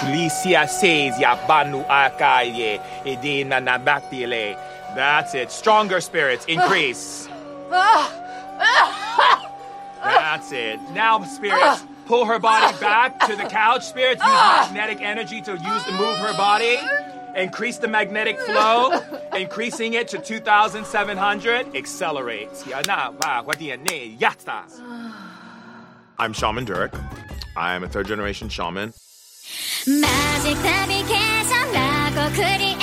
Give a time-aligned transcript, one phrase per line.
[0.00, 4.56] Tulisia Sazia Banu Akaye Edina Nabatile.
[4.94, 5.52] That's it.
[5.52, 7.28] Stronger spirits, increase.
[10.02, 10.80] That's it.
[10.92, 13.84] Now, spirits, pull her body back to the couch.
[13.84, 16.78] Spirits, use magnetic energy to use to move her body.
[17.36, 18.98] Increase the magnetic flow,
[19.36, 21.76] increasing it to 2,700.
[21.76, 22.48] Accelerate.
[26.18, 26.94] I'm Shaman Durek.
[27.54, 28.94] I am a third generation shaman.
[29.86, 32.79] 마직 답이 계산라고 그리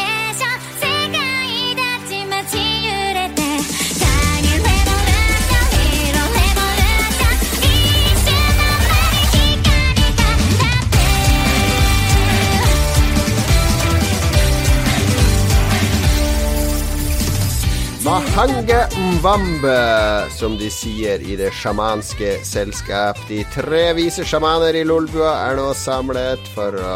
[18.07, 23.17] Mahange Mwambe, som de sier i det sjamanske selskap.
[23.27, 26.93] De tre vise sjamaner i Lolbua er nå samlet for å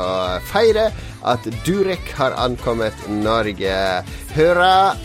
[0.54, 0.86] feire
[1.28, 3.76] at Durek har ankommet Norge.
[4.38, 4.96] Hurra!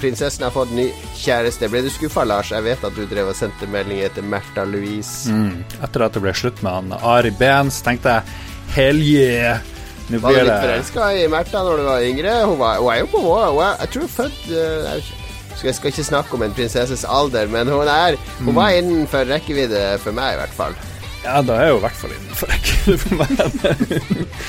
[0.00, 0.88] Prinsessen har fått ny
[1.20, 1.68] kjæreste.
[1.68, 2.54] Ble du skuffa, Lars?
[2.56, 5.36] Jeg vet at du drev og sendte meldinger til Märtha Louise.
[5.84, 8.22] Etter at det ble slutt med han Ari Behns, tenkte
[8.72, 9.58] jeg.
[10.08, 12.38] Nå Var du litt forelska i Märtha når du var yngre?
[12.48, 15.20] Hun, var, hun er jo på vår Jeg tror hun er født
[15.52, 19.28] eh, jeg, skal, ikke snakke om en prinsesses alder, men hun er Hun var innenfor
[19.30, 20.76] rekkevidde for meg, i hvert fall.
[21.22, 23.28] Ja, da er jeg jo i hvert fall innenfor rekkevidde for meg.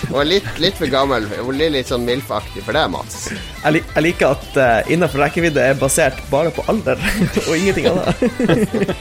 [0.09, 1.27] Hun er litt, litt for gammel.
[1.35, 3.27] Hun blir litt sånn MILF-aktig for deg, Mats.
[3.29, 6.97] Jeg, lik, jeg liker at uh, innenfor rekkevidde er basert bare på alder
[7.47, 8.95] og ingenting annet.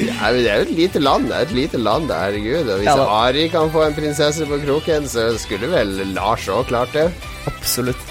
[0.00, 1.28] Ja, men det er jo et lite land.
[1.28, 2.68] Det er et lite land, herregud.
[2.72, 3.08] Og hvis Ja.
[3.26, 7.10] Ari kan få en prinsesse på kroken, så skulle vel Lars òg klart det.
[7.50, 8.09] Absolutt.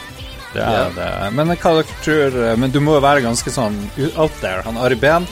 [0.53, 1.09] Det er det.
[1.37, 3.77] Men hva dere tror Men du må jo være ganske sånn
[4.15, 4.63] out there.
[4.65, 5.27] Han Ari Behn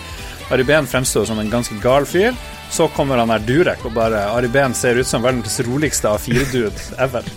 [0.53, 2.35] Ari Behn fremstår som en ganske gal fyr.
[2.71, 6.99] Så kommer han der Durek, og bare Ari Behn ser ut som verdens roligste A4-dude
[7.03, 7.27] ever.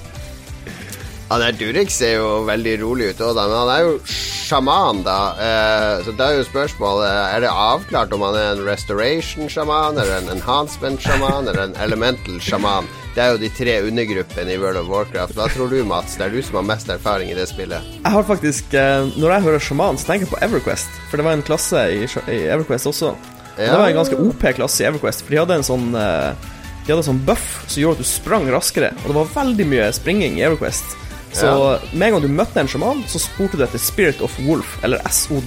[1.31, 5.19] Han der Durek ser jo veldig rolig ut men han er jo sjaman, da.
[5.39, 10.17] Eh, så da er jo spørsmålet Er det avklart om han er en restoration-sjaman, eller
[10.17, 12.89] en enhancement-sjaman, eller en elemental-sjaman?
[13.15, 15.37] Det er jo de tre undergruppene i World of Warcraft.
[15.39, 16.17] Hva tror du, Mats?
[16.19, 17.87] Det er du som har mest erfaring i det spillet.
[18.01, 20.89] Jeg har faktisk, eh, Når jeg hører sjaman, så tenker jeg på Everquest.
[21.11, 22.09] For det var en klasse i,
[22.51, 23.15] Everquest også.
[23.55, 23.71] Ja.
[23.71, 26.35] Det var en ganske OP-klasse i Everquest, for de hadde en sånn eh,
[26.81, 28.91] De hadde en sånn buff som gjorde at du sprang raskere.
[29.05, 30.97] Og det var veldig mye springing i Everquest.
[31.33, 31.79] Så Ja.
[31.93, 34.99] med en gang du møtte en sjaman, så spurte du etter Spirit of Wolf, eller
[35.09, 35.43] SOW.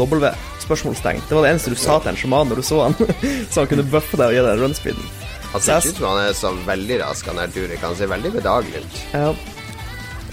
[0.63, 1.21] Spørsmålstegn.
[1.27, 2.95] Det var det eneste du sa til en sjaman når du så han.
[3.51, 5.09] så han kunne buffe deg og gi deg runspeeden.
[5.51, 7.81] Han ser ikke ut som han er så veldig rask, han der Durek.
[7.83, 9.01] Han ser veldig bedagelig ut.
[9.13, 9.33] Ja.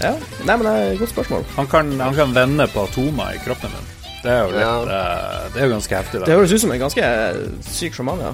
[0.01, 0.13] ja.
[0.47, 1.43] Nei, men det er et godt spørsmål.
[1.57, 3.91] Han kan, han kan vende på atomer i kroppen din.
[4.23, 4.73] Det er jo litt Ja.
[4.85, 7.05] uh, Det er jo ganske heftig, Det høres ut som en ganske
[7.69, 8.33] syk sjaman, ja.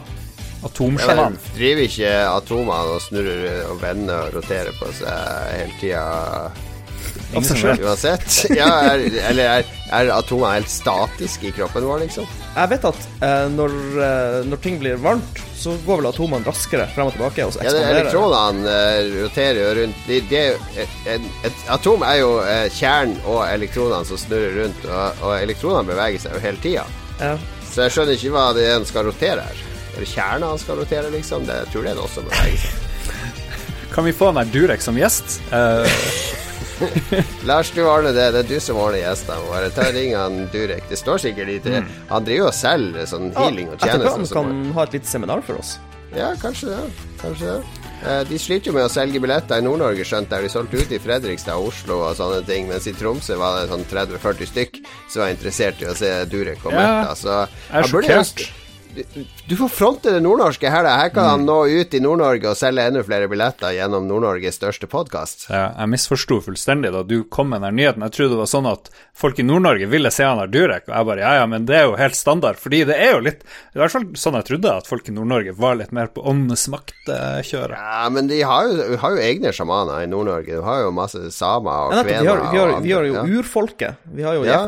[0.58, 1.36] Ja, Atomsjaman.
[1.56, 6.52] driver ikke atomene og snurrer og vender og roterer på seg hele tida
[7.36, 7.82] Av seg sjøl.
[7.84, 8.28] uansett?
[8.56, 9.66] Ja, er, eller er,
[9.98, 12.28] er atomene helt statiske i kroppen vår, liksom?
[12.56, 16.86] Jeg vet at eh, når, eh, når ting blir varmt, så går vel atomene raskere
[16.96, 18.00] frem og tilbake, og så Ja, ekspanderer det.
[18.06, 20.42] elektronene eh, roterer jo rundt de, de,
[20.86, 25.90] et, et atom er jo eh, kjernen og elektronene som snurrer rundt, og, og elektronene
[25.92, 26.86] beveger seg jo hele tida.
[27.20, 27.34] Ja.
[27.68, 29.64] Så jeg skjønner ikke hva det er han skal rotere her.
[29.98, 31.46] Er det kjernen han skal rotere, liksom?
[31.50, 32.84] Det, jeg tror det er noe som beveger seg.
[33.98, 35.40] Kan vi få en Durek som gjest?
[35.52, 36.02] Eh,
[37.50, 38.28] Lars, du ordner det.
[38.36, 39.70] Det er du som ordner gjestene våre.
[39.74, 40.86] Ta Ring han Durek.
[40.92, 41.82] Det står sikkert i tre.
[42.12, 44.06] Han driver og selger sånn healing og tjenester.
[44.06, 45.78] planen han kan ha et lite seminar for oss.
[46.16, 46.84] Ja, kanskje det.
[47.22, 47.84] Kanskje det.
[48.08, 50.92] Eh, De sliter jo med å selge billetter i Nord-Norge, skjønt der De solgte ut
[50.94, 54.78] i Fredrikstad og Oslo og sånne ting, mens i Tromsø var det sånn 30-40 stykk
[55.10, 57.16] som var interessert i å se Durek og Ja, Märtha.
[57.18, 57.36] Så
[57.74, 58.48] jeg burde jo-
[59.48, 60.96] du, får fronte det nordnorske her, da.
[61.02, 64.90] Her kan han nå ut i Nord-Norge og selge enda flere billetter gjennom Nord-Norges største
[64.92, 65.48] podkast.
[65.52, 68.06] Ja, jeg misforsto fullstendig da du kom med den nyheten.
[68.08, 70.96] Jeg trodde det var sånn at folk i Nord-Norge ville se han her Durek, og
[70.96, 72.60] jeg bare ja, ja, men det er jo helt standard.
[72.62, 75.56] Fordi det er jo litt I hvert fall sånn jeg trodde, at folk i Nord-Norge
[75.58, 77.78] var litt mer på åndenes makt-kjøret.
[77.78, 80.60] Ja, men de har jo, har jo egne sjamaner i Nord-Norge.
[80.60, 83.18] Du har jo masse samer og Ja, kvener vi, har, vi, har, vi har jo
[83.22, 83.26] ja.
[83.38, 84.04] urfolket.
[84.18, 84.64] Vi har jo Ja.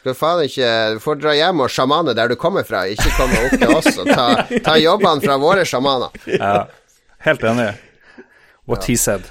[0.00, 3.42] Skal faen ikke Du får dra hjem og sjamane der du kommer fra, ikke komme
[3.46, 6.14] opp til oss og ta, ta jobbene fra våre sjamaner.
[6.32, 6.64] Ja,
[7.26, 7.74] helt enig.
[8.70, 9.28] What he said.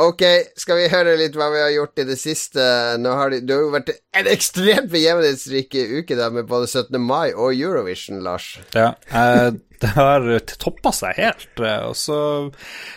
[0.00, 0.22] Ok,
[0.56, 2.62] skal vi høre litt hva vi har gjort i det siste?
[3.00, 6.96] Nå har du, det har jo vært en ekstremt begivenhetsrik uke da med både 17.
[7.00, 8.54] mai og Eurovision, Lars.
[8.72, 10.26] Ja, jeg Det har
[10.62, 11.58] toppa seg helt.
[11.58, 12.18] eh, Og så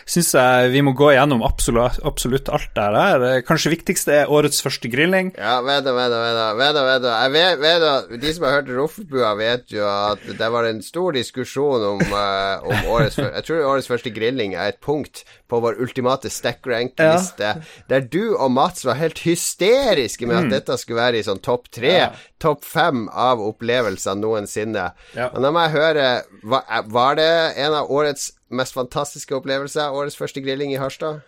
[0.06, 3.24] syns jeg vi må gå gjennom absolutt, absolutt alt det her.
[3.46, 5.32] Kanskje viktigste er årets første grilling.
[5.38, 7.08] Ja, vet du, vet du, vet du.
[7.10, 8.16] Jeg vet, vet du.
[8.22, 12.62] De som har hørt Roffbua, vet jo at det var en stor diskusjon om, uh,
[12.66, 17.52] om årets Jeg tror årets første grilling er et punkt på vår ultimate stack rank-liste,
[17.90, 21.68] der du og Mats var helt hysteriske med at dette skulle være i sånn topp
[21.74, 22.08] tre, Ja.
[22.42, 24.88] topp fem av opplevelser noensinne.
[25.14, 25.28] Ja.
[25.32, 26.06] Og da må jeg høre
[26.42, 31.20] hva, Var det en av årets mest fantastiske opplevelser, årets første grilling i Harstad?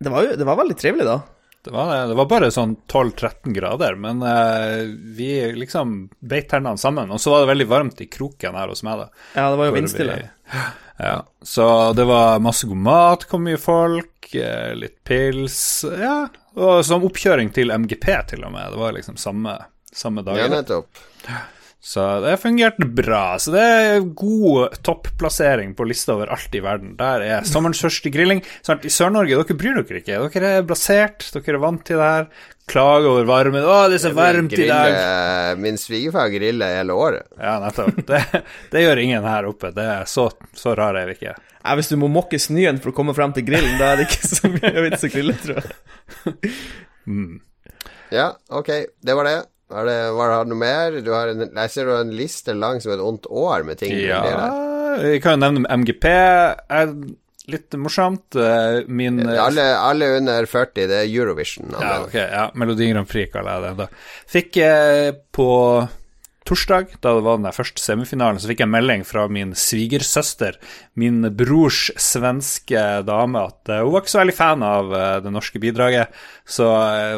[0.00, 1.20] Det var jo det var veldig trivelig, da.
[1.64, 4.84] Det var, det var bare sånn 12-13 grader, men eh,
[5.18, 7.10] vi liksom beit tennene sammen.
[7.10, 9.08] Og så var det veldig varmt i kroken her hos meg, da.
[9.34, 10.14] Ja, det var jo vindstille.
[10.22, 10.60] vi-
[10.98, 16.84] Ja, så det var masse god mat, kom mye folk, eh, litt pils Ja, og
[16.84, 18.72] som oppkjøring til MGP, til og med.
[18.72, 19.58] Det var liksom samme,
[19.92, 20.50] samme Ja, dagen.
[20.56, 20.88] nettopp.
[21.80, 23.38] Så det fungerte bra.
[23.38, 26.96] Så det er god topplassering på lista over alt i verden.
[26.98, 28.42] Der er sommerens første grilling.
[28.66, 28.82] Sant?
[28.84, 30.18] I Sør-Norge, dere bryr dere ikke.
[30.34, 32.26] Dere er blasert, dere er vant til det her.
[32.68, 33.62] Klager over varmen.
[33.64, 35.60] 'Å, det er så varmt i dag'.
[35.62, 37.30] Min svigerfar griller hele året.
[37.38, 38.02] Ja, nettopp.
[38.10, 38.20] Det,
[38.74, 39.70] det gjør ingen her oppe.
[39.72, 40.26] Det er så,
[40.58, 41.36] så rar er vi ikke.
[41.62, 44.08] Ja, hvis du må mokke snøen for å komme frem til grillen, da er det
[44.10, 45.70] ikke så mye vits å grille, tror jeg.
[48.12, 48.68] Ja, ok,
[49.04, 49.38] det var det.
[49.68, 50.98] Var det, var det noe mer?
[51.04, 53.80] Du har en, jeg ser du har en liste lang som et ondt år med
[53.82, 54.22] ting Ja,
[55.04, 56.06] jeg kan jo nevne MGP.
[56.08, 56.94] Er
[57.48, 58.36] litt morsomt.
[58.36, 61.72] Eh, Min eh, Alle, alle under 40, det er Eurovision.
[61.76, 63.86] Ja, ok, ja, Melodi Grand Prix kaller jeg det.
[63.86, 64.10] da.
[64.28, 65.48] Fikk eh, på
[66.48, 70.56] torsdag, da det var den der første semifinalen, så fikk jeg melding fra min svigersøster,
[70.96, 75.60] min brors svenske dame, at eh, hun var ikke så veldig fan av det norske
[75.60, 76.16] bidraget.
[76.48, 76.68] Så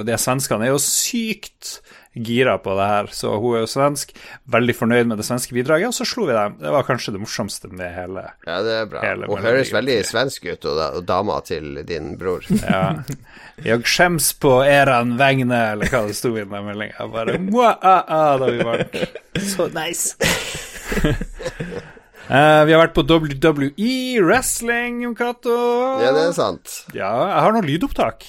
[0.07, 1.79] de svenskene er jo sykt
[2.15, 4.11] gira på det her, så hun er jo svensk,
[4.51, 6.57] veldig fornøyd med det svenske bidraget, og så slo vi dem.
[6.59, 9.05] Det var kanskje det morsomste med hele Ja, det er bra.
[9.31, 12.47] Hun høres veldig svensk ut, og, da, og dama til din bror.
[12.71, 13.03] Ja.
[13.65, 17.07] Jeg skjems på eran vegne, eller hva det sto i den meldinga.
[17.13, 18.95] Bare Mua, ah, ah, da vi vant.
[19.53, 20.15] Så nice.
[22.31, 25.57] Uh, vi har vært på WWE wrestling, Jon Cato.
[26.01, 26.79] Ja, det er sant.
[26.97, 28.29] Ja, jeg har noen lydopptak,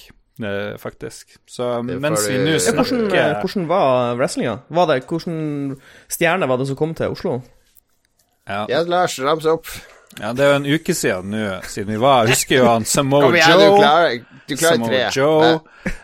[0.80, 1.36] faktisk.
[1.46, 4.58] Så Det mens vi nå hvordan, eh, snakker hvordan var wrestlinga?
[4.70, 5.76] Var det, hvordan
[6.08, 7.42] stjerne var det som kom til Oslo?
[8.48, 9.66] ja, Ja, Lars, rams opp.
[10.20, 12.84] ja, det er jo en uke siden nå, siden vi var Jeg husker jo han
[12.94, 13.30] Samoa Joe.
[13.30, 15.10] du klarer, du klarer Samoa tre.
[15.12, 15.60] Joe.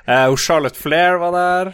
[0.07, 1.73] Eh, Charlotte Flair var der.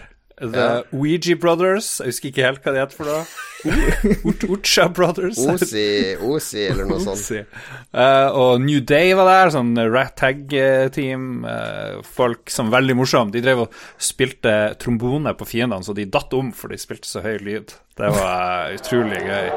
[0.52, 0.82] The Ja.
[0.92, 1.98] Ouija Brothers.
[2.00, 3.24] Jeg husker ikke helt hva de heter for noe.
[4.52, 5.38] Ucha Brothers.
[5.40, 7.30] Osi, Osi, eller noe sånt.
[7.32, 11.44] Eh, og New Day var der, sånn rat tag-team.
[11.48, 13.32] Uh, folk som veldig morsomme.
[13.32, 17.24] De drev og spilte trombone på fiendene, så de datt om for de spilte så
[17.24, 17.72] høy lyd.
[17.96, 19.48] Det var uh, utrolig gøy.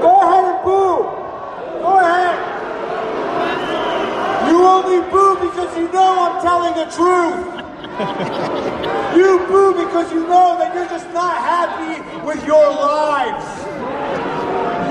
[0.00, 1.04] Go ahead boo.
[1.84, 2.40] Go ahead.
[4.48, 7.65] You only boo because you know I'm telling the truth.
[9.16, 13.46] you boo because you know that you're just not happy with your lives.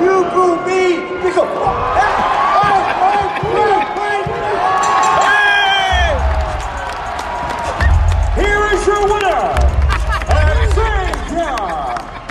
[0.01, 1.45] You boo me because.
[8.41, 9.53] Here is your winner,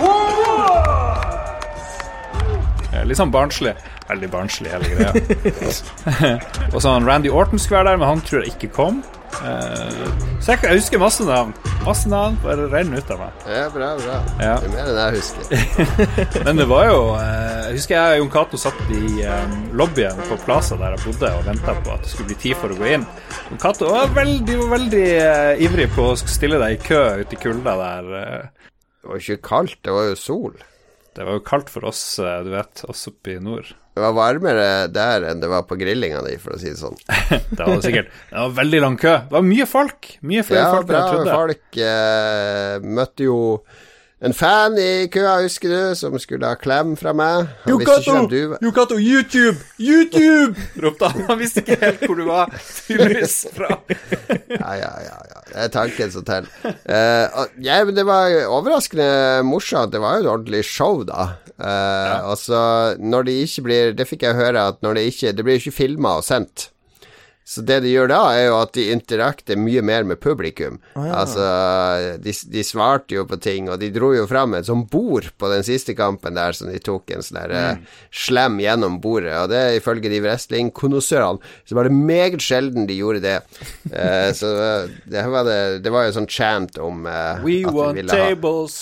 [0.03, 0.43] Woods.
[3.05, 3.77] Litt sånn barnslig.
[4.09, 5.13] Veldig barnslig, hele greia.
[6.75, 8.99] og sånn Randy Orton skulle være der, men han tror jeg ikke kom.
[9.35, 10.05] Eh,
[10.39, 11.53] så jeg, jeg husker masse navn.
[11.85, 13.45] Masse navn bare renner ut av meg.
[13.51, 14.17] Ja, bra, bra.
[14.41, 14.55] Ja.
[14.61, 16.43] Det er mer enn jeg husker.
[16.47, 20.21] Men det var jo eh, Jeg husker jeg og Jon Cato satt i eh, lobbyen
[20.29, 22.79] på Plaza der jeg bodde og venta på at det skulle bli tid for å
[22.79, 23.07] gå inn.
[23.49, 25.07] Jon Cato var veldig, veldig
[25.65, 28.13] ivrig på å stille deg i kø ute i kulda der.
[28.55, 30.55] Det var ikke kaldt, det var jo sol.
[31.15, 33.69] Det var jo kaldt for oss, eh, du vet, oss oppe i nord.
[33.95, 36.97] Det var varmere der enn det var på grillinga di, for å si det sånn.
[37.55, 38.09] Det var det sikkert.
[38.27, 39.13] Det var veldig lang kø.
[39.29, 40.09] Det var mye folk.
[40.27, 41.37] Mye flere Ja, folk enn bra jeg trodde.
[41.39, 41.79] folk.
[41.87, 43.37] Eh, møtte jo
[44.25, 47.49] en fan i køa, husker du, som skulle ha klem fra meg.
[47.65, 49.59] Han visste du Yukato, YouTube!
[49.77, 50.57] YouTube!
[50.83, 51.27] ropte han.
[51.29, 52.53] Han visste ikke helt hvor du var.
[52.87, 55.43] Tydeligvis fra Ja, ja, ja, ja.
[55.45, 56.49] Det er tanken som teller.
[56.65, 59.93] Uh, ja, men det var overraskende morsomt.
[59.93, 61.29] Det var jo et ordentlig show, da.
[61.55, 62.57] Eh, Og så
[62.99, 65.71] når det ikke blir Det fikk jeg høre at når det ikke Det blir ikke
[65.71, 66.65] filma og sendt.
[67.45, 70.79] Så det de gjør da, er jo at de interakter mye mer med publikum.
[70.97, 71.45] Altså,
[72.17, 75.51] de, de svarte jo på ting, og de dro jo fram et sånt bord på
[75.51, 77.77] den siste kampen der, som de tok en sånn eh,
[78.09, 82.97] slem gjennom bordet, og det er ifølge de wrestlingkonnoissørene, så var det meget sjelden de
[82.97, 83.37] gjorde det.
[83.93, 87.69] uh, så eh, det var, det, det var jo sånn chant om uh, We at
[87.69, 88.79] de want ville ha tables.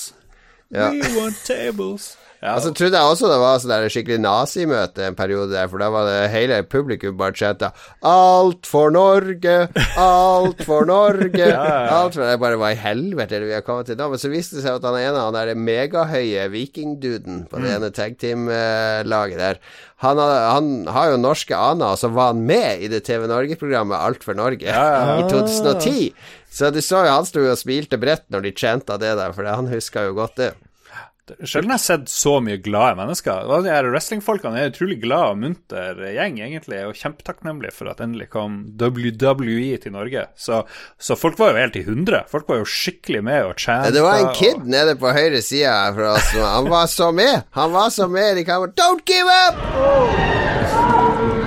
[0.71, 0.87] Ja.
[0.95, 2.13] We want tables.
[2.51, 5.87] Og så trodde jeg også det var sånn skikkelig nazimøte en periode der, for da
[5.93, 7.71] var det hele publikum bare chatta
[8.03, 9.69] 'Alt for Norge!
[9.95, 11.47] Alt for Norge!'
[11.97, 14.09] Alt for Det bare var i helvete det vi har kommet til da.
[14.11, 17.93] Men så viste det seg at han ene, han der megahøye vikingduden på det ene
[17.95, 19.63] tag team-laget der
[20.03, 23.95] han han har jo norske aner, og så var han med i det TV Norge-programmet
[23.95, 26.11] Alt for Norge i 2010.
[26.51, 29.47] Så du så jo han sto og smilte bredt når de chanta det der, for
[29.47, 30.51] han huska jo godt det.
[31.23, 33.47] Sjelden har jeg sett så mye glade mennesker.
[33.47, 38.03] De her Wrestlingfolkene er en utrolig glad og munter gjeng, egentlig, og kjempetakknemlig for at
[38.03, 40.25] endelig kom WWE til Norge.
[40.35, 40.65] Så,
[40.99, 42.25] så folk var jo helt i hundre.
[42.31, 43.93] Folk var jo skikkelig med og chanta.
[43.95, 44.67] Det var en kid og...
[44.75, 46.27] nede på høyre side for oss.
[46.43, 47.47] Han var så med!
[47.55, 48.75] Han var så med i kameraet.
[48.75, 51.42] Don't give up!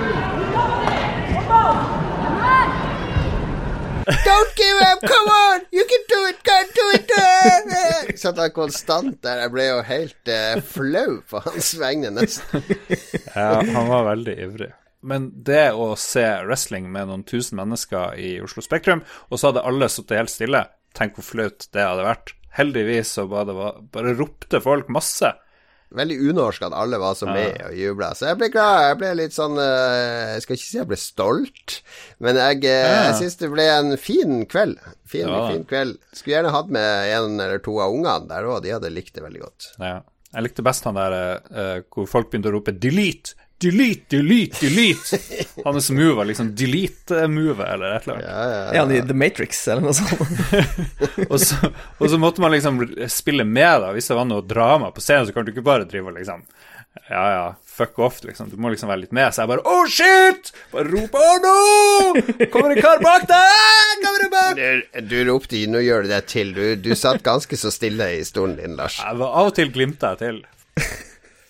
[4.07, 5.01] Don't give up!
[5.03, 5.65] Come on!
[5.75, 6.37] You can do it!
[6.47, 7.11] Can do it!
[7.11, 9.41] Uh, Satt han konstant der.
[9.43, 12.63] Jeg ble jo helt uh, flau på hans vegne, nesten.
[13.37, 14.69] Ja, han var veldig ivrig.
[15.07, 19.65] Men det å se wrestling med noen tusen mennesker i Oslo Spektrum, og så hadde
[19.67, 20.63] alle sittet helt stille,
[20.97, 22.33] tenk hvor flaut det hadde vært.
[22.57, 23.53] Heldigvis så bare,
[23.93, 25.35] bare ropte folk masse.
[25.95, 28.09] Veldig unorsk at alle var så med og jubla.
[28.17, 28.81] Så jeg ble glad.
[28.89, 31.77] Jeg ble litt sånn uh, Jeg skal ikke si jeg ble stolt,
[32.19, 34.75] men jeg, uh, jeg syns det ble en fin kveld.
[35.07, 35.45] Fin, Ja.
[35.47, 35.95] fin kveld.
[36.11, 38.59] Skulle gjerne hatt med en eller to av ungene der òg.
[38.65, 39.69] De hadde likt det veldig godt.
[39.79, 40.01] Ja.
[40.33, 45.19] Jeg likte best han der uh, hvor folk begynte å rope 'delete', 'delete', 'delete', 'delete'.
[45.65, 48.29] Hans move var liksom 'delete-move' eller et eller annet.
[48.75, 50.13] Er han i The Matrix eller noe sånt?
[51.31, 52.77] Og så, og så måtte man liksom
[53.09, 53.91] spille med, da.
[53.95, 56.43] Hvis det var noe drama på scenen, så kan du ikke bare drive og liksom
[57.09, 58.49] Ja, ja, fuck off, liksom.
[58.49, 59.33] Du må liksom være litt med.
[59.33, 60.51] Så jeg bare Oh, shit!
[60.71, 62.45] Bare rope Oh, no!
[62.53, 64.05] Kommer en kar bak deg!
[64.05, 64.61] Kommer en bak?
[64.61, 66.53] Du, du ropte Nå gjør du det til.
[66.53, 69.01] Du, du satt ganske så stille i stolen din, Lars.
[69.01, 70.41] Jeg var, av og til glimta jeg til.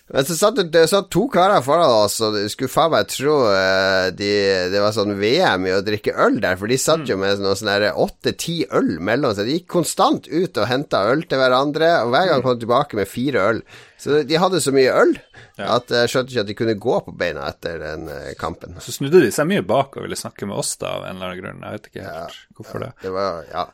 [0.08, 3.34] Men så satt det, satt to karer foran oss, og du skulle faen meg tro
[3.52, 4.28] eh, de,
[4.72, 7.58] det var sånn VM i å drikke øl der, for de satt jo med noen
[7.60, 9.50] sånne åtte-ti øl mellom seg.
[9.50, 12.96] De gikk konstant ut og henta øl til hverandre, og hver gang kom de tilbake
[12.96, 13.60] med fire øl.
[14.00, 15.12] Så de hadde så mye øl
[15.58, 18.78] at jeg skjønte ikke at de kunne gå på beina etter den eh, kampen.
[18.80, 21.34] Så snudde de seg mye bak og ville snakke med oss, da, av en eller
[21.34, 21.64] annen grunn.
[21.66, 22.92] Jeg vet ikke helt hvorfor det.
[23.04, 23.68] Det var Ja.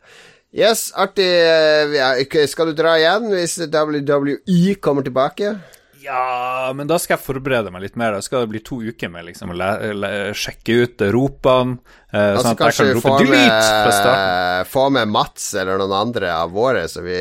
[0.55, 1.26] Yes, artig.
[1.26, 2.12] eh, ja,
[2.47, 5.57] Skal du dra igjen hvis WWE kommer tilbake?
[6.04, 8.12] Ja, men da skal jeg forberede meg litt mer.
[8.16, 11.78] Da skal det bli to uker med liksom å le, le, sjekke ut ropene.
[12.12, 14.70] Eh, Altså sånn at jeg kan få rope 'delete' fra starten.
[14.70, 17.18] få med Mats eller noen andre av våre, så vi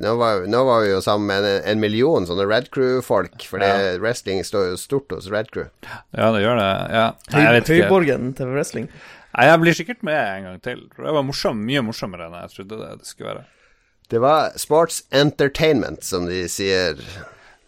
[0.00, 3.64] Nå var, nå var vi jo sammen med en, en million sånne Red Crew-folk, for
[3.64, 3.96] ja.
[3.98, 5.66] wrestling står jo stort hos Red Crew.
[6.14, 6.70] Ja, det gjør det.
[6.94, 7.06] Ja.
[7.34, 7.88] Nei, jeg vet ikke.
[7.88, 8.86] Høyborgen til wrestling.
[9.34, 10.86] Nei, jeg blir sikkert med en gang til.
[10.96, 13.44] Det var morsom, mye morsommere enn jeg trodde det, det skulle være.
[14.10, 16.98] Det var sports entertainment, som de sier.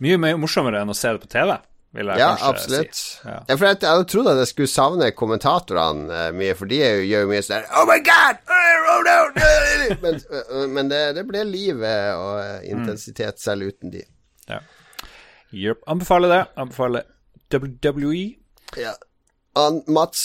[0.03, 1.53] Mye mer morsommere enn å se det på TV,
[1.95, 2.97] vil jeg Ja, kanskje absolutt.
[2.99, 3.19] si.
[3.29, 3.37] Ja.
[3.49, 6.81] Ja, for jeg, jeg hadde trodd at jeg skulle savne kommentatorene eh, mye, for de
[6.83, 8.43] er jo, gjør jo mye sånn Oh my God!
[8.93, 9.19] Oh no!
[10.03, 10.19] Men,
[10.75, 14.03] men det, det ble livet og eh, intensitet selv uten de.
[14.51, 14.59] Ja.
[15.55, 15.85] Yep.
[15.95, 16.41] Anbefaler det.
[16.61, 17.07] Anbefaler.
[17.55, 18.25] WWE.
[18.81, 18.93] Ja.
[19.59, 20.23] An, Mats,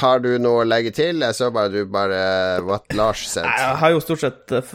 [0.00, 1.22] har du noe å legge til?
[1.24, 2.20] Jeg så bare du bare
[2.66, 3.50] What Lars sendte.
[3.54, 4.72] Jeg har jo stort sett eh,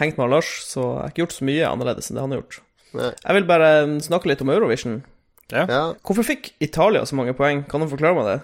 [0.00, 2.42] hengt med Lars, så jeg har ikke gjort så mye annerledes enn det han har
[2.44, 2.60] gjort.
[2.96, 3.12] Nei.
[3.22, 4.98] Jeg vil bare mm, snakke litt om Eurovision.
[5.52, 5.64] Ja.
[5.70, 5.80] Ja.
[6.02, 7.64] Hvorfor fikk Italia så mange poeng?
[7.70, 8.38] Kan du forklare meg det?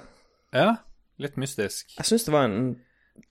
[0.61, 0.73] ja.
[1.21, 1.93] Litt mystisk.
[1.99, 2.55] Jeg syns det var en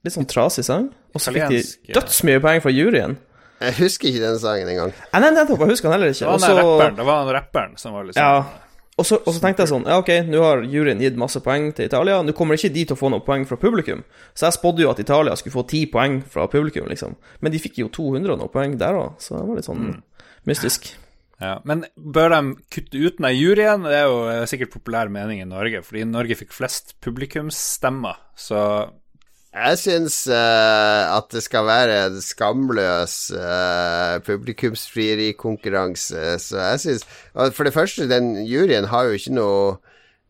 [0.05, 0.85] litt sånn trasig sang.
[1.11, 3.17] Og så fikk de dødsmye poeng fra juryen.
[3.59, 4.93] Jeg husker ikke den sangen engang.
[5.11, 6.29] Nei, nettopp, jeg husker den heller Det ikke.
[6.29, 8.45] var Og han der så rapperen, det var han rapperen som var sånn Ja.
[9.01, 11.71] Og så, og så tenkte jeg sånn Ja, ok, nå har juryen gitt masse poeng
[11.75, 12.21] til Italia.
[12.23, 14.05] Nå kommer ikke de til å få noe poeng fra publikum.
[14.37, 17.17] Så jeg spådde jo at Italia skulle få ti poeng fra publikum, liksom.
[17.41, 19.87] Men de fikk jo 200 og noe poeng der òg, så det var litt sånn
[20.47, 20.93] mystisk.
[21.41, 23.81] Ja, Men bør de kutte ut den juryen?
[23.87, 28.13] Det er jo eh, sikkert populær mening i Norge, fordi Norge fikk flest publikumsstemmer.
[28.37, 28.89] Så
[29.51, 37.63] Jeg syns uh, at det skal være en skamløs uh, publikumsfrierikonkurranse, så jeg syns For
[37.67, 39.75] det første, den juryen har jo ikke noe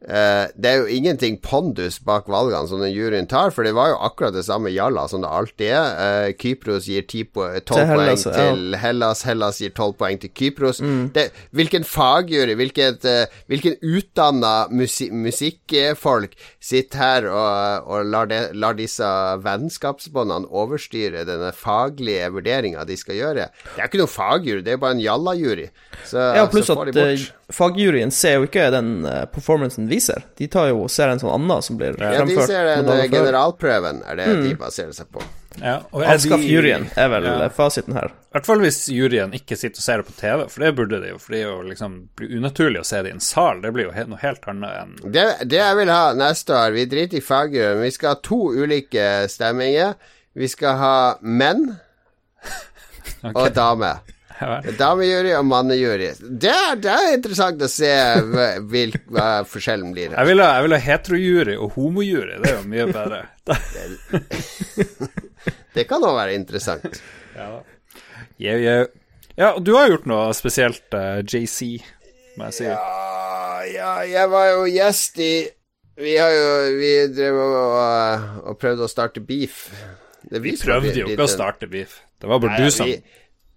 [0.07, 3.91] eh, Det er jo ingenting pondus bak valgene som den juryen tar, for det var
[3.93, 5.91] jo akkurat det samme jalla som det alltid er.
[6.01, 8.51] Uh, Kypros gir 10 po 12 Til Hellas, poeng ja.
[8.51, 10.81] til Hellas, Hellas gir 12 poeng til Kypros.
[11.15, 18.41] Det, hvilken fagjury, hvilket, uh, hvilken utdanna musi musikkfolk sitter her og, og lar, de,
[18.57, 19.07] lar disse
[19.45, 23.47] vennskapsbåndene overstyre denne faglige vurderinga de skal gjøre?
[23.75, 25.69] Det er ikke noen fagjury, det er bare en jalla-jury.
[26.05, 27.11] Så, Ja, pluss så får de bort.
[27.11, 27.37] bort.
[27.55, 29.03] Fagjuryen ser jo ikke den
[29.33, 30.23] performancen vi viser.
[30.37, 34.01] De tar jo ser en sånn annen som blir Ja, de ser den eh, generalprøven,
[34.07, 35.21] er det de baserer seg på.
[35.59, 37.49] Ja, og Avskaff de- juryen er vel Ja.
[37.51, 38.07] fasiten her.
[38.31, 41.01] I hvert fall hvis juryen ikke sitter og ser det på TV, for det burde
[41.01, 41.17] de jo.
[41.19, 43.59] For det er jo liksom blir unaturlig å se det i en sal.
[43.61, 46.85] Det blir jo noe helt annet enn Det, det jeg vil ha neste år Vi
[46.85, 49.95] driter i fagjuryen, vi skal ha to ulike stemminger.
[50.33, 51.77] Vi skal ha menn
[53.35, 53.91] og dame.
[54.79, 56.11] Damejury og mannejury.
[56.21, 57.91] Det, det er interessant å se
[58.31, 60.15] hva, hvil, hva forskjellen blir.
[60.15, 62.39] Jeg vil ha, jeg vil ha heterojury og homojury.
[62.41, 63.21] Det er jo mye bedre.
[65.71, 66.99] Det kan òg være interessant.
[67.37, 67.51] ja.
[68.41, 68.85] Yeah, yeah.
[69.37, 71.79] Ja, du har gjort noe spesielt, uh, JC,
[72.37, 72.67] må jeg si.
[72.67, 75.31] Ja, ja, jeg var jo gjest i
[76.01, 79.69] Vi har jo Vi drev og, og prøvde å starte beef.
[80.27, 81.99] Det Vi prøvde jo ikke å starte beef.
[82.21, 82.99] Det var bare Nei, du som vi,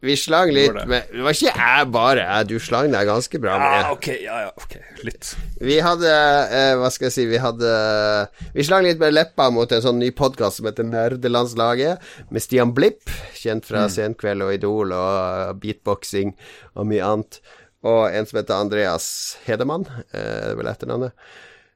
[0.05, 0.85] vi slang litt det.
[0.91, 2.49] med Det var ikke jeg bare, jeg.
[2.51, 3.75] Du slang deg ganske bra med.
[3.81, 5.31] Ja, ok, ja, ja, ok, litt.
[5.65, 7.73] Vi hadde eh, Hva skal jeg si Vi hadde
[8.57, 12.75] Vi slang litt med leppa mot en sånn ny podkast som heter Nerdelandslaget, med Stian
[12.77, 13.09] Blipp,
[13.39, 16.35] kjent fra Senkveld og Idol og uh, beatboxing
[16.75, 17.41] og mye annet,
[17.85, 19.09] og en som heter Andreas
[19.49, 21.17] Hedemann, eh, det er vel etternavnet.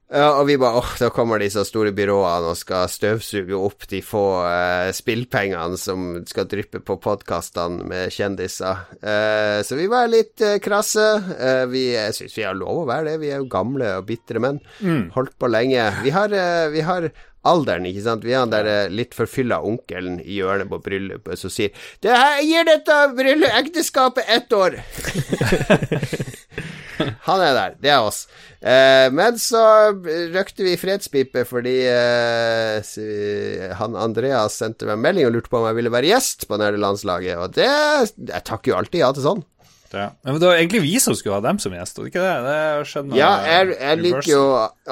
[0.09, 3.99] Ja, og vi bare åh, da kommer disse store byråene og skal støvsuge opp de
[4.01, 8.87] få eh, spillpengene som skal dryppe på podkastene med kjendiser.
[9.03, 11.05] Eh, så vi var litt eh, krasse.
[11.37, 13.19] Eh, vi jeg syns vi har lov å være det.
[13.21, 14.63] Vi er jo gamle og bitre menn.
[15.13, 15.85] Holdt på lenge.
[16.01, 17.11] Vi har, eh, vi har
[17.47, 18.25] alderen, ikke sant.
[18.27, 22.15] Vi har den der eh, litt forfylla onkelen i hjørnet på bryllupet som sier det
[22.15, 24.79] her, gir dette bryllup ekteskapet ett år.
[27.29, 27.75] Han er der.
[27.79, 28.25] Det er oss.
[28.59, 29.61] Eh, men så
[30.35, 32.81] røkte vi fredspipe fordi eh,
[33.79, 36.59] han Andreas sendte meg en melding og lurte på om jeg ville være gjest på
[36.59, 39.45] nerdelandslaget, og det Jeg takker jo alltid ja til sånn.
[39.95, 40.11] Ja.
[40.27, 42.35] Men det var egentlig vi som skulle ha dem som gjest, og ikke det?
[42.45, 44.43] Det skjønner Ja, jeg, jeg liker jo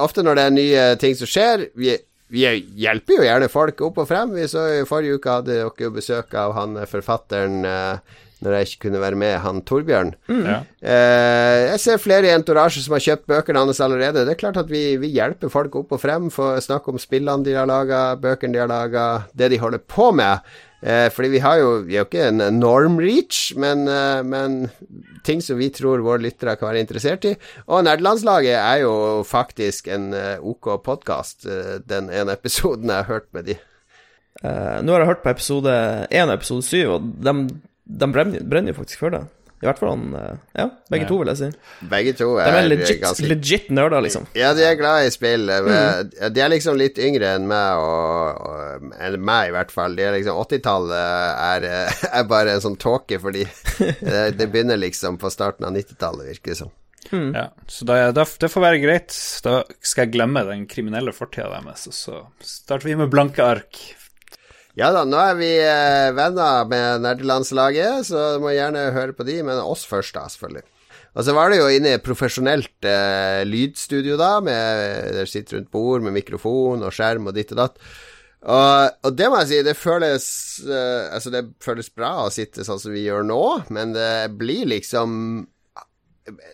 [0.06, 1.96] ofte når det er nye ting som skjer vi,
[2.32, 4.32] vi hjelper jo gjerne folk opp og frem.
[4.34, 8.68] Vi så i Forrige uke hadde dere besøk av han eh, forfatteren eh, når jeg
[8.68, 10.12] ikke kunne være med, han Torbjørn.
[10.28, 10.58] Ja.
[10.84, 14.26] Eh, jeg ser flere i entorasje som har kjøpt bøkene hans allerede.
[14.28, 17.00] Det er klart at vi, vi hjelper folk opp og frem for å snakke om
[17.00, 20.44] spillene de har laga, bøkene de har laga, det de holder på med.
[20.84, 24.68] Eh, fordi vi har jo Vi er jo ikke en norm reach, men, eh, men
[25.24, 27.32] ting som vi tror våre lyttere kan være interessert i.
[27.72, 30.12] Og Nerdelandslaget er jo faktisk en
[30.44, 31.48] OK podkast,
[31.88, 33.56] den ene episoden jeg har hørt med de.
[34.44, 35.72] Uh, nå har jeg hørt på episode
[36.12, 37.32] én og episode syv, og de,
[37.86, 39.24] de brenner, brenner jo faktisk for det.
[39.56, 41.08] I hvert fall han eh, Ja, begge Ja.
[41.08, 41.46] to, vil jeg si.
[41.88, 44.26] Begge to De er, er legit, ganske legit nerder, liksom.
[44.36, 45.46] Ja, de er glad i spill.
[45.64, 49.96] men De er liksom litt yngre enn meg, og, og enn meg i hvert fall.
[49.96, 53.46] De er liksom 80-tallet er, eh, er bare en sånn tåke fordi.
[53.76, 56.70] Det, det begynner liksom på starten av 90-tallet, virker det som.
[57.12, 59.16] Ja, så da, da, det får være greit.
[59.44, 63.78] Da skal jeg glemme den kriminelle fortida deres, og så starter vi med blanke ark.
[64.76, 69.24] Ja da, nå er vi eh, venner med nerdelandslaget, så du må gjerne høre på
[69.24, 70.66] de, men oss først, da, selvfølgelig.
[71.16, 75.56] Og så var det jo inne i et profesjonelt eh, lydstudio, da, med der sitter
[75.56, 77.80] rundt bord med mikrofon og skjerm og ditt og datt.
[78.44, 80.26] Og, og det må jeg si, det føles
[80.68, 83.42] eh, Altså, det føles bra å sitte sånn som vi gjør nå,
[83.74, 85.16] men det blir liksom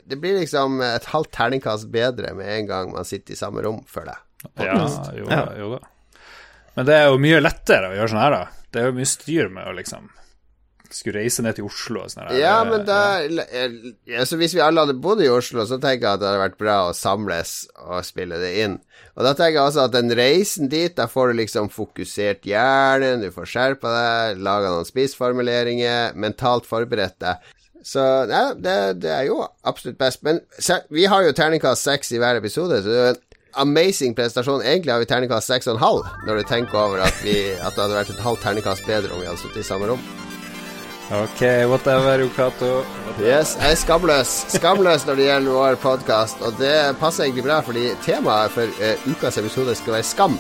[0.07, 3.83] Det blir liksom et halvt terningkast bedre med en gang man sitter i samme rom,
[3.91, 4.23] føler jeg.
[4.63, 4.79] Ja,
[5.19, 5.83] jo da, jo da.
[6.77, 8.67] Men det er jo mye lettere å gjøre sånn her, da.
[8.73, 10.11] Det er jo mye styr med å liksom
[10.93, 12.31] skulle reise ned til Oslo og sånn.
[12.37, 13.23] Ja, men da
[14.29, 16.59] så Hvis vi alle hadde bodd i Oslo, så tenker jeg at det hadde vært
[16.61, 18.79] bra å samles og spille det inn.
[19.17, 23.25] Og da tenker jeg også at den reisen dit, da får du liksom fokusert hjernen,
[23.25, 27.53] du får skjerpa deg, laga noen spissformuleringer, mentalt forberedt deg.
[27.83, 30.23] Så ja, det, det er jo absolutt best.
[30.27, 30.41] Men
[30.93, 34.63] vi har jo terningkast seks i hver episode, så det er jo en amazing prestasjon.
[34.63, 37.75] Egentlig har vi terningkast seks og en halv, når du tenker over at, vi, at
[37.75, 40.03] det hadde vært et halvt terningkast bedre om vi hadde sittet i samme rom.
[41.13, 42.85] Ok, whatever, Yokato.
[43.21, 44.31] Yes, jeg er skamløs.
[44.55, 49.09] Skamløs når det gjelder vår podkast, og det passer egentlig bra, fordi temaet for uh,
[49.11, 50.39] ukas episode skal være skam.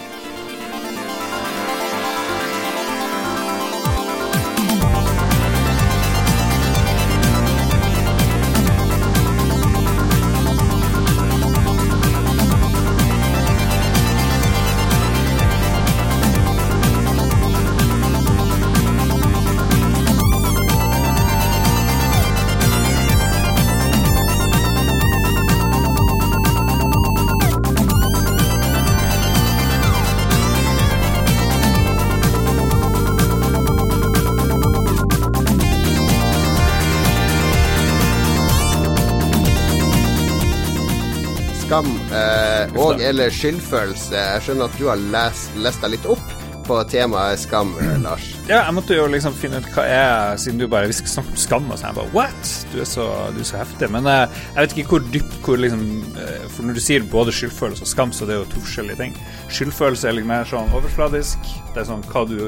[42.94, 44.14] Og eller skyldfølelse.
[44.16, 48.24] Jeg skjønner at du har lest, lest deg litt opp på temaet skam, Lars.
[48.46, 51.66] Ja, jeg måtte jo liksom finne ut hva er Siden du bare hvisker om skam,
[51.70, 52.52] og så jeg bare What?
[52.72, 53.88] Du er så, du er så heftig.
[53.92, 55.82] Men eh, jeg vet ikke hvor dypt hvor liksom
[56.22, 59.00] eh, For når du sier både skyldfølelse og skam, så det er jo to forskjellige
[59.02, 59.18] ting.
[59.50, 61.50] Skyldfølelse er litt mer sånn overfladisk.
[61.72, 62.38] Det er sånn hva du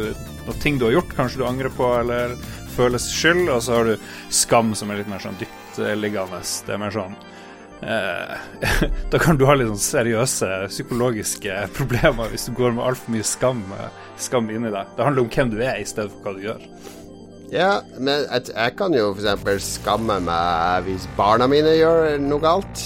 [0.45, 2.35] Noen ting du har gjort, kanskje du angrer på, eller
[2.75, 3.47] føles skyld.
[3.49, 6.43] Og så har du skam, som er litt mer sånn dyptliggende.
[6.67, 7.17] Det er mer sånn
[9.13, 13.27] Da kan du ha litt sånn seriøse psykologiske problemer hvis du går med altfor mye
[13.29, 14.93] skam, eh, skam inni deg.
[14.97, 16.67] Det handler om hvem du er, i stedet for hva du gjør.
[17.55, 17.71] Ja,
[18.01, 19.67] men jeg kan jo f.eks.
[19.77, 22.85] skamme meg hvis barna mine gjør noe galt.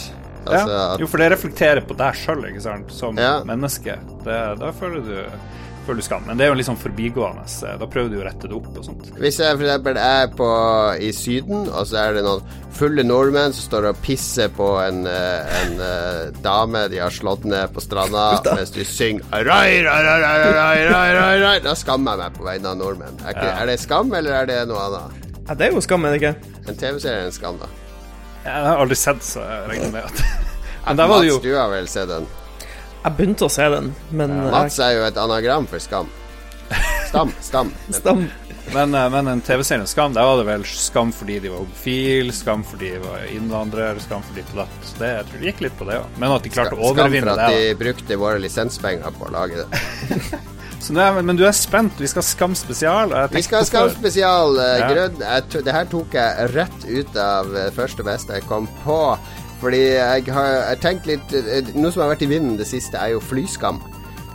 [0.49, 0.83] Altså, ja.
[1.01, 3.39] Jo, for det reflekterer på deg sjøl, ikke sant, som Ja.
[3.49, 3.97] menneske.
[4.27, 5.17] Det, da føler du,
[5.89, 6.25] føler du skam.
[6.29, 7.45] Men det er jo litt sånn forbigående.
[7.81, 9.11] Da prøver du å rette det opp og sånt.
[9.19, 10.01] Hvis jeg f.eks.
[10.05, 10.49] er på,
[11.01, 12.45] i Syden, og så er det noen
[12.79, 17.47] fulle nordmenn som står og pisser på en, eh, en eh, dame de har slått
[17.49, 21.57] ned på stranda mens de synger rai, rai, rai, rai, rai, rai, rai, rai.
[21.65, 23.19] Da skammer jeg meg på vegne av nordmenn.
[23.25, 25.31] Er, ikke, er det skam, eller er det noe annet?
[25.49, 26.35] Ja, det er jo skam, er det ikke?
[26.69, 27.71] En TV-serie er en skam, da.
[28.45, 30.23] Jeg har aldri sett, så jeg regner med at
[30.89, 32.29] Men der var det jo Mats, du har vel sett den?
[33.09, 36.11] Jeg begynte å se den, men ja, Mats er jo et anagram for skam.
[37.09, 37.71] Stam, stam.
[37.99, 38.27] Stam.
[38.75, 42.35] Men, eh, men en TV-serie Skam, der var det vel skam fordi de var homofile,
[42.37, 44.75] skam fordi de var innvandrere, skam fordi de datt.
[44.85, 46.19] Så det, jeg tror det gikk litt på det òg.
[46.21, 47.33] Men at de klarte å overvinne det.
[47.33, 47.65] Skam for at det.
[47.73, 50.45] de brukte våre lisenspenger på å lage det.
[50.89, 51.99] Er, men du er spent.
[52.01, 53.11] Vi skal ha Skam spesial.
[53.11, 54.55] jeg Vi skal ha Skam spesial.
[54.63, 54.87] eh, Ja.
[54.93, 55.19] Grønn.
[55.21, 59.19] Jeg Det her tok jeg rett ut av eh, første beste jeg kom på.
[59.59, 62.99] Fordi jeg har jeg tenkt litt eh, Noe som har vært i vinden det siste,
[62.99, 63.81] er jo flyskam.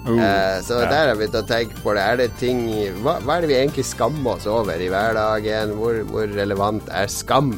[0.04, 0.88] Uh, Eh, så ja.
[0.92, 2.04] der har jeg begynt å tenke på det.
[2.04, 2.66] Er det ting
[3.06, 5.78] hva, hva er det vi egentlig skammer oss over i hverdagen?
[5.80, 7.54] Hvor, hvor relevant er skam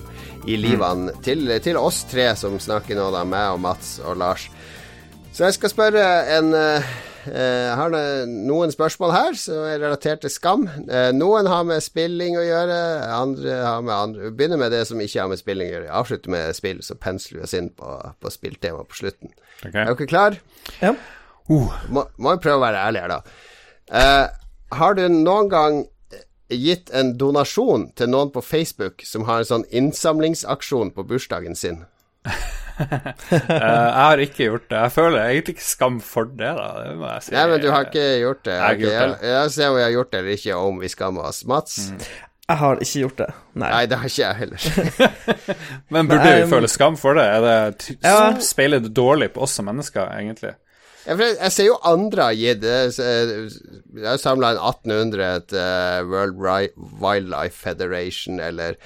[0.46, 4.46] i livene til, til oss tre som snakker nå, da, meg og Mats og Lars?
[5.34, 6.06] Så jeg skal spørre
[6.38, 6.94] en eh,
[7.30, 7.94] eh, Har
[8.30, 10.68] noen spørsmål her som er relatert til skam.
[10.86, 12.78] Eh, noen har med spilling å gjøre,
[13.16, 15.92] andre har med andre Vi begynner med det som ikke har med spilling å gjøre.
[16.02, 19.34] Avslutter med spill, så pensler vi oss inn på, på spilltema på slutten.
[19.62, 19.82] Okay.
[19.84, 20.40] Er dere klar?
[20.82, 20.96] Ja.
[21.48, 23.20] Må, må jo prøve å være ærlig her, da.
[23.86, 24.26] Uh,
[24.74, 25.84] har du noen gang
[26.50, 31.84] gitt en donasjon til noen på Facebook som har en sånn innsamlingsaksjon på bursdagen sin?
[33.36, 34.78] Eh, jeg har ikke gjort det.
[34.78, 36.68] Jeg føler egentlig ikke skam for det, da.
[36.84, 37.34] Det må jeg si.
[37.36, 38.56] Nei, men du har ikke gjort det?
[38.60, 38.94] Jeg det.
[38.94, 41.42] Jeg, jeg ser om vi har gjort det eller ikke, om vi skammer oss.
[41.50, 41.78] Mats?
[42.46, 43.30] Jeg har ikke gjort det.
[43.58, 43.70] Nei.
[43.72, 44.68] Nei, det har ikke jeg heller.
[45.96, 47.26] Men burde vi føle skam for det?
[47.26, 48.20] Er det Ja.
[48.44, 50.54] Speiler det dårlig på oss som mennesker, egentlig?
[51.06, 56.40] Jeg, ser jo andre har gitt Jeg har samla inn 1800 til World
[57.02, 58.80] Wildlife Federation, eller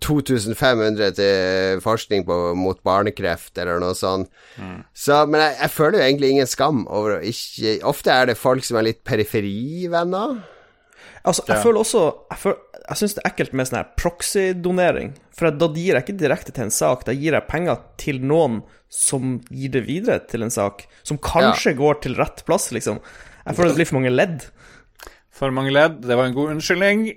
[0.00, 4.30] 2500 til forskning på, mot barnekreft, eller noe sånt.
[4.94, 8.38] Så, men jeg, jeg føler jo egentlig ingen skam over å ikke Ofte er det
[8.38, 10.38] folk som er litt periferivenner.
[11.26, 11.62] Altså, jeg Ja.
[11.62, 15.12] føler også Jeg, føler- jeg syns det er ekkelt med sånn her proxy-donering.
[15.32, 18.62] For da gir jeg ikke direkte til en sak, da gir jeg penger til noen
[18.88, 20.86] som gir det videre til en sak.
[21.04, 23.00] Som kanskje går til rett plass, liksom.
[23.46, 24.44] Jeg føler det blir for mange ledd.
[25.30, 26.00] For mange ledd.
[26.02, 27.16] Det var en god unnskyldning.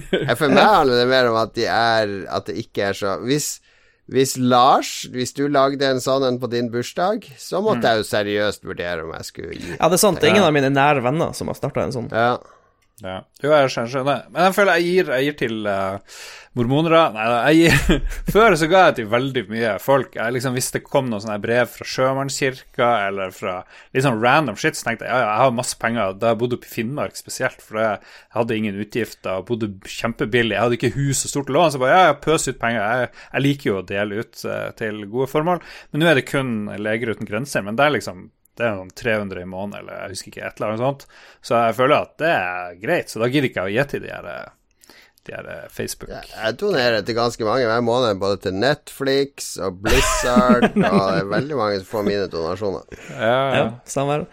[0.38, 3.60] For meg handler det mer om at de er At det ikke er så Hvis,
[4.12, 8.10] hvis Lars, hvis du lagde en sånn en på din bursdag, så måtte jeg jo
[8.10, 9.72] seriøst vurdere om jeg skulle gi.
[9.74, 10.20] Ja, det er sant.
[10.22, 12.12] Det er ingen av mine nære venner som har starta en sånn.
[12.14, 12.36] Ja.
[13.04, 13.18] Ja.
[13.44, 14.28] Jo, jeg skjønner.
[14.32, 16.20] Men jeg føler jeg gir, jeg gir til uh,
[16.56, 17.98] mormonere Nei da, jeg gir
[18.32, 20.14] Før så ga jeg til veldig mye folk.
[20.16, 23.58] Jeg liksom, hvis det kom noen sånne brev fra Sjømannskirka eller fra
[23.92, 26.16] litt sånn random shit, så tenkte jeg ja, ja, jeg har masse penger.
[26.16, 28.00] Da jeg bodde oppe i Finnmark spesielt, for jeg
[28.38, 30.56] hadde ingen utgifter, bodde kjempebillig.
[30.56, 32.80] Jeg hadde ikke hus og stort lån, så bare ja, jeg pøs ut penger.
[32.80, 35.60] Jeg, jeg liker jo å dele ut uh, til gode formål.
[35.92, 37.66] Men nå er det kun Leger uten grenser.
[37.66, 40.60] Men det er liksom det er noen 300 i måneden, eller jeg husker ikke, et
[40.60, 41.06] eller annet sånt.
[41.44, 44.02] Så jeg føler at det er greit, så da gidder ikke jeg å gi til
[44.06, 46.32] de her, eh, de her Facebook Facebook.
[46.32, 51.30] Jeg donerer til ganske mange hver måned, både til Netflix og Blizzard, og det er
[51.32, 53.00] veldig mange som får mine donasjoner.
[53.12, 54.26] Ja, Ja, stemmer.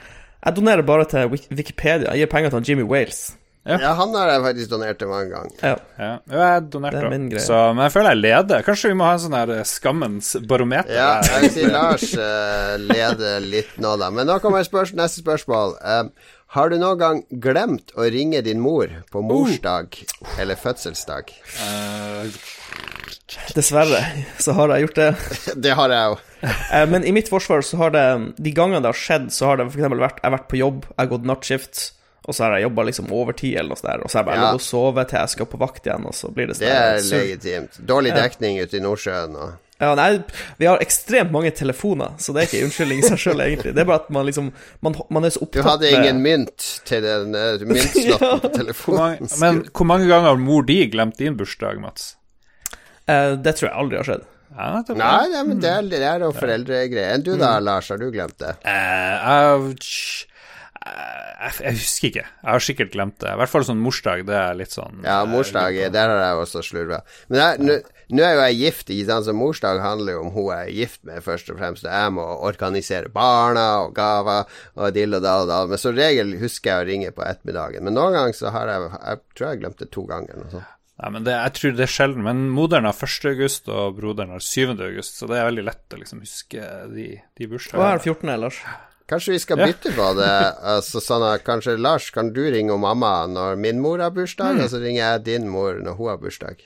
[0.44, 2.12] Jeg donerer bare til Wikipedia.
[2.12, 3.22] Jeg gir penger til Jimmy Wales.
[3.64, 3.78] Ja.
[3.80, 5.54] Ja, han har jeg faktisk donert til mange ganger.
[5.64, 5.76] Ja.
[5.96, 6.12] ja.
[6.36, 7.46] Jeg donerte Det er min greie.
[7.46, 8.66] Så, men jeg føler jeg leder.
[8.68, 10.92] Kanskje vi må ha en sånn her eh, skammens barometer?
[10.98, 14.12] Ja, jeg vil si Lars uh, leder litt nå, da.
[14.12, 15.78] Men nå kommer spørs neste spørsmål.
[15.80, 19.96] Uh, har du noen gang glemt å ringe din mor på morsdag
[20.38, 21.32] eller fødselsdag?
[21.66, 22.36] Eh,
[23.58, 24.04] Dessverre
[24.38, 25.08] så har jeg gjort det.
[25.66, 26.20] Det har jeg.
[26.44, 28.06] Eh, Men i mitt forsvar så har det
[28.38, 30.86] De gangene det har skjedd, så har det eksempel vært Jeg har vært på jobb,
[30.92, 31.82] jeg har gått nattskift,
[32.28, 34.30] og så har jeg jobba liksom overtid eller noe sånt der, og så har jeg
[34.32, 34.52] bare Ja.
[34.52, 36.78] lov å sove til jeg skal på vakt igjen, og så blir det sånn Det
[36.78, 37.80] er legitimt.
[37.86, 40.24] Dårlig dekning ute i Nordsjøen og Ja, nei,
[40.62, 43.74] vi har ekstremt mange telefoner, så det er ikke unnskyldning i seg sjøl, egentlig.
[43.76, 47.02] Det er bare at man liksom Man, man er så Du hadde ingen mynt til
[47.04, 49.00] den uh, myntslotten på Hvor telefonen.
[49.00, 52.16] mange, men hvor mange ganger har mor di glemt din bursdag, Mats?
[53.08, 54.24] eh, Det tror jeg aldri har skjedd.
[54.54, 54.84] Ja.
[54.94, 57.16] Nei, nei, men det er, det er noe foreldregreier.
[57.18, 58.54] Enn du da, Lars, har du glemt det?
[58.64, 60.26] Eh, jeg, eh,
[60.84, 62.26] jeg, jeg husker ikke.
[62.26, 63.32] Jeg har sikkert glemt det.
[63.34, 64.24] I hvert fall sånn morsdag.
[64.28, 67.02] Det er litt sånn Ja, morsdag, der har jeg også slurva.
[67.32, 67.72] Men
[68.14, 70.78] nå er jo jeg gift, ikke sant, så morsdag handler jo om hun jeg er
[70.82, 71.88] gift med, først og fremst.
[71.88, 75.74] Jeg må organisere barna og gaver og dill og dall og dall.
[75.74, 77.88] Men som regel husker jeg å ringe på ettermiddagen.
[77.88, 80.40] Men noen ganger så har jeg Jeg tror jeg glemte det to ganger.
[80.40, 80.72] Noe sånt.
[81.04, 82.24] Nei, men det, Jeg tror det er sjelden.
[82.24, 83.30] Men moderen har 1.
[83.34, 84.76] august, og broderen har 7.
[84.78, 87.08] august, så det er veldig lett å liksom huske de,
[87.40, 88.62] de Hva er det 14., Lars?
[89.14, 90.32] Kanskje vi skal bytte på det?
[90.74, 94.72] Altså, sånn at kanskje Lars, kan du ringe mamma når min mor har bursdag, og
[94.72, 96.64] så ringer jeg din mor når hun har bursdag?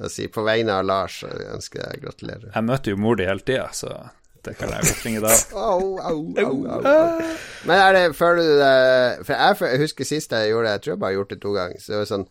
[0.00, 2.48] Og si på vegne av Lars ønsker jeg gratulerer.
[2.54, 3.92] Jeg møter jo mor di hele tida, så
[4.42, 5.34] det kan jeg godt ringe da.
[5.68, 7.34] Au, au, au, au.
[7.68, 10.94] Men er det, føler du det For jeg husker sist jeg gjorde det, jeg tror
[10.94, 11.84] jeg bare har gjort det to ganger.
[11.84, 12.26] Så det var sånn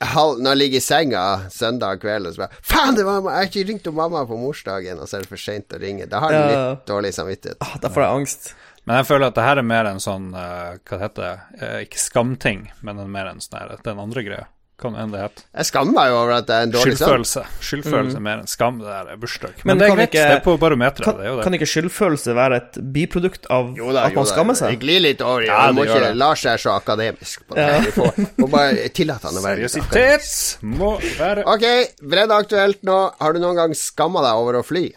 [0.00, 3.36] halv, Når jeg ligger i senga søndag kveld og så bare Faen, det var, jeg
[3.38, 6.08] har ikke ringt om mamma på morsdagen, og så er det for seint å ringe.
[6.10, 6.48] Da har du Ja.
[6.74, 7.56] litt dårlig samvittighet.
[7.60, 8.54] Ah, da får jeg angst.
[8.86, 11.62] Men jeg føler at det her er mer en sånn eh, Hva det heter det?
[11.62, 14.46] Eh, ikke skamting, men mer en sånn her Den andre greia.
[14.80, 15.42] Hva enn det heter.
[15.60, 17.00] Jeg skammer meg jo over at det er en dårlig sønn.
[17.00, 17.42] Skyldfølelse.
[17.68, 18.78] Skyldfølelse er mer enn skam.
[18.80, 19.52] Det der er bursdag.
[19.60, 20.08] Men, Men det er kan greit.
[20.10, 21.04] ikke- det er på barometeret.
[21.04, 21.44] Kan, det jo det.
[21.44, 24.80] kan ikke skyldfølelse være et biprodukt av Jo da, at man skammer skammer Det seg?
[24.80, 25.74] glir litt over i Ja, det.
[25.76, 26.16] Må ikke det.
[26.16, 27.66] Lars er så akademisk på det.
[27.68, 27.80] Ja.
[27.80, 29.68] Vi får, må bare tillate han å være.
[29.68, 31.66] Seriøsitet må være Ok,
[32.02, 32.98] brennaktuelt nå.
[33.20, 34.90] Har du noen gang skamma deg over å fly?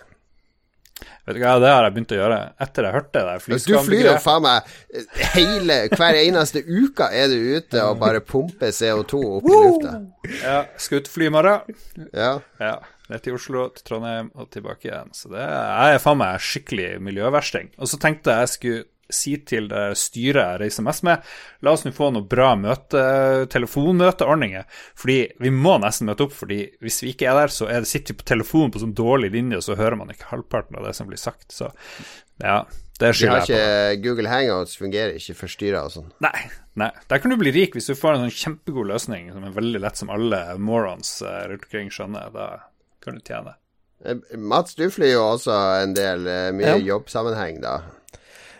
[1.23, 3.75] Vet du hva, det har jeg begynt å gjøre etter jeg hørte det der Du
[3.86, 4.73] flyr jo faen meg
[5.38, 9.93] hele Hver eneste uke er du ute og bare pumper CO2 opp i lufta.
[10.41, 11.77] Ja, skal ut og fly i morgen.
[12.12, 12.33] Ja.
[12.59, 12.73] Ja,
[13.07, 15.13] ned til Oslo, til Trondheim og tilbake igjen.
[15.15, 17.71] Så det er, jeg er faen meg skikkelig miljøversting.
[17.79, 21.22] Og så tenkte jeg skulle si til det styret jeg reiser mest med,
[21.62, 23.02] la oss nå få noen bra møte,
[23.54, 24.63] telefonmøteordninger.
[25.00, 27.89] Fordi vi må nesten møte opp, fordi hvis vi ikke er der, så er det,
[27.92, 30.88] sitter vi på telefonen på sånn dårlig linje, og så hører man ikke halvparten av
[30.88, 31.50] det som blir sagt.
[31.54, 31.70] Så
[32.44, 32.63] ja,
[33.00, 33.54] det skylder jeg på.
[33.54, 36.12] ikke Google Hangouts fungerer ikke for styrer og sånn.
[36.24, 36.36] Nei,
[36.80, 36.92] nei.
[37.12, 39.82] Der kan du bli rik hvis du får en sånn kjempegod løsning som er veldig
[39.84, 42.32] lett, som alle morons eh, rundt omkring skjønner.
[42.34, 42.48] Da
[43.04, 43.56] kan du tjene.
[44.06, 46.96] Eh, Mats, du flyr jo også en del, eh, mye Ja.
[46.96, 47.78] jobbsammenheng, da.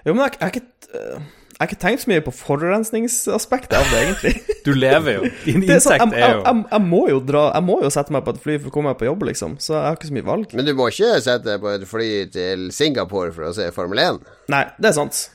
[0.04, 1.22] Jo, men jeg, jeg, har ikke, eh,
[1.54, 4.58] jeg har ikke tenkt så mye på forurensningsaspektet av det, egentlig.
[4.66, 5.30] Du lever jo.
[5.48, 7.78] Din insekt er sånn, jeg, er jeg, jo jeg, jeg må jo dra Jeg må
[7.86, 9.58] jo sette meg på et fly for å komme meg på jobb, liksom.
[9.63, 10.56] Så jeg har ikke så mye valg.
[10.60, 14.04] Men du må ikke sette deg på et fly til Singapore for å se Formel
[14.04, 14.24] 1.
[14.54, 15.26] Nei, det er sant.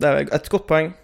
[0.00, 0.94] Det er et godt poeng.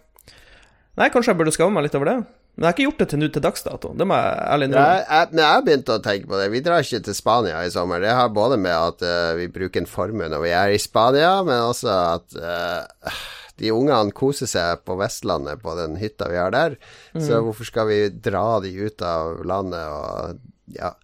[1.01, 2.19] Nei, kanskje jeg burde skamme meg litt over det.
[2.55, 3.91] Men jeg har ikke gjort det til nå til dags dato.
[3.97, 5.03] Det må jeg ærlig Jeg, innrømme.
[5.09, 6.49] jeg, men jeg har begynt å tenke på det.
[6.53, 8.03] Vi drar ikke til Spania i sommer.
[8.05, 11.31] Det har både med at uh, vi bruker en formue når vi er i Spania,
[11.47, 13.21] men også at uh,
[13.61, 16.77] de ungene koser seg på Vestlandet på den hytta vi har der.
[17.17, 20.41] Så hvorfor skal vi dra de ut av landet og
[20.77, 20.95] ja.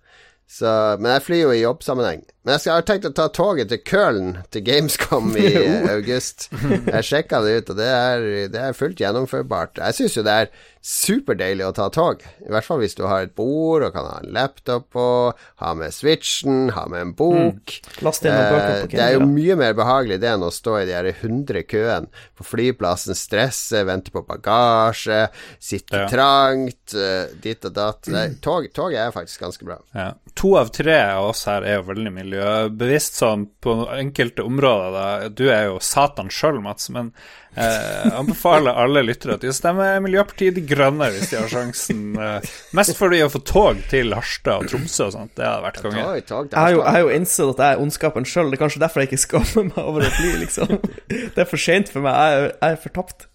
[0.46, 0.68] Så,
[1.02, 2.22] men jeg flyr jo i jobbsammenheng.
[2.46, 5.50] Men jeg, skal, jeg har tenkt å ta toget til Köln, til Gamescom i
[5.96, 6.46] august.
[6.62, 9.82] Jeg sjekka det ut, og det er, det er fullt gjennomførbart.
[9.82, 10.52] Jeg syns jo det er
[10.87, 12.20] superdeilig å ta tog.
[12.46, 15.06] I hvert fall hvis du har et bord og kan ha en laptop på,
[15.59, 17.74] ha med switchen, ha med en bok.
[18.06, 20.76] Last inn noen bøker Eh, det er jo mye mer behagelig det enn å stå
[20.78, 22.06] i de her 100 køene
[22.38, 25.24] på flyplassen, stresse, vente på bagasje,
[25.59, 26.06] sitte Ja.
[26.12, 28.06] trangt, eh, ditt og datt.
[28.46, 29.80] Tog, toget er faktisk ganske bra.
[29.94, 30.12] ja.
[30.37, 34.94] To av tre av oss her er jo veldig miljøbevisst sånn på enkelte områder.
[34.94, 35.29] Da.
[35.29, 37.12] Du er jo Satan sjøl, Mats, men
[37.57, 42.03] eh, anbefaler alle lyttere at de stemmer Miljøpartiet De Grønne hvis de har sjansen.
[42.20, 45.81] Eh, mest fordi å få tog til Harstad og Tromsø og sånt, det hadde vært
[45.85, 46.03] konge.
[46.03, 48.53] Jeg har, jo, jeg jo innsett at jeg er ondskapen sjøl.
[48.53, 50.77] Det er kanskje derfor jeg ikke skammer meg over å fly, liksom.
[51.37, 52.16] Det er for seint for meg.
[52.16, 53.29] Jeg er, jeg er fortapt.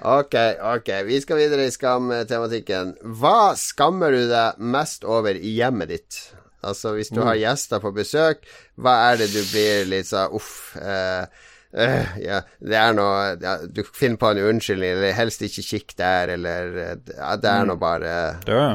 [0.00, 0.88] Ok, ok.
[1.04, 2.94] Vi skal videre i skamtematikken.
[3.20, 6.20] Hva skammer du deg mest over i hjemmet ditt?
[6.66, 8.44] Altså, hvis du har gjester på besøk,
[8.80, 11.24] hva er det du blir litt sånn uff eh,
[11.72, 15.96] eh, ja, det er noe ja, Du finner på en unnskyldning, eller helst ikke kikk
[16.00, 18.16] der, eller eh, ja, Det er noe bare
[18.48, 18.70] Ja.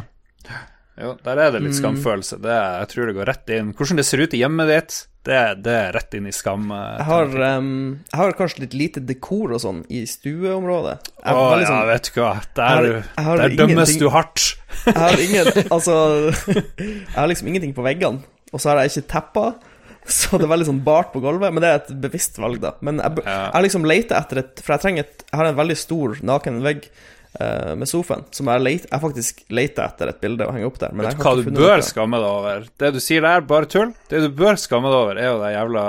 [0.95, 2.37] Jo, der er det litt skamfølelse.
[2.39, 3.73] Det, jeg tror det går rett inn.
[3.75, 6.67] Hvordan det ser ut i hjemmet ditt, det, det er rett inn i skam.
[6.71, 7.69] eh, Jeg har, um,
[8.11, 10.95] jeg har kanskje litt lite dekor og sånn i stueområdet.
[11.25, 12.33] Jeg, Å er ja, sånn- vet du hva.
[12.55, 14.45] Der, Jeg har- jeg har der dømmes du hardt.
[14.85, 15.95] jeg har ingen Altså
[16.77, 18.21] Jeg har liksom ingenting på veggene,
[18.53, 19.47] og så har jeg ikke teppa.
[20.05, 22.75] Så det er veldig sånn bart på gulvet, men det er et bevisst valg, da.
[22.85, 25.77] Men jeg, jeg liksom leter etter et For jeg trenger et Jeg har en veldig
[25.81, 26.85] stor naken vegg
[27.39, 28.25] eh, med sofaen.
[28.35, 30.93] Som jeg, let, jeg faktisk leter etter et bilde å henge opp der.
[30.95, 32.69] Men Vet du hva du bør skamme deg over?
[32.81, 33.95] Det du sier der, bare tull.
[34.11, 35.87] Det du bør skamme deg over, er jo det jævla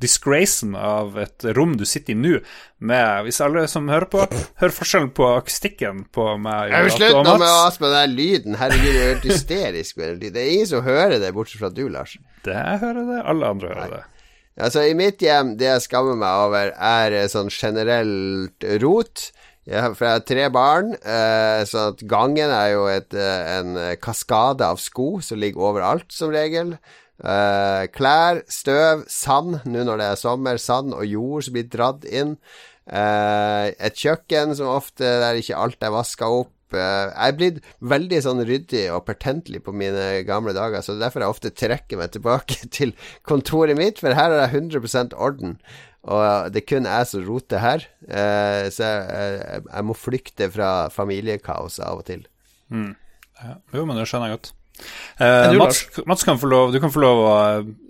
[0.00, 2.40] disgracen av et rom du sitter i nå,
[2.84, 4.26] med Hvis alle som hører på,
[4.60, 8.18] hører forskjellen på akustikken på meg Jeg vil slutte nå med å ase med den
[8.18, 8.58] lyden.
[8.60, 10.20] Herregud, det er helt hysterisk den.
[10.20, 12.18] Det er ingen som hører det, bortsett fra du, Lars.
[12.44, 14.04] Det jeg hører det, alle andre hører det.
[14.56, 19.30] Altså, i mitt hjem, det jeg skammer meg over, er eh, sånn generelt rot.
[19.66, 23.58] Jeg har, for jeg har tre barn, eh, så at gangen er jo et, eh,
[23.58, 26.76] en eh, kaskade av sko som ligger overalt, som regel.
[27.18, 32.06] Eh, klær, støv, sand, nå når det er sommer, sand og jord som blir dratt
[32.06, 32.36] inn.
[32.86, 36.52] Eh, et kjøkken som ofte der ikke alt er vaska opp.
[36.70, 41.24] Eh, jeg er blitt veldig sånn ryddig og pertentlig på mine gamle dager, så derfor
[41.24, 42.94] jeg ofte trekker meg tilbake til
[43.26, 45.58] kontoret mitt, for her er det 100% orden.
[46.06, 50.48] Og det er kun jeg som roter her, eh, så jeg, jeg, jeg må flykte
[50.54, 52.22] fra familiekaos av og til.
[52.70, 53.56] Ja.
[53.74, 54.52] Jo, men det skjønner jeg godt.
[55.18, 57.34] Eh, du, Mats, Mats kan få lov, du kan få lov å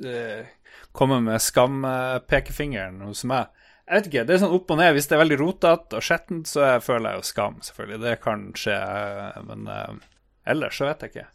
[0.07, 0.49] eh,
[0.97, 3.53] komme med skampekefingeren hos meg.
[3.87, 4.97] Jeg vet ikke, det er sånn opp og ned.
[4.97, 8.03] Hvis det er veldig rotete og skjettent, så jeg føler jeg jo skam, selvfølgelig.
[8.03, 10.07] Det kan skje, eh, men eh,
[10.55, 11.29] ellers så vet jeg ikke.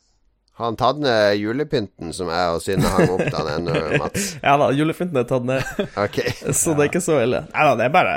[0.60, 4.34] Har han tatt ned julepynten som jeg og Synne hang opp da ennå, Mats?
[4.44, 5.64] Ja da, julepynten er tatt ned,
[5.98, 6.20] Ok.
[6.60, 7.46] så det er ikke så ille.
[7.54, 8.16] Nei da, det er bare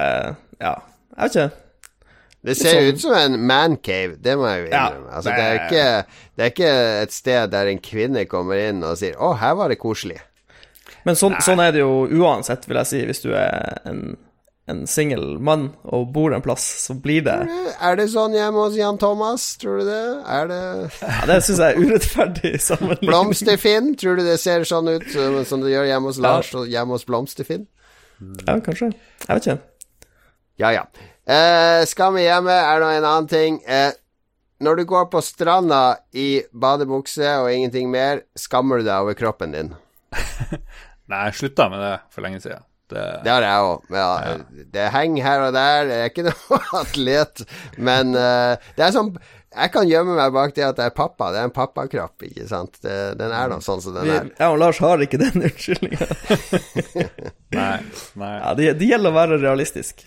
[0.61, 0.75] Ja,
[1.15, 1.51] jeg vet ikke.
[2.45, 2.91] Det ser sånn.
[2.93, 5.13] ut som en mancave, det må jeg jo Ja, innrømme.
[5.17, 6.73] Altså, det, er ikke, det er ikke
[7.07, 10.21] et sted der en kvinne kommer inn og sier 'Å, her var det koselig'.
[11.09, 14.17] Men sånn, sånn er det jo uansett, vil jeg si, hvis du er en,
[14.71, 17.35] en singel mann og bor en plass, så blir det
[17.75, 20.05] Er det sånn hjemme hos Jan Thomas, tror du det?
[20.25, 20.61] Er det
[21.03, 23.11] ja, Det syns jeg er urettferdig sammenligning.
[23.11, 23.93] Blomsterfinn?
[24.01, 26.97] Tror du det ser sånn ut som, som det gjør hjemme hos Lars og hjemme
[26.97, 27.69] hos Blomsterfinn?
[28.47, 28.95] Ja, kanskje.
[29.27, 29.61] Jeg vet ikke.
[30.63, 30.87] Ja, ja.
[31.29, 33.61] Eh, skal vi hjemme er nå en annen ting.
[33.69, 33.93] Eh,
[34.65, 39.53] når du går på stranda i badebukse og ingenting mer, skammer du deg over kroppen
[39.53, 39.75] din.
[41.11, 42.65] Nei, jeg slutta med det for lenge siden.
[42.91, 43.87] Det, Det har jeg òg.
[43.97, 44.09] Ja,
[44.75, 45.87] Det henger her og der.
[45.89, 47.45] Det er ikke noe atlet,
[47.81, 49.15] men uh, det er sånn
[49.55, 51.31] Jeg kan gjemme meg bak det at jeg er pappa.
[51.33, 52.81] Det er en pappakropp, ikke sant.
[52.83, 54.33] Det, den er nå sånn som den er.
[54.35, 56.09] jeg og Lars har ikke den unnskyldninga.
[57.61, 57.77] nei,
[58.19, 58.35] nei.
[58.41, 60.05] Ja, det, det gjelder å være realistisk.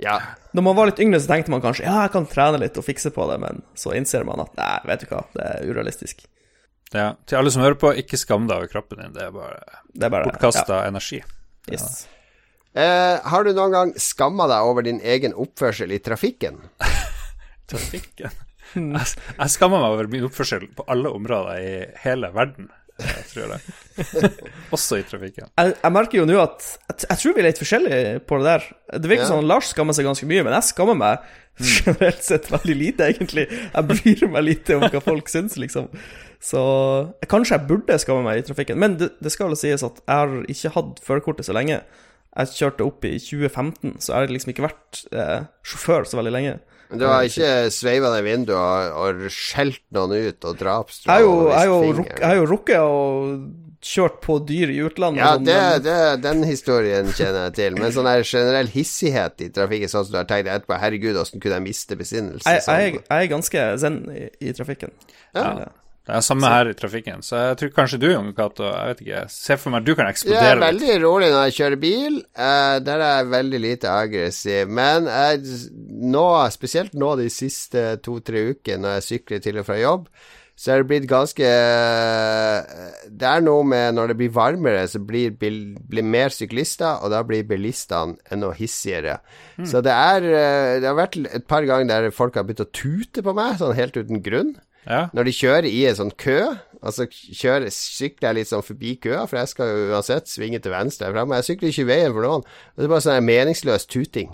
[0.00, 0.18] Ja.
[0.56, 2.86] Når man var litt yngre, så tenkte man kanskje ja, jeg kan trene litt og
[2.86, 6.22] fikse på det, men så innser man at nei, vet du hva, det er urealistisk.
[6.92, 9.12] Ja, til alle som hører på, ikke skam deg over kroppen din.
[9.14, 9.60] Det er bare
[9.92, 11.20] Det er bare bortkasta energi.
[11.68, 12.00] Ja, yes.
[12.74, 16.60] Eh, har du noen gang skamma deg over din egen oppførsel i trafikken?
[17.70, 18.30] Trafikken.
[18.74, 21.72] Jeg, jeg skammer meg over min oppførsel på alle områder i
[22.04, 22.68] hele verden,
[23.00, 24.30] jeg tror jeg.
[24.76, 25.48] Også i trafikken.
[25.58, 28.46] Jeg, jeg merker jo nå at jeg, jeg tror vi er litt forskjellige på det
[28.52, 28.66] der.
[29.00, 29.30] Det virker Ja.
[29.32, 31.26] sånn Lars skammer seg ganske mye, men jeg skammer meg
[31.60, 33.48] generelt sett veldig lite, egentlig.
[33.50, 35.90] Jeg bryr meg lite om hva folk syns, liksom.
[36.40, 36.62] Så
[37.28, 38.78] kanskje jeg burde skamme meg i trafikken.
[38.80, 41.82] Men det, det skal vel sies at jeg har ikke hatt førerkortet så lenge.
[42.30, 46.34] Jeg kjørte opp i 2015, så jeg har liksom ikke vært eh, sjåfør så veldig
[46.34, 46.58] lenge.
[46.90, 51.50] Men Du har ikke sveiva ned vinduet og, og skjelt noen ut og Jeg og
[51.50, 52.94] jeg har jo, jeg rukket å
[53.80, 55.22] kjørt på dyr i utlandet.
[55.22, 57.78] Ja, det, det, den historien kjenner jeg til.
[57.80, 61.40] Men sånn der generell hissighet i trafikken, sånn som du har tenkt etterpå Herregud, åssen
[61.40, 62.44] kunne jeg miste besinnelse?
[62.44, 62.82] jeg, sånn?
[62.82, 64.92] jeg, jeg er ganske zen i, i trafikken.
[65.32, 65.70] Ja.
[66.10, 69.02] Det er samme her i trafikken, så jeg tror kanskje du, Jon Cato, jeg vet
[69.04, 70.64] ikke Se for meg du kan Jeg er eksplodere litt.
[70.64, 72.16] veldig rolig når jeg kjører bil.
[72.34, 74.74] Uh, der er jeg veldig lite aggressiv.
[74.80, 75.70] Men jeg,
[76.10, 80.10] nå, spesielt nå de siste to-tre ukene når jeg sykler til og fra jobb,
[80.60, 81.50] så er det blitt ganske
[83.08, 87.22] Det er noe med når det blir varmere, så blir, blir mer syklister, og da
[87.24, 89.20] blir bilistene enda hissigere.
[89.64, 92.72] Så det er eh, Det har vært et par ganger der folk har begynt å
[92.76, 94.52] tute på meg, sånn helt uten grunn.
[94.86, 95.06] Ja.
[95.16, 96.38] Når de kjører i en sånn kø,
[96.80, 100.72] altså kjører, sykler jeg litt sånn forbi køa, for jeg skal jo uansett svinge til
[100.74, 101.40] venstre fremme.
[101.40, 102.46] Jeg sykler ikke i veien for noen.
[102.76, 104.32] Det er bare sånn meningsløs tuting.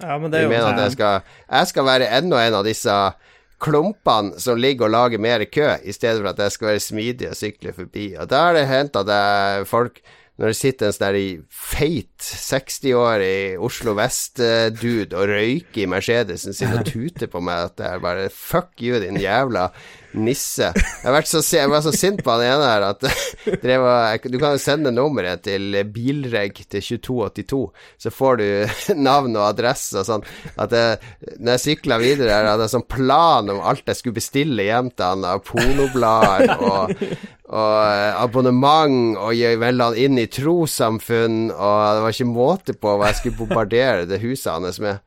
[0.00, 2.64] Ja, men det er jo mener at jeg skal, jeg skal være enda en av
[2.64, 2.94] disse
[3.60, 7.28] klumpene som ligger og lager mer kø, i stedet for at jeg skal være smidig
[7.28, 8.06] og sykle forbi.
[8.16, 10.00] Og da har det hendt at jeg, folk
[10.40, 16.86] når det sitter en sånn feit 60-årig Oslo Vest-dude og røyker i Mercedesen sin og
[16.88, 19.68] tuter på meg at det er bare Fuck you, din jævla
[20.18, 20.70] nisse.
[20.74, 23.06] Jeg, vært så, jeg var så sint på han ene her at
[23.80, 27.62] og, Du kan jo sende nummeret til bilreg til 2282,
[28.04, 28.46] så får du
[29.08, 30.26] navn og adresse og sånn.
[30.60, 31.00] At jeg,
[31.38, 34.90] når jeg sykla videre her, hadde jeg sånn plan om alt jeg skulle bestille hjem
[34.94, 36.96] til han av pornoblader og
[37.50, 42.92] og eh, abonnement og melde han inn i trossamfunn, og det var ikke måte på
[42.94, 45.00] hva jeg skulle bombardere det huset hans med.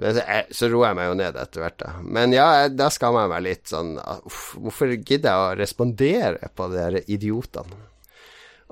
[0.00, 1.92] Så, eh, roer jeg meg jo ned etter hvert, da.
[2.04, 6.68] Men ja, da skammer jeg meg litt sånn uff, Hvorfor gidder jeg å respondere på
[6.72, 7.80] de idiotene?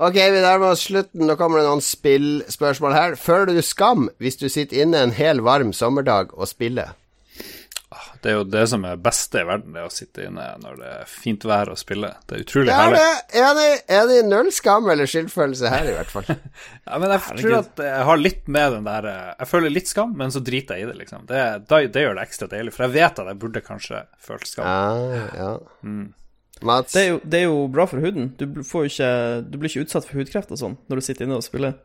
[0.01, 1.27] Ok, vi nærmer oss slutten.
[1.29, 3.19] Nå kommer det noen spillspørsmål her.
[3.21, 6.95] Føler du skam hvis du sitter inne en hel varm sommerdag og spiller?
[8.21, 10.91] Det er jo det som er beste i verden, det å sitte inne når det
[10.99, 12.11] er fint vær og spille.
[12.29, 13.01] Det er utrolig Ja, herlig.
[13.01, 16.29] det, er det, Null skam eller skyldfølelse her, i hvert fall.
[16.91, 19.89] Ja, men jeg tror at jeg har litt med den der eh, Jeg føler litt
[19.91, 21.27] skam, men så driter jeg i det, liksom.
[21.29, 24.49] Det, det, det gjør det ekstra deilig, for jeg vet at jeg burde kanskje følt
[24.51, 24.67] skam.
[24.67, 25.53] Ja, ja.
[26.67, 26.93] Mats?
[26.93, 28.33] Det er, jo, det er jo bra for huden.
[28.37, 29.13] Du får jo ikke
[29.49, 31.79] Du blir ikke utsatt for hudkreft og sånn når du sitter inne og spiller.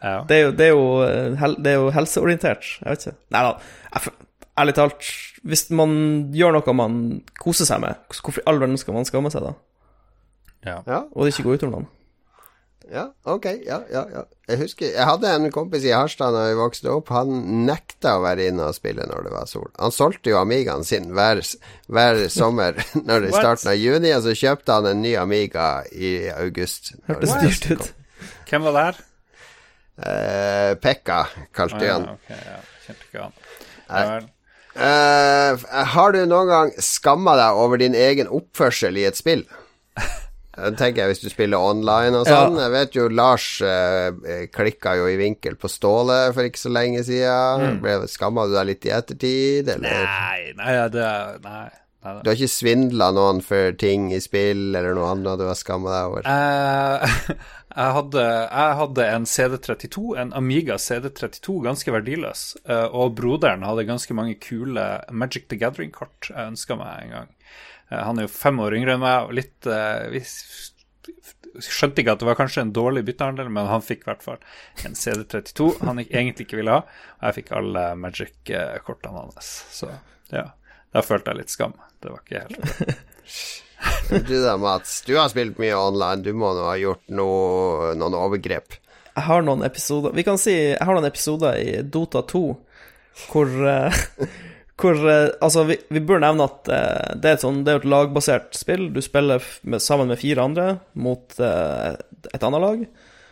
[0.00, 0.22] Ja.
[0.28, 2.68] Det er jo, det er jo, eh, det er jo helseorientert.
[2.80, 3.16] Jeg vet ikke.
[3.34, 4.14] Nei da.
[4.62, 5.08] Ærlig talt,
[5.44, 5.92] hvis man
[6.34, 6.94] gjør noe man
[7.40, 9.52] koser seg med, hvorfor i all verden skal man skamme seg da?
[10.64, 10.78] Ja.
[10.88, 11.90] Ja, Og det ikke gå utover noen?
[12.92, 13.46] ja, ok.
[13.64, 14.22] Ja, ja, ja.
[14.48, 17.08] Jeg husker Jeg hadde en kompis i Harstad da vi vokste opp.
[17.16, 19.70] Han nekta å være inne og spille når det var sol.
[19.80, 21.40] Han solgte jo Amigaen sin hver,
[21.88, 22.76] hver sommer
[23.08, 26.92] når det starten av juni, og så kjøpte han en ny Amiga i august.
[27.08, 27.90] Hørtes dyrt ut.
[28.50, 29.02] Hvem var det her?
[30.04, 31.22] Eh, Pekka
[31.56, 32.04] kalte Ah, han.
[32.04, 32.60] ja, ok, ja.
[32.86, 34.30] Kjente ikke han.
[34.74, 35.54] Ja.
[35.54, 35.64] Eh,
[35.94, 39.46] har du noen gang skamma deg over din egen oppførsel i et spill?
[40.54, 42.58] Det tenker jeg hvis du spiller online og sånn.
[42.62, 44.14] Jeg vet jo Lars uh,
[44.54, 47.80] klikka jo i vinkel på Ståle for ikke så lenge siden.
[47.82, 48.06] Mm.
[48.10, 50.04] Skamma du deg litt i ettertid, eller?
[50.06, 51.08] Nei, nei, det
[51.42, 51.70] Nei.
[52.04, 55.88] Du har ikke svindla noen for ting i spill, eller noe annet du har skamma
[55.88, 56.26] deg over?
[56.28, 57.14] Eh,
[57.80, 62.42] jeg, hadde, jeg hadde en CD32, en Amiga CD32, ganske verdiløs.
[62.68, 67.32] eh, og broderen hadde ganske mange kule Magic the Gathering-kort jeg ønska meg en gang.
[67.88, 69.70] Eh, han er jo fem år yngre enn meg, og litt
[71.64, 74.40] skjønte ikke at det var kanskje en dårlig byttehandel, men han fikk i hvert fall
[74.84, 76.84] en CD32 han egentlig ikke ville ha.
[77.20, 79.54] Og jeg fikk alle Magic-kortene hans.
[79.72, 79.88] Så
[80.34, 80.50] ja,
[80.94, 81.74] da følte jeg litt skam.
[82.00, 85.02] Det var ikke helt Du da, Mats.
[85.06, 86.22] Du har spilt mye online.
[86.24, 88.76] Du må nå ha gjort noe, noen overgrep.
[89.14, 92.40] Jeg har noen episoder Vi kan si jeg har noen episoder i Dota 2
[93.28, 93.94] hvor eh,
[94.80, 97.78] Hvor eh, Altså, vi, vi bør nevne at eh, det er et sånn Det er
[97.84, 98.88] et lagbasert spill.
[98.90, 100.66] Du spiller med, sammen med fire andre
[100.98, 102.82] mot et annet lag.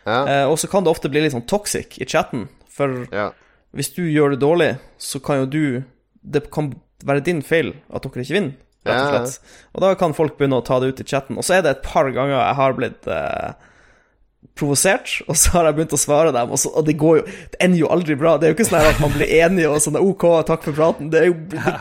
[0.07, 0.21] Ja.
[0.23, 2.47] Eh, og så kan det ofte bli litt sånn toxic i chatten.
[2.71, 3.33] For Ja.
[3.75, 4.71] hvis du gjør det dårlig,
[5.03, 5.65] så kan jo du
[6.23, 6.71] Det kan
[7.09, 8.55] være din feil at dere ikke vinner,
[8.87, 9.37] rett og slett.
[9.43, 9.67] ja.
[9.75, 11.39] Og da kan folk begynne å ta det ut i chatten.
[11.39, 13.53] Og så er det et par ganger jeg har blitt eh,
[14.59, 17.27] provosert, og så har jeg begynt å svare dem, og, så, og det går jo
[17.27, 18.37] Det ender jo aldri bra.
[18.39, 21.11] Det er jo ikke sånn at man blir enige og sånn OK, takk for praten.
[21.13, 21.77] Det, er jo, det,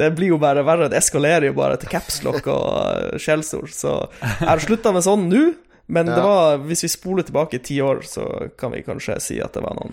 [0.00, 0.90] det blir jo bare verre.
[0.92, 2.70] Det eskalerer jo bare til capslock og
[3.12, 3.70] eh, skjellsord.
[3.76, 5.44] Så jeg har slutta med sånn nå,
[5.92, 6.24] men det Ja.
[6.24, 8.24] var, hvis vi spoler tilbake i ti år, så
[8.58, 9.92] kan vi kanskje si at det var noen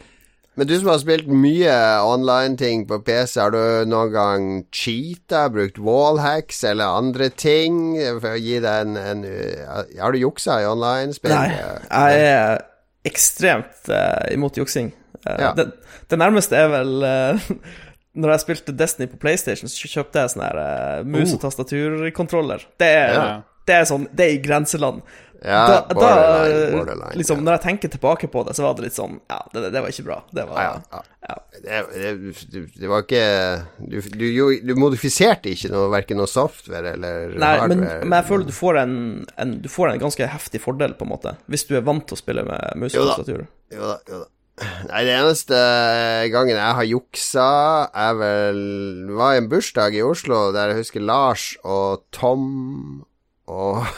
[0.59, 1.71] Men du som har spilt mye
[2.03, 8.39] online-ting på PC, har du noen gang cheata, brukt wallhacks eller andre ting for å
[8.39, 9.21] gi deg en, en
[10.01, 11.31] Har du juksa i online-spill?
[11.31, 12.65] Nei, jeg er
[13.07, 14.91] ekstremt uh, imot juksing.
[15.23, 15.49] Uh, Ja.
[15.55, 15.65] det,
[16.11, 17.49] det nærmeste er vel uh,
[18.19, 22.63] Når jeg spilte Destiny på PlayStation, så kjøpte jeg sånn her eh, mus- og tastaturkontroller.
[22.81, 23.27] Det er, Ja.
[23.69, 25.01] Det er sånn Det er i grenseland.
[25.39, 27.43] Ja, da, da, borderline, borderline, liksom, ja.
[27.47, 29.93] Når jeg tenker tilbake på det, så var det litt sånn Ja, det, det var
[29.93, 30.17] ikke bra.
[30.35, 31.35] Det var Ja, ja.
[31.63, 33.21] Det, det, det var ikke
[33.79, 34.25] Du, du,
[34.67, 38.01] du modifiserte ikke noe, verken noe software eller Nei, men, hardware.
[38.03, 38.97] men jeg føler du får en,
[39.39, 42.19] en Du får en ganske heftig fordel, på en måte, hvis du er vant til
[42.19, 43.47] å spille med mus og tastatur.
[43.71, 44.29] Jo da, jo da.
[44.89, 45.55] Nei, det eneste
[46.33, 47.45] gangen jeg har juksa,
[47.95, 48.59] er vel
[49.15, 53.05] var en bursdag i Oslo der jeg husker Lars og Tom
[53.49, 53.83] og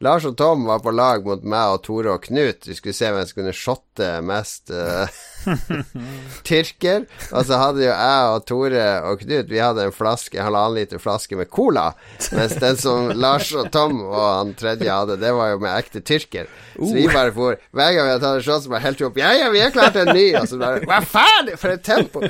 [0.00, 2.64] Lars og Tom var på lag mot meg og Tore og Knut.
[2.64, 5.10] Vi skulle se hvem som kunne shotte mest uh,
[6.48, 7.04] tyrker.
[7.36, 11.02] Og så hadde jo jeg og Tore og Knut Vi hadde en flaske, halvannen liter
[11.04, 11.90] flaske med cola.
[12.32, 16.00] Mens den som Lars og Tom og han tredje hadde, det var jo med ekte
[16.00, 16.48] tyrker.
[16.78, 19.10] Så vi bare for Hver gang vi hadde tatt en shot, så bare helte vi
[19.10, 20.30] opp Ja, ja, vi har klart en ny!
[20.40, 21.52] Og så bare Hva faen?
[21.60, 22.24] For et tempo!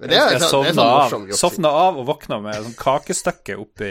[0.00, 3.58] Er, Jeg jo sånn, er sovna sånn av, sovna av og våkna med sånn kakestykke
[3.60, 3.90] oppi,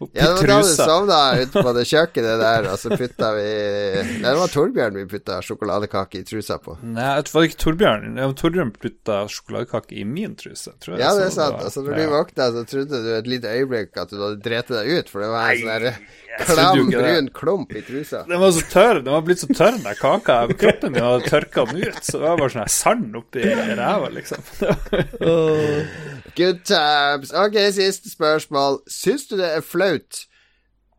[0.00, 3.30] oppi Ja, det var da du sovna ute på det kjøkkenet der, og så putta
[3.36, 6.76] vi Nei, det var Torbjørn vi putta sjokoladekake i trusa på.
[6.82, 8.20] Nei, det var ikke Torbjørn.
[8.20, 10.74] Ja, Torbjørn putta sjokoladekake i min truse.
[10.82, 11.62] Tror jeg Ja, det er sant.
[11.62, 12.12] Altså, når du ja.
[12.12, 15.32] våkna, så trodde du et lite øyeblikk at du hadde drept deg ut, for det
[15.32, 15.98] var en sånn der
[16.44, 18.24] klam, brun klump i trusa.
[18.28, 19.00] Den var så tørr.
[19.00, 20.38] Den var blitt så tørr, den kaka.
[20.60, 22.02] Kroppen min hadde tørka den ut.
[22.04, 24.44] Så det var bare sånn sand oppi ræva, liksom.
[26.36, 27.32] Good times.
[27.32, 28.82] Ok, siste spørsmål.
[28.92, 29.85] Syns du det er flaut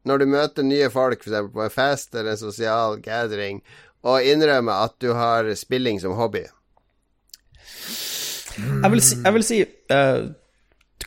[0.07, 1.51] når du møter nye folk, f.eks.
[1.53, 3.61] på en fest eller en sosial gathering,
[4.07, 6.45] og innrømme at du har spilling som hobby?
[8.57, 10.21] Jeg vil si, jeg vil si eh,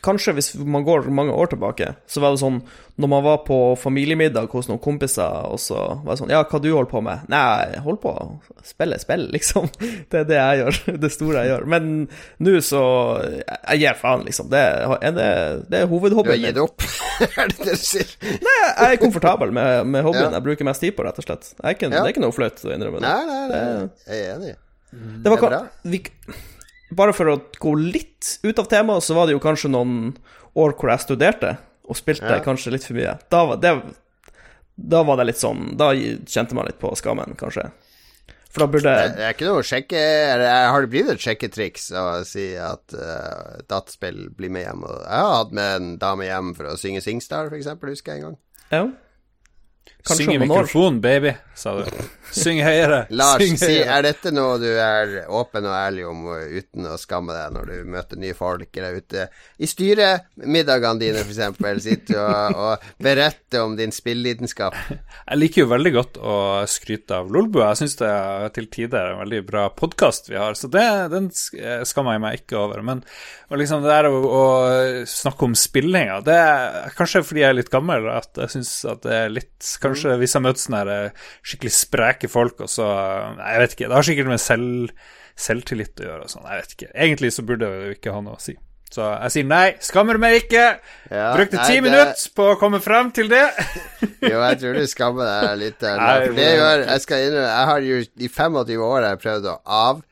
[0.01, 2.61] Kanskje hvis man går mange år tilbake, så var det sånn
[3.01, 6.61] Når man var på familiemiddag hos noen kompiser, og så var det sånn Ja, hva
[6.63, 7.27] du holder på med?
[7.29, 9.67] Nei, jeg holder på å spille spill, liksom.
[10.09, 10.79] Det er det jeg gjør.
[11.05, 11.67] Det store jeg gjør.
[11.75, 11.91] Men
[12.47, 12.83] nå så
[13.27, 14.49] Jeg gir faen, liksom.
[14.55, 15.29] Det er, det,
[15.69, 16.87] det er Du har gitt opp?
[17.27, 18.15] er det det du sier?
[18.47, 20.37] Nei, jeg er komfortabel med, med hobbyen Ja.
[20.39, 21.53] jeg bruker mest tid på, rett og slett.
[21.65, 21.99] Er ikke, Ja.
[21.99, 23.11] Det er ikke noe flaut å innrømme det.
[23.11, 23.91] Nei, nei, nei.
[24.07, 24.55] Jeg er enig.
[25.27, 25.61] Det var Det er bra.
[25.83, 26.01] vi,
[26.91, 30.17] Bare for å gå litt ut av temaet, så var det jo kanskje noen
[30.59, 32.41] år hvor jeg studerte, og spilte Ja.
[32.43, 33.19] kanskje litt for mye.
[33.31, 33.75] Da var det
[34.81, 37.71] Da var det litt sånn Da kjente man litt på skammen, kanskje.
[38.51, 40.01] For da burde Det er ikke noe sjekke...
[40.73, 44.83] Har det blitt et sjekketriks å si at uh, dataspill blir med hjem?
[44.89, 48.17] Og jeg har hatt med en dame hjem for å synge Singstar, for eksempel, husker
[48.17, 48.39] jeg en gang.
[48.73, 48.83] Ja.
[50.07, 50.65] Kanskje Syng i om noen år.
[50.65, 52.03] mikrofon, baby, sa du.
[52.31, 53.01] Syng høyere.
[53.21, 57.35] Lars, Syng si, er dette noe du er åpen og ærlig om uten å skamme
[57.37, 59.27] deg når du møter nye folk eller er ute
[59.59, 64.79] i styremiddagene dine, eksempel, sitter du og, og beretter om din spillelidenskap.
[64.91, 66.37] Jeg liker jo veldig godt å
[66.71, 67.73] skryte av Lolbua.
[67.73, 71.29] Jeg syns det er til tider en veldig bra podkast vi har, så det, den
[71.35, 72.85] skammer jeg meg ikke over.
[72.87, 73.05] Men
[73.51, 74.43] og liksom det der å, å
[75.11, 79.03] snakke om spillinga, det er kanskje fordi jeg er litt gammel at jeg syns at
[79.03, 79.57] det er litt
[79.91, 82.89] Kanskje hvis jeg møter sånne eh, skikkelig spreke folk, og så
[83.37, 83.91] jeg vet ikke.
[83.91, 84.97] Det har sikkert med selv,
[85.41, 86.49] selvtillit å gjøre og sånn.
[86.51, 86.91] Jeg vet ikke.
[86.95, 88.57] Egentlig så burde det jo ikke ha noe å si.
[88.91, 90.65] Så jeg sier nei, skammer meg ikke.
[91.15, 93.47] Ja, Brukte ti minutter på å komme frem til det.
[94.21, 95.97] Jo, jeg tror du skammer deg litt der.
[95.97, 99.21] Nei, For det gjør Jeg skal innrømme, jeg har jo i 25 år har jeg
[99.23, 99.55] prøvd å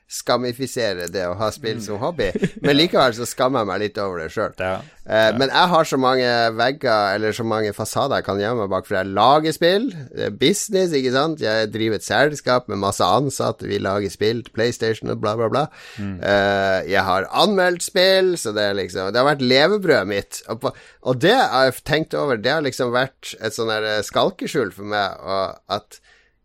[0.09, 2.31] avskamifisere det å ha spill som hobby,
[2.65, 4.55] men likevel så skammer jeg meg litt over det sjøl.
[4.69, 4.79] Ja.
[5.09, 8.73] Eh, Men jeg har så mange vegger eller så mange fasader jeg kan gjemme meg
[8.75, 9.87] bak, for jeg lager spill.
[10.13, 11.41] Det er business, ikke sant.
[11.41, 15.49] Jeg driver et selskap med masse ansatte, vi lager spill til PlayStation og bla, bla,
[15.55, 15.63] bla.
[15.97, 20.43] Eh, jeg har anmeldt spill, så det er liksom Det har vært levebrødet mitt.
[20.53, 20.75] Og, på,
[21.09, 23.73] og det har jeg tenkt over, det har liksom vært et sånn
[24.05, 26.03] skalkeskjul for meg, og at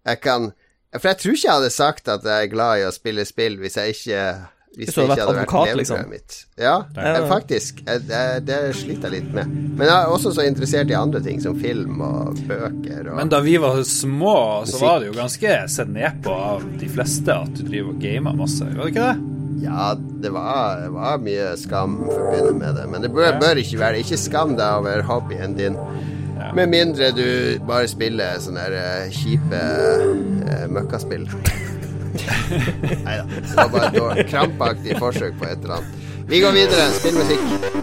[0.07, 0.53] jeg kan
[0.99, 3.55] For jeg tror ikke jeg hadde sagt at jeg er glad i å spille spill
[3.61, 4.23] hvis jeg ikke
[4.73, 6.05] hvis det ikke vært hadde vært advokat, levebrødet liksom.
[6.09, 6.37] mitt.
[6.57, 7.11] Ja, Ja.
[7.19, 7.81] eh, faktisk.
[7.85, 9.51] Jeg, Det, det sliter jeg litt med.
[9.77, 13.29] Men jeg er også så interessert i andre ting, som film og bøker og Men
[13.29, 14.33] da vi var små,
[14.65, 14.81] så Musikk.
[14.81, 18.33] var det jo ganske sett ned på av de fleste at du driver og gamer
[18.33, 19.29] masse, var det ikke det?
[19.63, 22.87] Ja, det var, det var mye skam forbundet med det.
[22.89, 24.01] Men det bør, bør ikke være.
[24.01, 25.77] Ikke skam deg over hobbyen din.
[26.53, 27.25] Med mindre du
[27.67, 29.61] bare spiller sånne der, eh, kjipe
[30.43, 31.27] uh, møkkaspill.
[33.05, 33.25] Nei da.
[33.29, 36.03] Det var bare et krampaktig forsøk på et eller annet.
[36.27, 36.91] Vi går videre.
[36.99, 37.73] Spill musikk.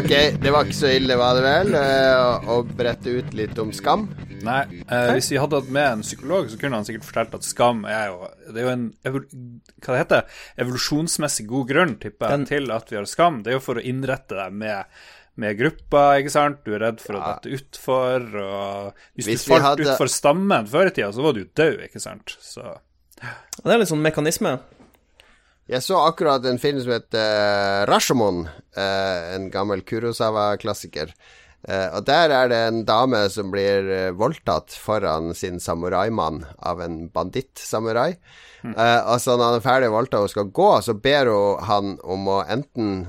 [0.00, 1.74] Ok, det var ikke så ille, var det vel?
[1.76, 4.06] eh, Å, brette ut litt om skam.
[4.40, 7.44] Nei, eh, hvis vi hadde hatt med en psykolog, så kunne han sikkert fortalt at
[7.44, 9.20] skam er jo Det er jo en hva
[9.90, 10.24] det heter,
[10.64, 13.42] evolusjonsmessig god grunn, tipper jeg, til at vi har skam.
[13.44, 14.84] Det er jo for å innrette deg med,
[15.36, 16.64] med gruppa, ikke sant.
[16.64, 20.66] Du er redd for å dette utfor, og hvis, Hvis du falt hadde- utfor stammen
[20.72, 22.36] før i tida, så var du død, ikke sant.
[22.40, 22.64] Så
[23.20, 24.56] Det er litt sånn mekanisme.
[25.70, 28.42] Jeg så akkurat en film som heter uh, Rashomon,
[28.74, 31.12] uh, en gammel Kurosawa-klassiker.
[31.62, 36.82] Uh, og der er det en dame som blir uh, voldtatt foran sin samuraimann av
[36.82, 38.16] en banditt-samurai.
[38.64, 41.94] Eh, og så når han er ferdig voldtatt og skal gå, så ber hun han
[42.04, 43.06] om å enten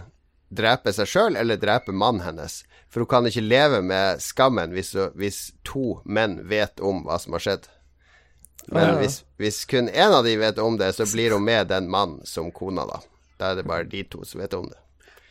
[0.52, 2.62] drepe seg sjøl eller drepe mannen hennes.
[2.92, 7.38] For hun kan ikke leve med skammen hvis, hvis to menn vet om hva som
[7.38, 7.70] har skjedd.
[8.68, 11.90] Men hvis, hvis kun én av de vet om det, så blir hun med den
[11.90, 13.00] mannen som kona, da.
[13.40, 14.78] Da er det bare de to som vet om det.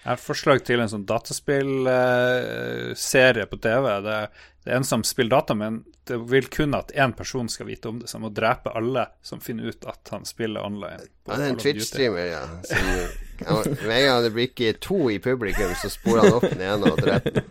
[0.00, 4.00] Jeg har et forslag til en sånn dataspillserie på TV.
[4.06, 4.28] Det,
[4.64, 7.88] det er en som spiller data, men det vil kun at én person skal vite
[7.88, 8.06] om det.
[8.08, 11.00] Så han må drepe alle som finner ut at han spiller online.
[11.28, 11.56] Ja, det er en.
[11.60, 12.44] Twitch-streamer, ja.
[13.84, 16.84] Med en gang det blir ikke to i publikum, så sporer han opp den ene
[16.90, 17.42] og dreper.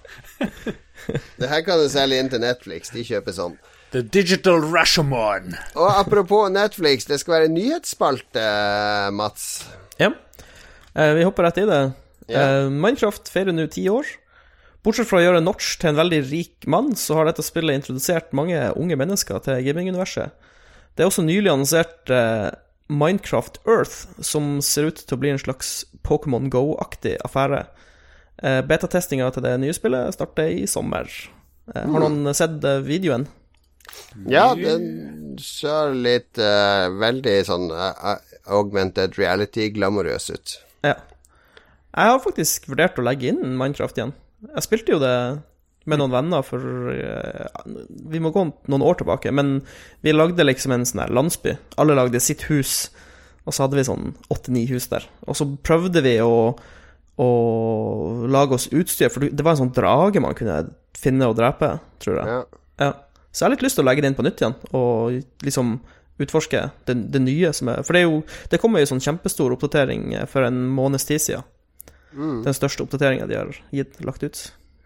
[1.40, 2.92] Det her kan du selge inn til Netflix.
[2.94, 3.56] De kjøper sånn.
[3.92, 5.56] The Digital Rashomon.
[5.76, 8.44] Og apropos Netflix, det skal være nyhetsspalte,
[9.18, 9.48] Mats.
[9.98, 10.12] Ja.
[10.94, 11.82] Eh, vi hopper rett i det.
[12.30, 12.44] Ja.
[12.44, 14.06] Eh, Minecraft feirer nå ti år.
[14.86, 18.30] Bortsett fra å gjøre Notch til en veldig rik mann, så har dette spillet introdusert
[18.38, 20.38] mange unge mennesker til gaminguniverset.
[20.96, 22.52] Det er også nylig annonsert eh,
[22.90, 27.66] Minecraft Earth, som ser ut til å bli en slags Pokémon Go-aktig affære.
[28.40, 31.10] Eh, Betatestinga til det nye spillet starter i sommer.
[31.74, 33.28] Eh, har noen sett eh, videoen?
[34.30, 38.18] Ja, den ser litt uh, veldig sånn uh,
[38.50, 40.56] augmented reality glamorøs ut.
[40.86, 40.96] Ja.
[41.90, 44.16] Jeg har faktisk vurdert å legge inn Minecraft igjen.
[44.50, 45.16] Jeg spilte jo det
[45.90, 47.48] med noen venner for uh,
[48.12, 49.60] Vi må gå noen år tilbake, men
[50.06, 51.56] vi lagde liksom en sånn landsby.
[51.82, 52.90] Alle lagde sitt hus,
[53.46, 55.08] og så hadde vi sånn åtte-ni hus der.
[55.28, 56.54] Og så prøvde vi å,
[57.20, 57.30] å
[58.30, 60.64] lage oss utstyr, for det var en sånn drage man kunne
[61.00, 62.36] finne og drepe, tror jeg.
[62.36, 62.42] Ja.
[62.80, 62.92] Ja.
[63.32, 65.78] Så jeg har litt lyst til å legge det inn på nytt igjen, og liksom
[66.20, 68.18] utforske det, det nye som er For det er jo
[68.52, 71.48] Det kommer jo sånn kjempestor oppdatering eh, for en måneds tid siden.
[72.44, 74.40] Den største oppdateringa de har gitt, lagt ut.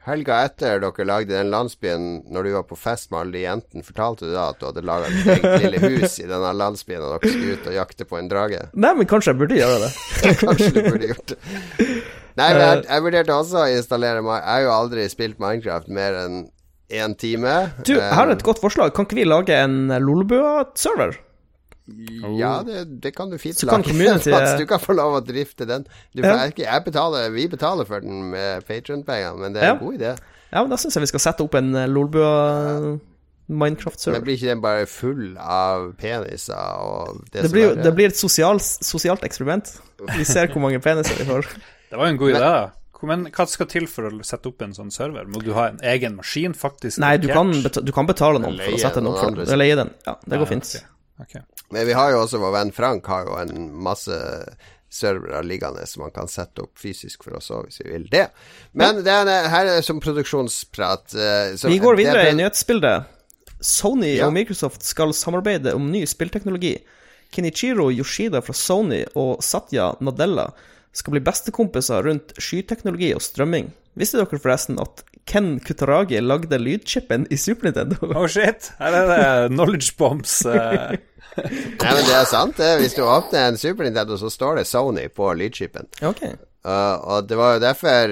[0.04, 3.86] Helga etter dere lagde den landsbyen, når du var på fest med alle de jentene,
[3.88, 7.14] fortalte du da at du hadde laga et eget lille hus i denne landsbyen, og
[7.14, 8.66] dere skulle ut og jakte på en drage?
[8.76, 9.92] Nei, men kanskje jeg burde gjøre det.
[10.44, 11.40] Kanskje du burde gjort det.
[12.34, 16.20] Nei, men jeg, jeg vurderte også å installere Jeg har jo aldri spilt Minecraft mer
[16.26, 16.38] enn
[16.90, 17.72] én time.
[17.86, 18.94] Du, jeg har et godt forslag.
[18.94, 21.16] Kan ikke vi lage en Lolbua-server?
[22.40, 23.84] Ja, det, det kan du fint Så lage.
[23.90, 25.84] community- du kan få lov å drifte den.
[26.16, 26.38] Du, Ja.
[26.46, 29.74] jeg, jeg betaler, vi betaler for den med Patrion-penger, men det er Ja.
[29.74, 30.14] en god idé.
[30.54, 32.80] Ja, men da syns jeg vi skal sette opp en eh, Lolbua
[33.50, 34.22] Men Minecraft-server.
[34.24, 38.08] blir ikke den bare full av peniser og det, Det som blir, er det blir
[38.08, 39.74] et sosialt, sosialt eksperiment.
[40.16, 41.50] Vi ser hvor mange peniser vi får.
[41.90, 42.54] Det var jo en god idé.
[43.08, 45.26] Men hva skal til for å sette opp en sånn server?
[45.26, 47.00] Må du ha en egen maskin, faktisk?
[47.04, 47.64] Nei, du kan, dedikert?
[47.74, 49.58] beta du kan betale noen for å sette den opp for deg.
[49.58, 49.92] Leie den.
[50.06, 50.76] Ja, det går Ja, fint.
[50.76, 50.90] Okay.
[51.22, 51.42] Okay.
[51.72, 54.16] Men vi har jo også vår venn Frank har jo en masse
[54.94, 58.28] servere liggende som man kan sette opp fysisk for oss òg, hvis vi vil det.
[58.78, 61.16] Men det er, her er det som produksjonsprat.
[61.16, 63.06] eh, så Vi går det- videre i det- nyhetsbildet.
[63.62, 64.28] Sony Ja.
[64.28, 66.78] og Microsoft skal samarbeide om ny spillteknologi.
[67.32, 70.52] Kenichiro Yoshida fra Sony og Satya Nadella
[70.94, 73.72] skal bli bestekompiser rundt skyteknologi og strømming.
[74.00, 77.98] Visste dere forresten at Ken Kutaragi lagde lydchipen i Super Nintendo?
[78.18, 80.42] Oh shit, her er det knowledge bombs.
[80.46, 80.96] eh.
[81.38, 82.60] Nei, men det er sant.
[82.82, 85.88] Hvis du åpner en Super Nintendo, så står det Sony på lydchipen.
[86.06, 86.26] Ok.
[86.64, 88.12] Uh, og det var jo derfor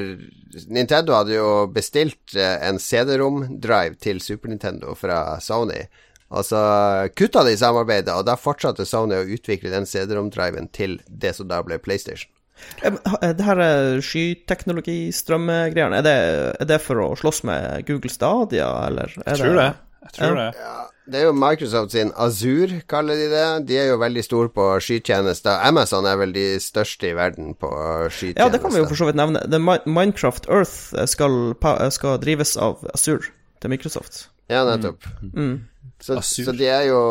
[0.73, 5.85] Nintendo hadde jo bestilt eh, en CD-rom-drive til Super Nintendo fra Sony.
[6.31, 6.59] Og så
[7.15, 11.61] kutta de samarbeidet, og da fortsatte Sony å utvikle den CD-rom-driven til det som da
[11.63, 12.31] ble PlayStation.
[12.83, 18.09] Eh, Det her er skyteknologi, strømmegreiene, er, det- er det for å slåss med Google
[18.09, 19.11] Stadia, eller?
[19.25, 19.75] Er Jeg tror det.
[20.01, 20.51] Jeg tror Ja.
[20.51, 20.87] det.
[21.11, 23.65] Det er jo Microsoft sin Azure, kaller de det.
[23.67, 25.59] De er jo veldig store på skytjenester.
[25.67, 27.69] Amazon er vel de største i verden på
[28.09, 28.37] skytjenester.
[28.39, 29.41] Ja, det kan vi jo for så vidt nevne.
[29.49, 31.53] Det Minecraft Earth skal,
[31.91, 33.27] skal drives av Azure
[33.59, 34.27] til Microsoft.
[34.49, 35.03] Ja, nettopp.
[35.35, 35.61] Mm.
[36.01, 37.01] Så, så det er jo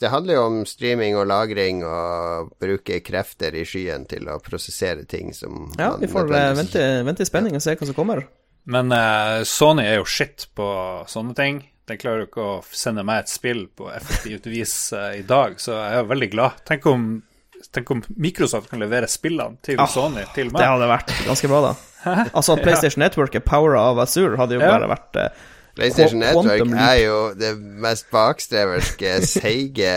[0.00, 5.06] Det handler jo om streaming og lagring og bruke krefter i skyen til å prosessere
[5.08, 8.26] ting som Ja, vi får eh, vente, vente i spenning og se hva som kommer.
[8.68, 10.68] Men uh, Sony er jo shit på
[11.08, 11.62] sånne ting.
[11.88, 15.56] Den klarer jo ikke å sende meg et spill på effektivt vis uh, i dag,
[15.62, 16.58] så jeg er jo veldig glad.
[16.68, 17.06] Tenk om,
[17.72, 20.60] tenk om Microsoft kan levere spillene til Sony til meg.
[20.60, 21.72] Det hadde vært ganske bra, da.
[22.28, 24.74] Altså at PlayStation Network er powera av Azure, hadde jo Ja.
[24.76, 25.46] bare vært eh,
[25.78, 27.52] PlayStation Network er jo det
[27.84, 29.94] mest bakstreverske, seige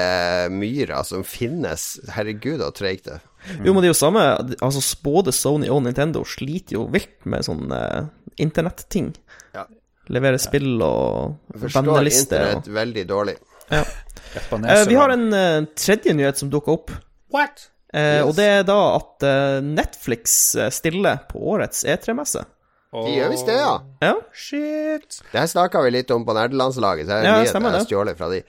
[0.53, 1.85] myra som finnes.
[2.15, 3.19] Herregud, så treigt det
[3.65, 4.23] Jo, men det er jo samme
[4.61, 8.05] Altså, både Sony og Nintendo sliter jo vilt med sånn uh,
[8.41, 9.11] internetting.
[9.57, 9.65] Ja.
[10.13, 13.35] Levere spill og Forstår vennelister og internett veldig dårlig.
[13.71, 16.91] Eh, Vi har en uh, tredje nyhet som dukker opp.
[17.33, 17.67] What?
[17.93, 18.23] Eh, Yes.
[18.27, 22.43] Og det er da at uh, Netflix eh, stiller på årets E3-messe.
[22.91, 23.75] De gjør visst det, ja.
[24.03, 24.13] Ja.
[24.35, 25.21] Shit.
[25.31, 27.87] Det her snakka vi litt om på nerdelandslaget, så her er Ja, stemmer jeg det.
[27.87, 28.41] stjålet fra de.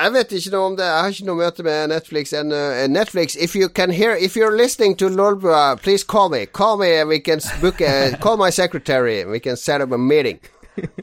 [0.00, 0.84] Jeg vet ikke noe om det.
[0.86, 2.56] Jeg har ikke noe møte med Netflix ennå.
[2.56, 6.46] Uh, Netflix, if you can hear If you're listening to Lolbua, please call me.
[6.46, 9.24] Call me, we can book a, Call my secretary.
[9.24, 10.38] We can set up a meeting.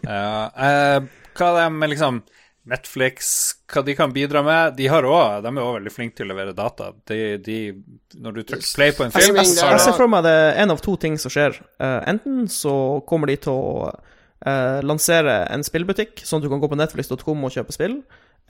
[0.03, 1.03] Ja, uh,
[1.38, 2.23] hva er det med liksom
[2.68, 3.30] Netflix,
[3.72, 6.34] hva de kan bidra med De har også, de er òg veldig flinke til å
[6.34, 6.89] levere data.
[7.07, 7.57] De, de,
[8.20, 10.84] når du trykker play på en film, Jeg ser for meg det er en av
[10.84, 11.55] to ting som skjer.
[11.80, 12.76] Uh, enten så
[13.07, 17.47] kommer de til å uh, lansere en spillbutikk, sånn at du kan gå på netflix.com
[17.47, 18.01] og kjøpe spill.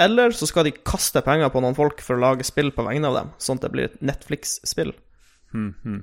[0.01, 3.09] Eller så skal de kaste penger på noen folk for å lage spill på vegne
[3.09, 4.93] av dem, sånn at det blir et Netflix-spill.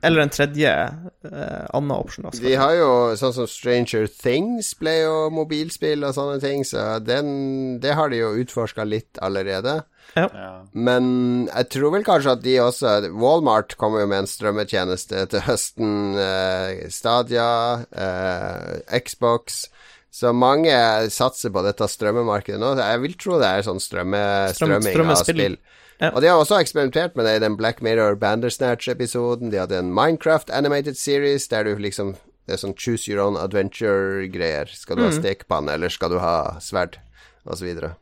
[0.02, 2.24] Eller en tredje eh, annen option.
[2.30, 2.42] Også.
[2.42, 2.88] De har jo
[3.20, 8.22] sånn som Stranger Things ble jo mobilspill og sånne ting, så den, det har de
[8.22, 9.82] jo utforska litt allerede.
[10.14, 10.26] Ja.
[10.72, 15.40] Men jeg tror vel kanskje at de også Walmart kommer jo med en strømmetjeneste til
[15.46, 15.94] høsten.
[16.18, 17.48] eh, Stadia,
[17.92, 19.66] eh, Xbox.
[20.14, 20.70] Så mange
[21.10, 22.76] satser på dette strømmemarkedet nå.
[22.78, 24.20] Jeg vil tro det er sånn strømme,
[24.54, 25.40] Strøm- strømming av strømmespill.
[25.40, 25.56] spill.
[26.00, 26.10] Ja.
[26.10, 29.50] Og de har også eksperimentert med det i den Black Mirror Bandersnatch-episoden.
[29.52, 32.16] De hadde en Minecraft animated series der du liksom
[32.46, 34.68] Det er sånn choose your own adventure-greier.
[34.68, 35.08] Skal du Mm.
[35.08, 36.98] ha stekepanne, eller skal du ha sverd,
[37.46, 37.94] og så videre.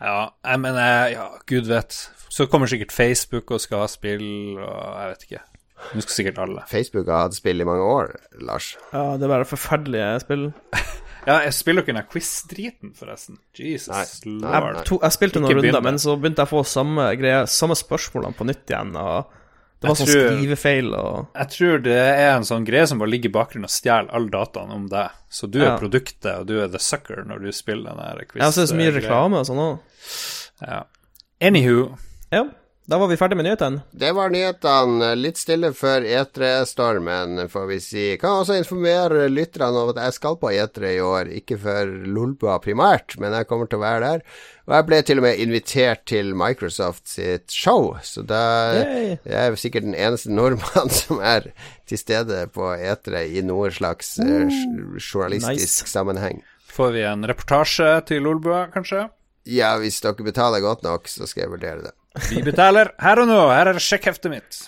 [0.00, 1.92] Ja, jeg mener, ja, gud vet.
[2.32, 5.42] Så kommer sikkert Facebook og skal ha spill, og jeg vet ikke.
[5.94, 6.62] Nå skal sikkert alle.
[6.70, 8.76] Facebook har hatt spill i mange år, Lars.
[8.94, 10.46] Ja, det er bare forferdelige spill.
[11.26, 13.38] Ja, jeg spiller jo ikke den quiz-driten, forresten.
[13.58, 14.04] Jesus Nei.
[14.44, 14.76] lord.
[14.76, 17.74] Jeg, to, jeg spilte noen runder, men så begynte jeg å få samme greie, samme
[17.78, 19.32] spørsmålene på nytt igjen, og
[19.76, 22.98] det var Jeg sånn tror- skrivefeil og Jeg tror det er en sånn greie som
[23.02, 25.10] bare ligger i bakgrunnen og stjeler alle dataen om deg.
[25.28, 28.40] Så du er produktet, og du er the sucker når du spiller den der quiz.
[28.40, 29.78] Ja, så er det så mye reklame og sånn òg.
[30.62, 30.78] Ja.
[31.42, 31.98] Anywho.
[32.32, 32.44] Ja,
[32.86, 33.80] da var vi ferdig med nyhetene.
[33.90, 35.08] Det var nyhetene.
[35.18, 38.04] Litt stille før E3-stormen, får vi si.
[38.22, 41.32] Kan også informere lytterne om at jeg skal på E3 i år.
[41.40, 44.22] Ikke for Lolbua primært, men jeg kommer til å være der.
[44.68, 48.44] Og jeg ble til og med invitert til Microsoft sitt show, så da
[48.78, 49.18] Yay.
[49.18, 51.50] jeg er sikkert den eneste nordmann som er
[51.90, 54.46] til stede på E3 i noen slags eh,
[55.02, 55.90] journalistisk nice.
[55.90, 56.42] sammenheng.
[56.70, 59.08] Får vi en reportasje til Lolbua, kanskje?
[59.46, 61.94] Ja, hvis dere betaler godt nok, så skal jeg vurdere det.
[62.30, 63.38] Vi betaler her og nå.
[63.52, 64.58] Her er sjekkheftet mitt.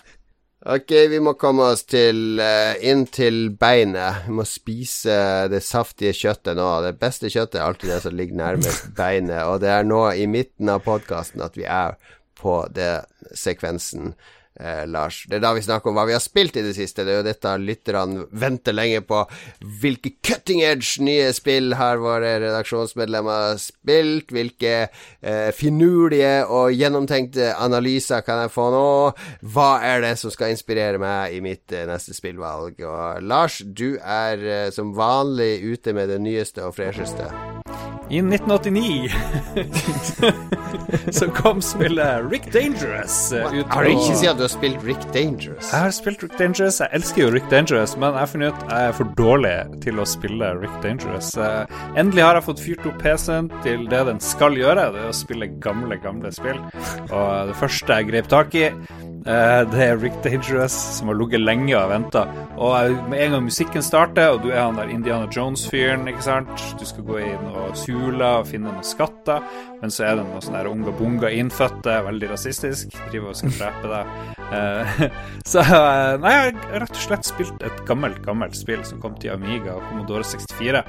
[0.69, 4.25] Ok, vi må komme oss til eh, inn til beinet.
[4.27, 6.67] Vi må spise det saftige kjøttet nå.
[6.85, 10.27] Det beste kjøttet er alltid det som ligger nærmest beinet, og det er nå i
[10.31, 11.95] midten av podkasten at vi er
[12.39, 13.07] på det
[13.39, 14.13] sekvensen.
[14.61, 15.23] Eh, Lars.
[15.31, 17.05] Det er da vi snakker om hva vi har spilt i det siste.
[17.07, 19.21] Det er jo dette lytterne venter lenge på.
[19.83, 24.35] Hvilke cutting edge nye spill har våre redaksjonsmedlemmer spilt?
[24.35, 28.89] Hvilke eh, finurlige og gjennomtenkte analyser kan jeg få nå?
[29.55, 32.83] Hva er det som skal inspirere meg i mitt eh, neste spillvalg?
[32.83, 37.31] Og Lars, du er eh, som vanlig ute med det nyeste og fresheste.
[38.11, 39.11] I 1989
[41.19, 43.67] så kom spillet Rick Dangerous eh, ut.
[43.69, 45.69] Har du ikke sagt at du har spilt Rick Dangerous?
[45.73, 46.81] Jeg har spilt Rick Dangerous.
[46.81, 49.55] Jeg elsker jo Rick Dangerous, men jeg har funnet ut jeg er for dårlig
[49.85, 51.35] til å spille Rick Dangerous.
[51.37, 55.13] Eh, Endelig har jeg fått fyrt opp PC-en til det den skal gjøre, det er
[55.13, 56.63] å spille gamle, gamle spill.
[57.11, 58.71] Og det første jeg grep tak i,
[59.25, 62.23] det er Rick Dangerous, som har ligget lenge og venta.
[62.59, 66.65] Og med en gang musikken starter, og du er han der Indiana Jones-fyren, ikke sant
[66.79, 69.45] Du skal gå inn og sule og finne noen skatter,
[69.83, 73.93] men så er det noen sånne der unga-bunga innfødte, veldig rasistisk, driver og skal drepe
[73.93, 74.35] deg.
[74.49, 75.05] Eh,
[75.53, 79.17] så eh, Nei, jeg har rett og slett spilt et gammelt, gammelt spill som kom
[79.21, 80.83] til Amiga og Commodore 64.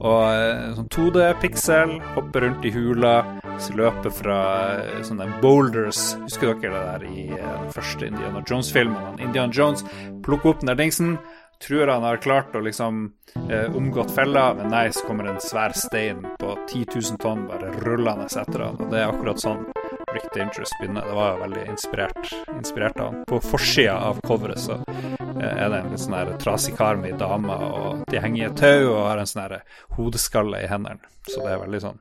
[0.00, 3.14] Og eh, sånn 2D-piksel, hopper rundt i hula,
[3.58, 4.38] så løpe fra
[4.78, 6.14] eh, sånne boulders.
[6.24, 9.20] Husker dere det der i eh, den første Indiana Jones-filmen?
[9.20, 9.84] Indiana Jones
[10.24, 11.18] plukker opp den der dingsen,
[11.60, 13.12] tror han har klart å liksom
[13.50, 17.74] eh, omgått fella, men nei, så kommer en svær stein på 10 000 tonn bare
[17.84, 19.66] rullende etter han, og det er akkurat sånn
[20.14, 21.06] Rick Dangerous begynner.
[21.06, 23.24] Det var veldig inspirert, inspirert av han.
[23.28, 27.12] På forsida av coveret så eh, er det en litt sånn her trasig kar med
[27.12, 29.60] ei dame, og de henger i et tau og har en sånn
[29.98, 31.12] hodeskalle i hendene.
[31.28, 32.00] Så det er veldig sånn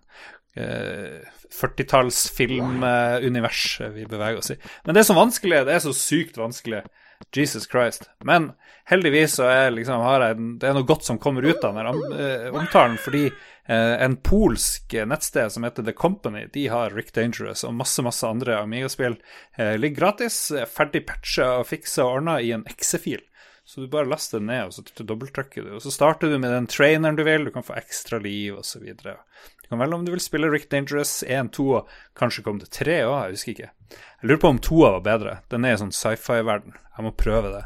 [0.56, 1.20] eh,
[1.50, 4.58] 40-talls filmunivers vi beveger oss i.
[4.86, 6.84] Men det er så vanskelig, det er så sykt vanskelig.
[7.36, 8.06] Jesus Christ.
[8.24, 8.54] Men
[8.88, 11.90] heldigvis så er liksom, en- det er noe godt som kommer ut av den her
[11.92, 13.26] om- eh, omtalen, fordi
[13.68, 18.24] eh, en polsk nettsted som heter The Company, de har Rick Dangerous og masse, masse
[18.26, 19.18] andre Amiga-spill.
[19.58, 23.20] Eh, ligger gratis, eh, ferdig patcha og fiksa og ordna i en X-fil.
[23.66, 25.76] Så du bare laster den ned, og så dobbelttrykker du.
[25.76, 28.88] Og så starter du med den traineren du vil, du kan få ekstra liv osv.
[29.70, 32.72] Du kan velge om du vil spille Rick Dangerous 1, 2 og kanskje kom til
[32.74, 33.68] 3 òg, jeg husker ikke.
[33.94, 35.34] Jeg lurer på om 2 var bedre.
[35.54, 36.74] Den er i sånn sci-fi-verden.
[36.98, 37.62] Jeg må prøve det.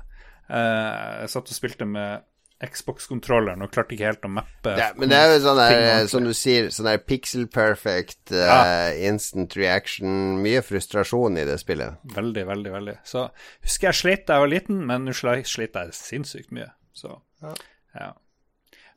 [0.52, 2.26] Eh, jeg satt og spilte med
[2.64, 6.28] Xbox-kontrolleren og klarte ikke helt å mappe Ja, men det er jo sånn der, som
[6.28, 8.58] du sier, sånn der pixel perfect, ja.
[8.60, 10.42] uh, instant reaction.
[10.44, 12.04] Mye frustrasjon i det spillet.
[12.16, 12.98] Veldig, veldig, veldig.
[13.08, 13.30] Så
[13.64, 16.68] husker jeg slet da jeg var liten, men nå slet jeg sinnssykt mye.
[16.96, 17.56] Så ja.
[17.96, 18.23] Men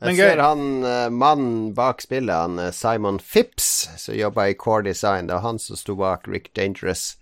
[0.04, 4.84] Jeg ser han uh, mannen bak spillet, han eh, Simon Phipps, som jobba i Core
[4.90, 5.30] Design.
[5.30, 7.14] Det var han som sto bak Rick Dangerous.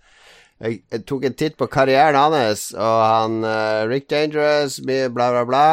[0.59, 5.45] Jeg, jeg tok en titt på karrieren hans, og han uh, Rick Dangerous, bla, bla,
[5.47, 5.67] bla.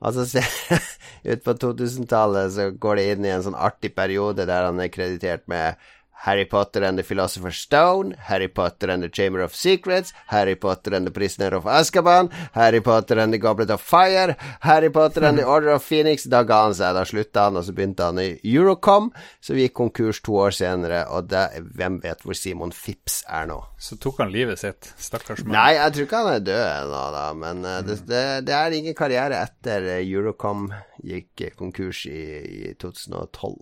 [0.00, 0.80] Og så ser jeg
[1.36, 4.92] ut på 2000-tallet så går det inn i en sånn artig periode der han er
[4.92, 5.76] kreditert med
[6.24, 10.94] Harry Potter and the Philosopher's Stone, Harry Potter and the Chamber of Secrets, Harry Potter
[10.94, 15.38] and the Prisoner of Azkaban, Harry Potter and the Goblet of Fire, Harry Potter and
[15.38, 16.24] the Order of Phoenix.
[16.24, 19.76] Da ga han seg, da slutta han, og så begynte han i Eurocom, som gikk
[19.78, 21.46] konkurs to år senere, og da,
[21.76, 23.60] hvem vet hvor Simon Phipps er nå?
[23.78, 24.92] Så tok han livet sitt.
[24.98, 25.54] Stakkars mann.
[25.58, 28.78] Nei, jeg tror ikke han er død ennå, da, men uh, det, det, det er
[28.78, 30.70] ingen karriere etter Eurocom
[31.06, 32.22] gikk konkurs i,
[32.70, 33.60] i 2012.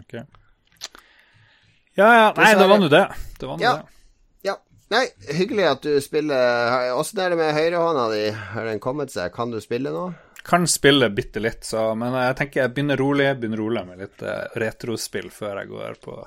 [0.00, 0.24] Ok.
[1.96, 2.28] Ja, ja.
[2.36, 3.04] Nei, det var nå det.
[3.40, 3.72] Det var nå Ja.
[3.76, 3.84] det.
[4.48, 4.56] Ja.
[4.90, 6.92] Nei, hyggelig at du spiller.
[6.98, 8.24] Åssen er det med høyrehånda di?
[8.52, 9.32] Har den kommet seg?
[9.34, 10.12] Kan du spille nå?
[10.44, 13.30] Kan spille bitte litt, så, men jeg tenker jeg begynner rolig.
[13.40, 16.18] Begynner rolig med litt eh, retrospill før jeg går på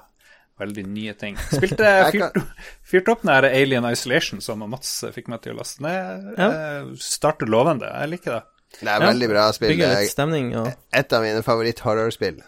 [0.58, 1.36] veldig nye ting.
[1.52, 2.40] Spilte fyrt,
[2.82, 6.32] fyrt opp den Alien Isolation som Mats fikk meg til å laste ned.
[6.40, 6.50] Ja.
[6.98, 7.92] Starter lovende.
[7.94, 8.44] Jeg liker det.
[8.82, 9.12] Det er Ja.
[9.12, 9.70] veldig bra spill.
[9.76, 10.66] Bygger litt stemning Ja.
[10.92, 12.42] et av mine favoritt-horrorspill.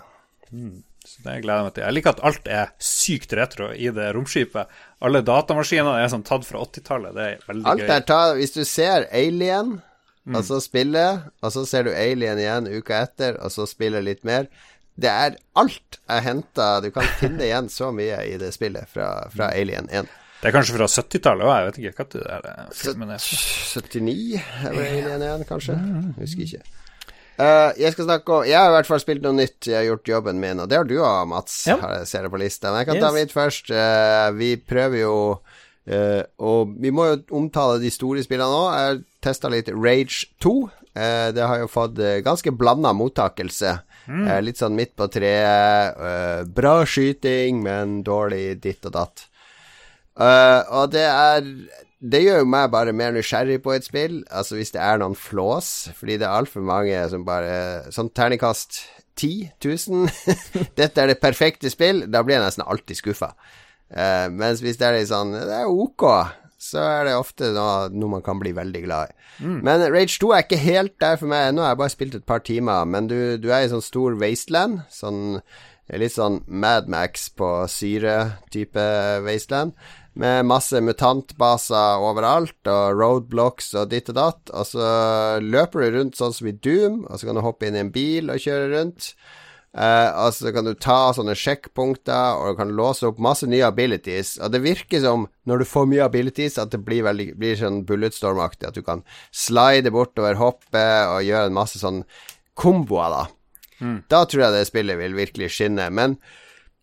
[1.10, 1.84] Så det gleder jeg meg til.
[1.88, 4.70] Jeg liker at alt er sykt retro i det romskipet.
[5.02, 7.16] Alle datamaskinene er sånn tatt fra 80-tallet.
[7.18, 7.94] Det er veldig Alt gøy.
[7.96, 9.80] er tatt, Hvis du ser Alien,
[10.30, 14.22] og så spiller, og så ser du Alien igjen uka etter, og så spiller litt
[14.28, 14.46] mer
[15.00, 19.08] Det er alt er henta Du kan finne igjen så mye i det spillet fra,
[19.34, 20.10] fra Alien 1.
[20.42, 22.46] Det er kanskje fra 70-tallet òg, jeg vet ikke hva det er.
[22.52, 23.24] eh, filmen er.
[23.24, 25.80] 79 er vel Alien 1, kanskje?
[26.20, 26.62] Husker ikke.
[27.40, 29.62] Eh, jeg skal snakke om Jeg har i hvert fall spilt noe nytt.
[29.64, 31.62] Jeg har gjort jobben min, og det har du òg, Mats.
[31.70, 31.78] Ja.
[32.00, 32.72] Jeg ser det på lista.
[32.72, 33.72] Men jeg kan ta mitt først.
[33.72, 38.66] Uh, vi prøver jo uh, Og vi må jo omtale de store spillene nå.
[38.76, 40.56] Jeg testa litt Rage 2.
[41.00, 43.76] Eh, det har jo fått ganske blanda mottakelse.
[44.10, 46.50] Eh, litt sånn midt på treet.
[46.56, 49.28] bra skyting, men dårlig ditt og datt.
[50.18, 51.46] Og det er
[52.00, 54.22] Det gjør jo meg bare mer nysgjerrig på et spill.
[54.32, 58.80] Altså hvis det er noen flås, fordi det er altfor mange som bare Sånn terningkast
[59.20, 60.08] 10 000.
[60.80, 62.06] Dette er det perfekte spill.
[62.08, 63.34] Da blir jeg nesten alltid skuffa.
[63.90, 66.04] Uh, mens hvis det er litt sånn Det er ok,
[66.62, 69.16] så er det ofte noe, noe man kan bli veldig glad i.
[69.66, 71.64] Men Rage 2 er ikke helt der for meg ennå.
[71.64, 72.88] Jeg har bare spilt et par timer.
[72.88, 74.84] Men du, du er i sånn stor wasteland.
[74.92, 75.40] Sånn
[75.98, 78.86] litt sånn Mad Max på syre-type
[79.26, 79.74] wasteland.
[80.20, 84.50] Med masse mutantbaser overalt, og roadblocks og ditt og datt.
[84.54, 84.88] Og så
[85.44, 87.94] løper du rundt sånn som i Doom, og så kan du hoppe inn i en
[87.94, 89.14] bil og kjøre rundt.
[89.70, 93.68] Uh, og så kan du ta sånne sjekkpunkter, og du kan låse opp masse nye
[93.68, 94.34] abilities.
[94.42, 97.84] Og det virker som, når du får mye abilities, at det blir, veldig, blir sånn
[97.88, 98.72] bulletstorm-aktig.
[98.72, 102.02] At du kan slide bortover, hoppe og gjøre en masse sånn
[102.60, 103.28] komboer, da.
[104.12, 105.86] Da tror jeg det spillet vil virkelig skinne.
[105.96, 106.18] Men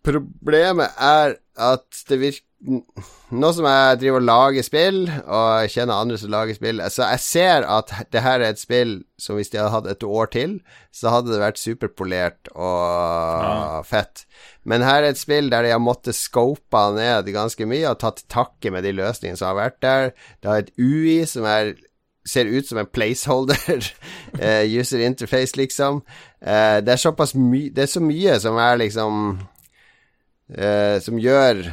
[0.07, 2.43] problemet er at det virker
[3.37, 7.05] Nå som jeg driver og lager spill, og jeg kjenner andre som lager spill Så
[7.11, 10.31] jeg ser at det her er et spill som hvis de hadde hatt et år
[10.33, 10.55] til,
[10.89, 14.25] så hadde det vært superpolert og fett.
[14.65, 18.25] Men her er et spill der de har måttet scope ned ganske mye og tatt
[18.25, 20.09] takke med de løsningene som har vært der.
[20.41, 21.75] Det har et UI som er
[22.27, 23.91] ser ut som en placeholder.
[24.41, 26.01] eh, user interface, liksom.
[26.41, 29.39] Eh, det er såpass mye Det er så mye som er liksom
[30.53, 31.65] eh, Som gjør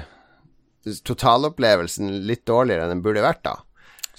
[0.85, 3.59] totalopplevelsen litt dårligere enn den burde vært, da.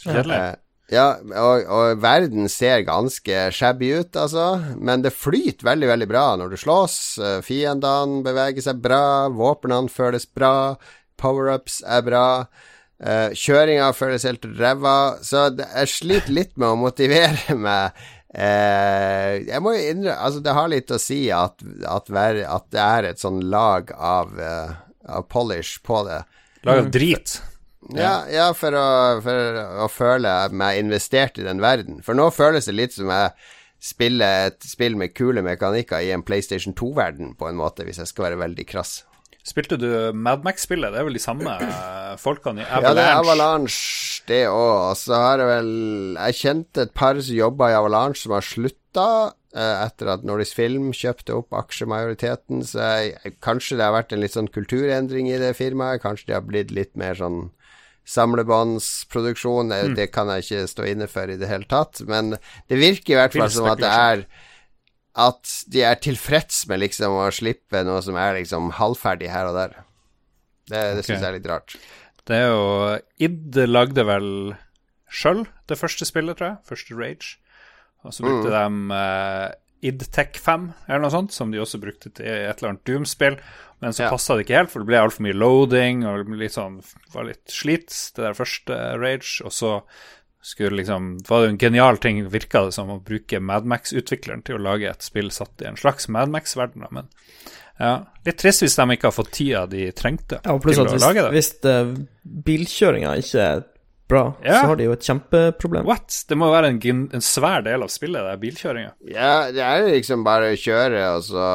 [0.01, 0.37] Kjedelig.
[0.37, 0.53] Eh,
[0.93, 4.51] ja, og, og verden ser ganske shabby ut, altså.
[4.77, 6.97] Men det flyter veldig, veldig bra når du slåss.
[7.17, 9.25] Eh, Fiendene beveger seg bra.
[9.33, 10.75] Våpnene føles bra.
[11.21, 12.27] Powerups er bra.
[12.95, 15.17] Uh, kjøringa føles helt ræva.
[15.25, 17.97] Så jeg sliter litt med å motivere meg.
[18.35, 22.65] Eh, jeg må jo innrømme Altså, det har litt å si at, at, ver, at
[22.75, 24.73] det er et sånn lag av, uh,
[25.07, 26.23] av polish på det.
[26.67, 27.37] Lag av drit.
[27.95, 28.87] Ja, ja for, å,
[29.23, 32.01] for å føle meg investert i den verden.
[32.03, 33.31] For nå føles det litt som jeg
[33.85, 38.09] spiller et spill med kule mekanikker i en PlayStation 2-verden, på en måte, hvis jeg
[38.09, 39.03] skal være veldig krass.
[39.45, 39.87] Spilte du
[40.17, 40.89] Madmax-spillet?
[40.93, 43.05] Det er vel de samme eh, folkene i Ja, det Avalanche?
[43.05, 44.75] er Avalanche, det òg.
[44.89, 45.73] Og så har jeg vel
[46.17, 49.07] Jeg kjente et par som jobba i Avalanche, som har slutta
[49.53, 52.63] eh, etter at Nordisk Film kjøpte opp aksjemajoriteten.
[52.65, 56.01] Så jeg, kanskje det har vært en litt sånn kulturendring i det firmaet.
[56.01, 57.45] Kanskje de har blitt litt mer sånn
[58.05, 59.71] samlebåndsproduksjon.
[59.73, 59.95] Mm.
[59.97, 62.35] det kan jeg ikke stå inne for i det hele tatt, men
[62.69, 64.25] det virker i hvert fall som at det er
[65.15, 69.55] At de er tilfreds med liksom å slippe noe som er liksom halvferdig her og
[69.55, 69.77] der.
[70.65, 71.07] Det, det okay.
[71.07, 71.77] syns jeg er litt rart.
[72.25, 72.63] Det er jo
[73.21, 74.29] id lagde vel
[75.07, 76.57] sjøl det første spillet, tror jeg.
[76.71, 77.37] Første Rage.
[78.05, 79.53] Og så brukte de uh,
[79.85, 83.37] id Tech 5 eller noe sånt, som de også brukte til et eller annet Doom-spill.
[83.83, 84.09] Men så Ja.
[84.09, 86.81] passa det ikke helt, for det ble altfor mye loading, og litt sånn,
[87.13, 89.43] var litt slit, det der første Rage.
[89.45, 89.71] Og så
[90.45, 94.59] skulle liksom var det jo en genial ting, virka det som, å bruke Madmax-utvikleren til
[94.59, 96.85] å lage et spill satt i en slags Madmax-verden.
[96.93, 97.09] Men
[97.81, 97.95] ja,
[98.27, 100.93] litt trist hvis de ikke har fått tida de trengte Ja, og pluss til at
[100.93, 101.31] å hvis, lage det.
[101.33, 101.95] hvis uh,
[102.45, 103.65] bilkjøringa ikke er
[104.07, 104.61] bra, Ja.
[104.61, 105.85] så har de jo et kjempeproblem.
[105.87, 106.13] What?
[106.29, 108.91] Det må være en, en svær del av spillet, det er bilkjøringa.
[109.09, 111.47] Ja, det er liksom bare å kjøre og så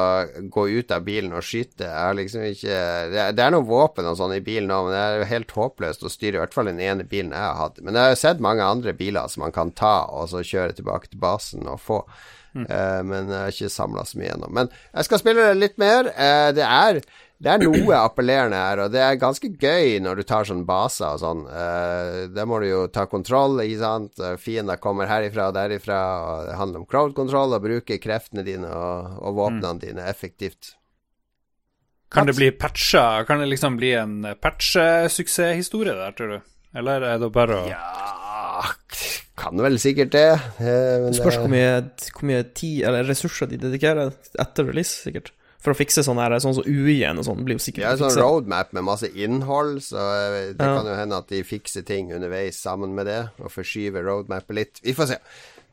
[0.51, 1.78] gå ut av bilen og skyte.
[1.84, 2.80] Det er liksom ikke
[3.12, 5.30] Det er, det er noen våpen og sånn i bilen òg, men det er jo
[5.34, 7.80] helt håpløst å styre, i hvert fall den ene bilen jeg har hatt.
[7.80, 10.76] Men jeg har jo sett mange andre biler som man kan ta og så kjøre
[10.80, 12.03] tilbake til basen og få.
[12.51, 14.48] Eh, men jeg har ikke samla så mye ennå.
[14.51, 16.11] Men jeg skal spille litt mer.
[16.16, 16.98] Uh, det er
[17.41, 21.14] det er noe appellerende her, og det er ganske gøy når du tar sånn baser
[21.14, 21.47] og sånn.
[21.49, 24.20] Uh, der må du jo ta kontroll, ikke sant.
[24.20, 28.68] Eh, Fiender kommer herifra og derifra, og det handler om crowd-kontroll og bruke kreftene dine
[28.68, 30.74] og, og våpnene dine effektivt.
[32.11, 33.24] Kan det bli patcha?
[33.24, 36.38] Kan det liksom bli en patchesuksesshistorie der, tror du?
[36.76, 38.70] Eller er det bare å Ja
[39.41, 40.26] Kan vel sikkert det.
[40.61, 44.66] eh, men Det spørs det- hvor mye, hvor mye tid eller ressurser de dedikerer etter
[44.68, 45.30] release, sikkert.
[45.61, 47.98] For å fikse sånn her, sånn som UI-en og sånn, blir jo Det er en
[48.00, 50.76] sånn roadmap med masse innhold, så eh, det Ja.
[50.78, 54.80] kan jo hende at de fikser ting underveis sammen med det, og forskyver roadmapet litt.
[54.82, 55.18] Vi får se.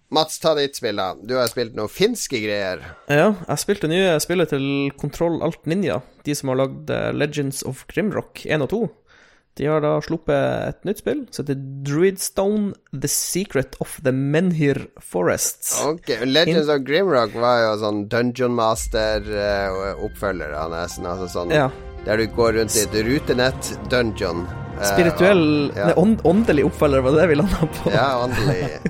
[0.10, 1.14] Mats, ta ditt spill, da.
[1.16, 2.80] Du har spilt noen finske greier.
[3.12, 7.64] Ja, jeg spilte nye spillet til Kontroll Alt Ninja, de som har lagd eh, Legends
[7.68, 8.82] of Grimrock 1 og 2.
[9.58, 14.84] De har da sluppet et nytt spill som heter Druidstone The Secret of the Menhir
[15.02, 15.80] Forests.
[15.84, 21.06] Ok, Legends of Grimrock var jo sånn Dungeon Master-oppfølger av nesten.
[21.10, 21.70] Altså sånn Ja.
[22.06, 24.46] der du går rundt i et rutenett dungeon.
[24.80, 25.86] eh, Spirituell og- ja.
[25.88, 25.94] Nei,
[26.24, 27.92] åndelig oppfølger, var det det vi landa på?
[27.92, 28.70] Ja, åndelig.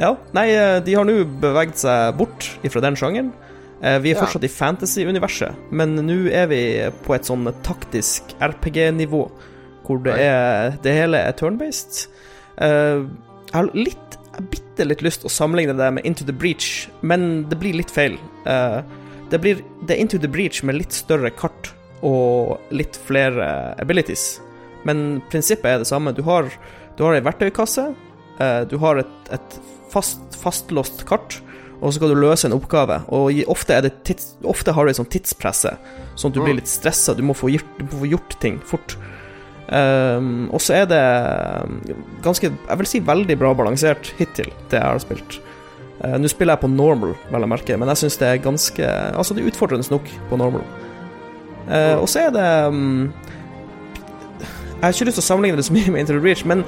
[0.00, 3.32] Ja, nei, eh, de har nå beveget seg bort ifra den sjangeren.
[3.82, 4.20] Eh, Vi er Ja.
[4.24, 9.30] fortsatt i fantasy-universet, men nå er vi på et sånn taktisk RPG-nivå,
[9.86, 12.06] hvor det, er, det hele er turn-based.
[12.60, 13.06] Uh,
[13.52, 14.18] Jeg har litt,
[14.50, 18.18] bitte litt lyst å sammenligne det med Into the Breach, men det blir litt feil.
[18.46, 18.80] Uh,
[19.32, 21.70] Det, blir, det er Into the Breach med litt større kart
[22.04, 24.40] og litt flere abilities.
[24.84, 26.12] Men prinsippet er det samme.
[26.12, 26.50] Du har,
[26.98, 27.86] du har ei verktøykasse,
[28.40, 29.56] uh, du har et, et
[29.92, 31.38] fast, fastlåst kart,
[31.80, 33.00] og så skal du løse en oppgave.
[33.08, 35.72] Og ofte, det tids, ofte har du et sånt tidspresse,
[36.14, 37.14] sånn at du blir litt stressa.
[37.16, 38.96] Du, må få gjort- du må få gjort ting fort.
[39.72, 41.00] Um, og så er det
[41.64, 41.78] um,
[42.20, 45.38] ganske, jeg vil si veldig bra balansert hittil, det jeg har spilt.
[46.02, 48.88] Uh, Nå spiller jeg på normal, vel å merke, men jeg syns det er ganske
[49.16, 50.66] Altså, det er utfordrende nok på normal.
[51.70, 53.12] Uh, og så er det um,
[54.42, 56.66] Jeg har ikke lyst til å sammenligne det så mye med Into Reach, men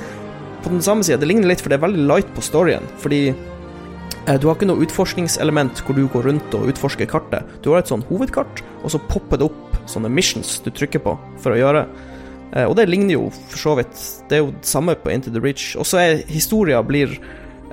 [0.64, 2.88] på den samme sida, det ligner litt, for det er veldig light på storyen.
[3.02, 7.52] Fordi uh, du har ikke noe utforskningselement hvor du går rundt og utforsker kartet.
[7.60, 11.18] Du har et sånn hovedkart, og så popper det opp sånne missions du trykker på
[11.44, 11.84] for å gjøre.
[11.84, 12.13] Eh,
[12.62, 15.42] og det ligner jo for så vidt Det er jo det samme på Into the
[15.42, 17.16] Bridge Og så er historia blir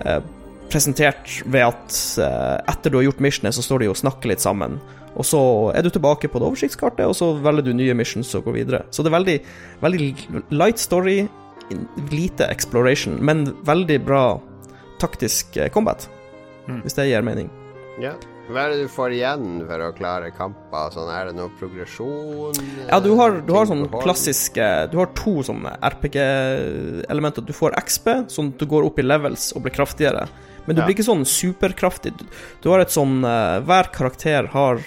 [0.01, 0.21] eh,
[0.71, 4.39] presentert ved at eh, etter du har gjort missionet, så står de og snakker litt
[4.39, 4.77] sammen.
[5.19, 5.41] Og så
[5.75, 8.79] er du tilbake på det oversiktskartet, og så velger du nye missions og går videre.
[8.87, 9.35] Så det er veldig,
[9.83, 10.07] veldig
[10.55, 11.25] light story,
[12.15, 14.23] lite exploration, men veldig bra
[15.03, 16.07] taktisk combat.
[16.07, 16.85] combat.
[16.85, 17.51] Hvis det gir mening.
[17.99, 18.15] Ja.
[18.51, 20.91] Hva er det du får igjen for å klare kamper?
[20.91, 22.57] Sånn, er det noe progresjon?
[22.89, 27.45] Ja, du har, du har sånn klassiske Du har to sånne RPG-elementer.
[27.47, 30.27] Du får XP, sånn at du går opp i levels og blir kraftigere.
[30.65, 30.85] Men du Ja.
[30.85, 32.13] blir ikke sånn superkraftig.
[32.19, 32.25] Du,
[32.61, 34.83] du har et sånn uh, Hver karakter har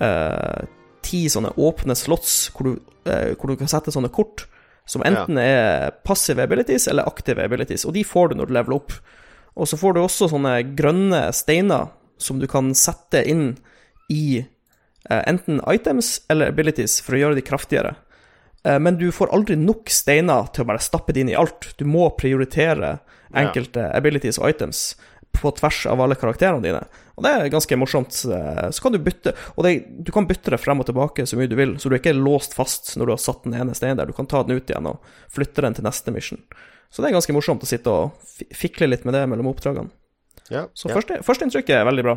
[0.00, 0.64] uh,
[1.06, 4.48] ti sånne åpne slots hvor du, uh, hvor du kan sette sånne kort
[4.86, 8.76] som enten er passive abilities eller aktive abilities, og de får du når du leveler
[8.76, 8.92] opp.
[9.56, 11.88] Og så får du også sånne grønne steiner
[12.18, 13.56] som du kan sette inn
[14.12, 14.38] i
[15.10, 17.94] eh, enten items eller abilities for å gjøre de kraftigere.
[18.64, 21.72] Eh, men du får aldri nok steiner til å bare stappe det inn i alt.
[21.78, 22.98] Du må prioritere
[23.36, 24.94] enkelte abilities og items
[25.36, 26.78] på tvers av alle karakterene dine.
[27.16, 28.14] Og det er ganske morsomt.
[28.32, 29.74] Eh, Så kan du bytte, og det,
[30.06, 32.16] du kan bytte det frem og tilbake så mye du vil, så du er ikke
[32.16, 34.06] låst fast når du har satt den ene steinen der.
[34.08, 36.40] Du kan ta den ut igjen og flytte den til neste mission.
[36.88, 38.16] Så det er ganske morsomt å sitte og
[38.54, 39.90] fikle litt med det mellom oppdragene.
[40.52, 40.66] Ja.
[40.74, 40.94] Så ja.
[40.98, 42.16] første, førsteinntrykket er veldig bra.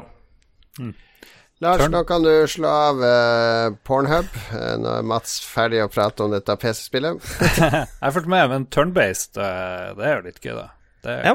[1.59, 4.29] Lars, Turn- nå kan du slå av eh, Pornhub.
[4.55, 7.19] Eh, nå er Mats ferdig å prate om dette PC-spillet.
[7.59, 10.67] Jeg har fulgt med, men turn-based, eh, det er jo litt gøy, da.
[11.03, 11.33] Det Ja,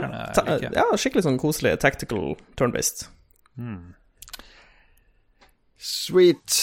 [0.49, 0.71] like.
[0.77, 3.07] ja, skikkelig sånn koselig tactical turn-based.
[5.77, 6.57] Sweet.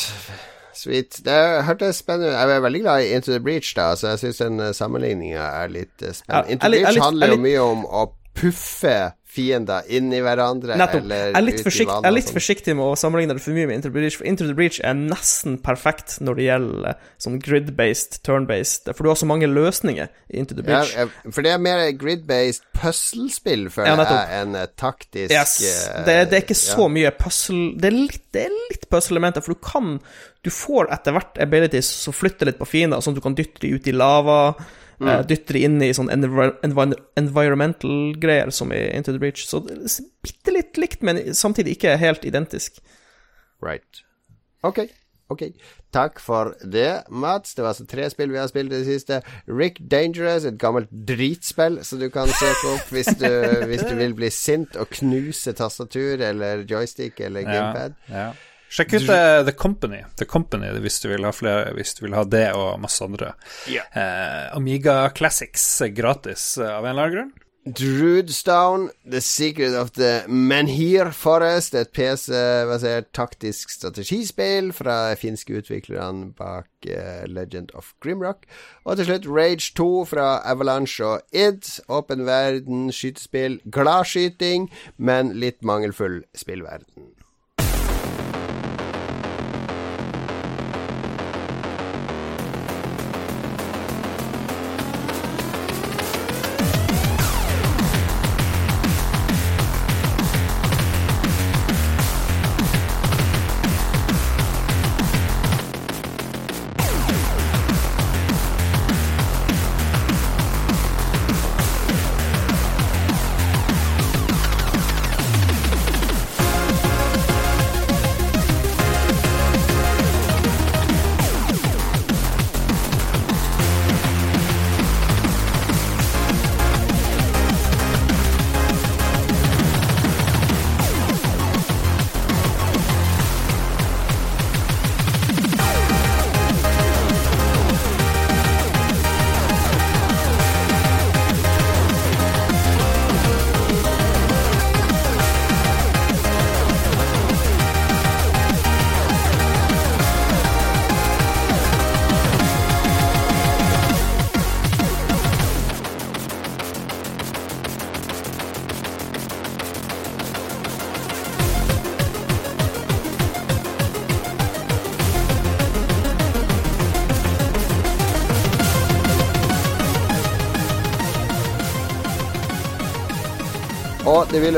[0.74, 1.20] Sweet.
[1.26, 2.38] Det hørtes spennende ut.
[2.40, 5.74] Jeg er veldig glad i Into the Breach, da, så jeg syns den sammenligninga er
[5.74, 6.56] litt Ja, spennende.
[6.56, 8.06] Into the Breach handler jo mye om å
[8.38, 8.96] puffe
[9.32, 11.06] fiender inn i hverandre, Nettopp.
[11.06, 12.36] eller Jeg er litt, forsikt, jeg er litt sånn.
[12.36, 14.80] forsiktig med å sammenligne det for mye med Into the Breach, for Into the Breach
[14.84, 19.48] er nesten perfekt når det gjelder eh, sånn grid-based, turn-based, for du har så mange
[19.48, 20.92] løsninger i Into the Breach.
[20.98, 25.56] Ja, for det er mer grid-based puslespill, Ja, føler ja, jeg, enn taktisk Yes.
[25.64, 26.92] eh, Det, det er ikke så ja.
[27.00, 29.96] mye puzzle Det er litt, det er litt puzzle-elementer, for du kan
[30.44, 33.62] Du får etter hvert abilities som flytter litt på fiender, sånn at du kan dytte
[33.62, 34.40] dem ut i lava,
[35.02, 35.10] Mm.
[35.10, 39.48] eh, dytte de inn i sånn envi envi environmental greier som i Into the Breach.
[39.50, 42.82] Så bitte litt likt, men samtidig ikke helt identisk.
[43.62, 44.04] Right.
[44.64, 44.86] Ok.
[45.32, 45.44] Ok.
[45.96, 47.54] Takk for det, Mats.
[47.56, 49.22] Det var altså tre spill vi har spilt i det siste.
[49.48, 53.30] Rick Dangerous, et gammelt dritspill som du kan søke opp hvis du,
[53.72, 57.96] hvis du vil bli sint og knuse tastatur eller joystick eller gamepad.
[58.12, 58.32] Ja.
[58.72, 62.16] Sjekk ut uh, The Company The Company hvis du vil ha flere Hvis du vil
[62.16, 63.34] ha det og masse andre.
[63.68, 67.32] Eh, Amiga Classics er gratis uh, av en eller annen grunn.
[67.64, 76.90] Drudestone, The Secret of the Menhir Forest, et PC-basert taktisk strategispill fra finske utviklerne bak
[76.90, 78.48] uh, Legend of Grimrock.
[78.86, 81.70] Og til slutt Rage 2 fra Avalanche og id.
[81.88, 87.12] Åpen verden, skytespill, gladskyting, men litt mangelfull spillverden.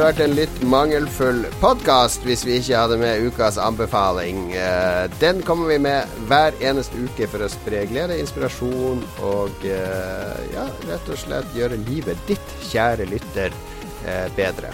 [0.04, 4.50] Vært en litt mangelfull podkast hvis vi ikke hadde med ukas anbefaling.
[4.52, 10.42] Eh, Den kommer vi med hver eneste uke for å spre glede, inspirasjon og eh,
[10.52, 13.56] ja, rett og slett gjøre livet ditt, kjære lytter,
[14.04, 14.74] eh, bedre.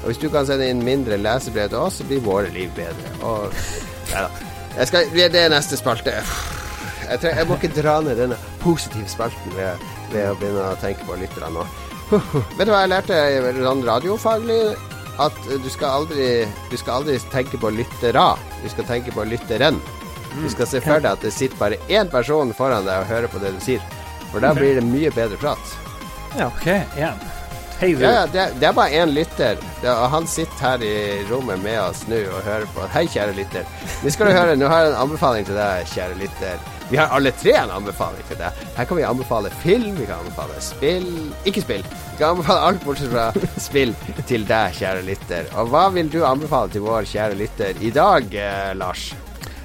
[0.00, 3.14] Og hvis du kan sende inn mindre lesebrev til oss, så blir våre liv bedre.
[3.22, 3.54] Og
[4.10, 4.84] Nei da.
[4.88, 6.16] Skal, det er neste spalte.
[7.06, 10.78] Jeg, tre, jeg må ikke dra ned denne positive spalten ved, ved å begynne å
[10.82, 11.70] tenke på lytterne nå.
[12.58, 13.20] Vet du hva jeg lærte
[13.58, 14.60] sånn radiofaglig?
[15.20, 16.28] At du skal aldri
[16.70, 18.24] Du skal aldri tenke på lyttere.
[18.62, 19.80] Du skal tenke på lytteren.
[20.32, 23.28] Du skal se for deg at det sitter bare én person foran deg og hører
[23.28, 23.84] på det du sier.
[24.32, 25.76] For da blir det mye bedre prat.
[26.38, 26.66] Ja, Ok.
[27.82, 28.04] Hei, du.
[28.04, 29.56] Ja, ja, det, det er bare én lytter.
[29.82, 32.84] Det, og han sitter her i rommet med oss nå og hører på.
[32.94, 33.66] Hei, kjære lytter.
[34.04, 36.62] Nå skal du høre, nå har jeg en anbefaling til deg, kjære lytter.
[36.92, 38.58] Vi har alle tre en anbefaling til deg.
[38.76, 41.06] Her kan vi anbefale film, vi kan anbefale spill
[41.48, 41.84] Ikke spill.
[41.88, 43.30] Vi kan anbefale alt bortsett fra
[43.64, 43.94] spill
[44.28, 45.48] til deg, kjære lytter.
[45.56, 49.06] Og hva vil du anbefale til vår kjære lytter i dag, eh, Lars?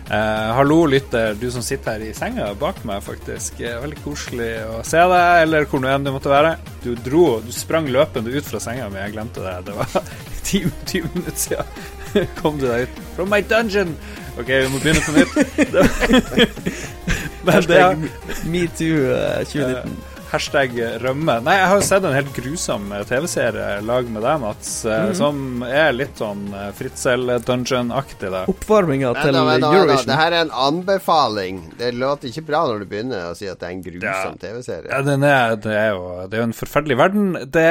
[0.08, 3.60] Eh, hallo, lytter, du som sitter her i senga bak meg, faktisk.
[3.60, 6.54] Eh, veldig koselig å se deg, eller hvor nå enn du måtte være.
[6.86, 9.58] Du dro, du sprang løpende ut fra senga mi, jeg glemte det.
[9.68, 9.92] Det var
[10.48, 10.64] 10,
[10.94, 12.32] 20 minutter siden.
[12.40, 13.04] Kom du deg ut?
[13.20, 13.98] From my dungeon!
[14.38, 15.34] OK, vi må begynne på nytt.
[15.74, 16.50] Det-
[17.48, 19.98] Men det, Hashtag Metoo eh, 2019.
[20.28, 21.38] Hashtag rømme.
[21.46, 25.14] Nei, jeg har jo sett en helt grusom eh, TV-serie lag med deg, Mats, eh,
[25.16, 28.28] som er litt sånn eh, Fritzel-dungeon-aktig.
[28.34, 28.42] da.
[28.52, 29.38] Oppvarminga til.
[29.40, 30.04] Eurovision.
[30.12, 31.62] Det her er en anbefaling.
[31.80, 34.36] Det låter ikke bra når du begynner å si at det er en grusom Ja.
[34.44, 34.92] TV-serie.
[34.92, 37.32] Ja, den er, det, er jo, det er jo en forferdelig verden.
[37.56, 37.68] Det,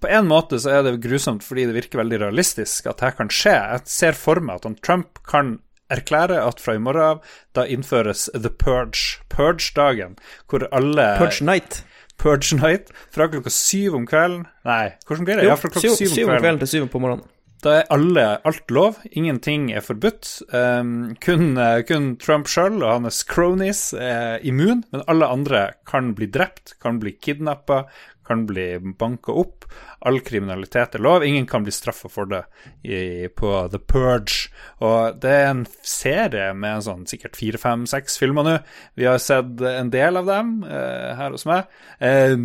[0.00, 3.18] på en måte så er det grusomt fordi det virker veldig realistisk at det her
[3.20, 3.56] kan skje.
[3.74, 5.58] Jeg ser for meg at han Trump kan
[5.90, 7.22] erklære at fra i morgen av
[7.56, 10.16] da innføres The Purge, Purge-dagen,
[10.48, 11.82] hvor alle Purge Night.
[12.18, 15.44] Purge Night fra klokka syv om kvelden Nei, hvordan blir det?
[15.46, 16.42] Jo, Ja, fra klokka syv, syv om syv om kvelden.
[16.42, 17.26] kvelden til syv på morgenen.
[17.62, 20.28] Da er alle, alt lov, ingenting er forbudt.
[20.54, 26.12] Um, kun, eh, kun Trump sjøl og hans cronies er immun, men alle andre kan
[26.14, 27.80] bli drept, kan bli kidnappa,
[28.28, 28.66] kan bli
[29.00, 29.66] banka opp.
[30.06, 32.44] All kriminalitet er lov, ingen kan bli straffa for det
[32.84, 34.52] i, på The Purge.
[34.84, 38.58] Og det er en serie med sånn sikkert fire, fem, seks filmer nå.
[38.98, 41.66] Vi har sett en del av dem eh, her hos meg.
[41.98, 42.36] Eh,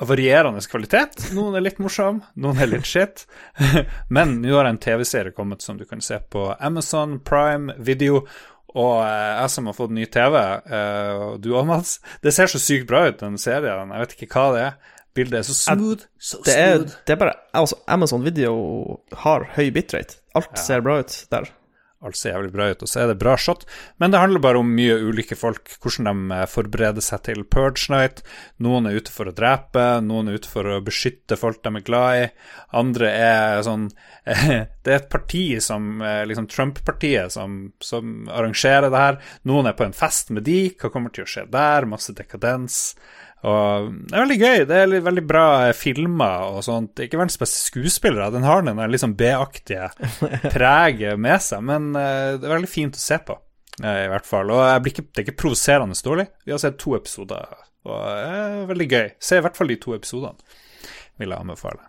[0.00, 1.18] varierende kvalitet.
[1.36, 3.26] Noen er litt morsom, noen er litt shit.
[4.14, 8.24] Men nå har en TV-serie kommet som du kan se på Amazon Prime Video.
[8.74, 12.50] Og eh, jeg som har fått ny TV, eh, og du òg, Mats Det ser
[12.50, 13.94] så sykt bra ut, den serien.
[13.94, 14.96] Jeg vet ikke hva det er.
[15.14, 16.04] Bildet er så smooth.
[16.22, 18.52] Så Det er, det er bare altså, Amazon Video
[19.24, 20.20] har høy bitrate.
[20.38, 21.50] Alt ser bra ut der.
[22.00, 23.66] Alt ser jævlig bra ut, og så er det bra shot.
[24.00, 27.92] Men det handler bare om mye ulike folk, hvordan de eh, forbereder seg til Purge
[27.92, 28.22] Night.
[28.64, 31.84] Noen er ute for å drepe, noen er ute for å beskytte folk de er
[31.84, 32.24] glad i.
[32.80, 33.90] Andre er sånn
[34.80, 39.20] Det er et parti som eh, liksom Trump-partiet som, som arrangerer det her.
[39.50, 40.70] Noen er på en fest med de.
[40.80, 41.88] Hva kommer til å skje der?
[41.90, 42.94] Masse dekadens.
[43.40, 44.64] Og det er veldig gøy.
[44.68, 45.44] Det er veldig bra
[45.76, 47.00] filmer og sånt.
[47.00, 48.28] Ikke verdens beste skuespillere.
[48.34, 49.88] Den har den litt sånn B-aktige
[50.56, 53.38] preget med seg, men eh, det er veldig fint å se på,
[53.80, 54.52] eh, i hvert fall.
[54.52, 56.26] Og jeg blir ikke, det er ikke provoserende dårlig.
[56.44, 57.54] Vi har sett to episoder,
[57.88, 59.06] og det er veldig gøy.
[59.30, 60.58] Se i hvert fall de to episodene,
[61.20, 61.86] vil jeg anbefale.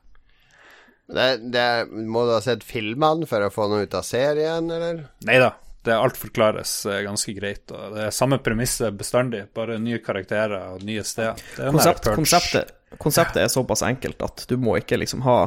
[1.12, 1.68] Det, det,
[2.08, 5.04] må du ha sett filmene for å få noe ut av serien, eller?
[5.28, 5.52] Nei da,
[5.88, 7.64] det alt forklares eh, ganske greit.
[7.74, 11.40] Og det er samme premisset bestandig, bare nye karakterer og nye steder.
[11.58, 12.72] Det er Konsept, konseptet,
[13.02, 15.38] konseptet er såpass enkelt at du må ikke liksom ha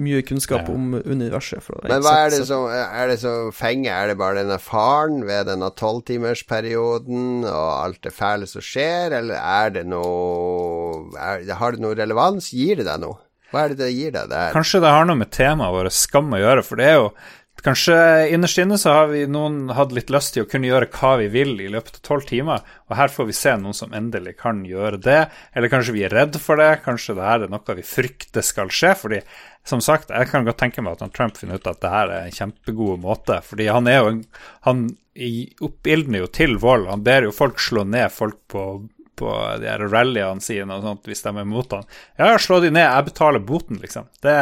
[0.00, 0.74] mye kunnskap Ja.
[0.74, 1.66] om universet.
[1.82, 3.90] Men hva er det som, er det som fenger?
[3.92, 9.36] Er det bare denne faren ved denne tolvtimersperioden og alt det fæle som skjer, eller
[9.38, 12.52] er det noe er, Har det noe relevans?
[12.54, 13.18] Gir det deg noe?
[13.52, 14.30] Hva er det det gir deg?
[14.32, 14.42] Det?
[14.54, 17.08] Kanskje det har noe med temaet vårt skam å gjøre, for det er jo
[17.62, 17.96] Kanskje
[18.34, 21.28] innerst inne så har vi noen hatt litt lyst til å kunne gjøre hva vi
[21.30, 24.64] vil i løpet av tolv timer, og her får vi se noen som endelig kan
[24.66, 25.20] gjøre det.
[25.54, 28.72] Eller kanskje vi er redd for det, kanskje det her er noe vi frykter skal
[28.74, 28.96] skje.
[28.98, 29.20] fordi
[29.62, 32.26] som sagt, jeg kan godt tenke meg at Trump finner ut at det her er
[32.26, 34.24] en kjempegod måte, fordi han er jo en,
[34.66, 34.82] Han
[35.62, 36.88] oppildner jo til vold.
[36.88, 38.88] Han ber jo folk slå ned folk på
[39.22, 41.84] på de her rallyene sine og sånt, hvis de er mot han.
[42.18, 44.08] Ja, slå de ned, jeg betaler boten, liksom.
[44.24, 44.34] Det,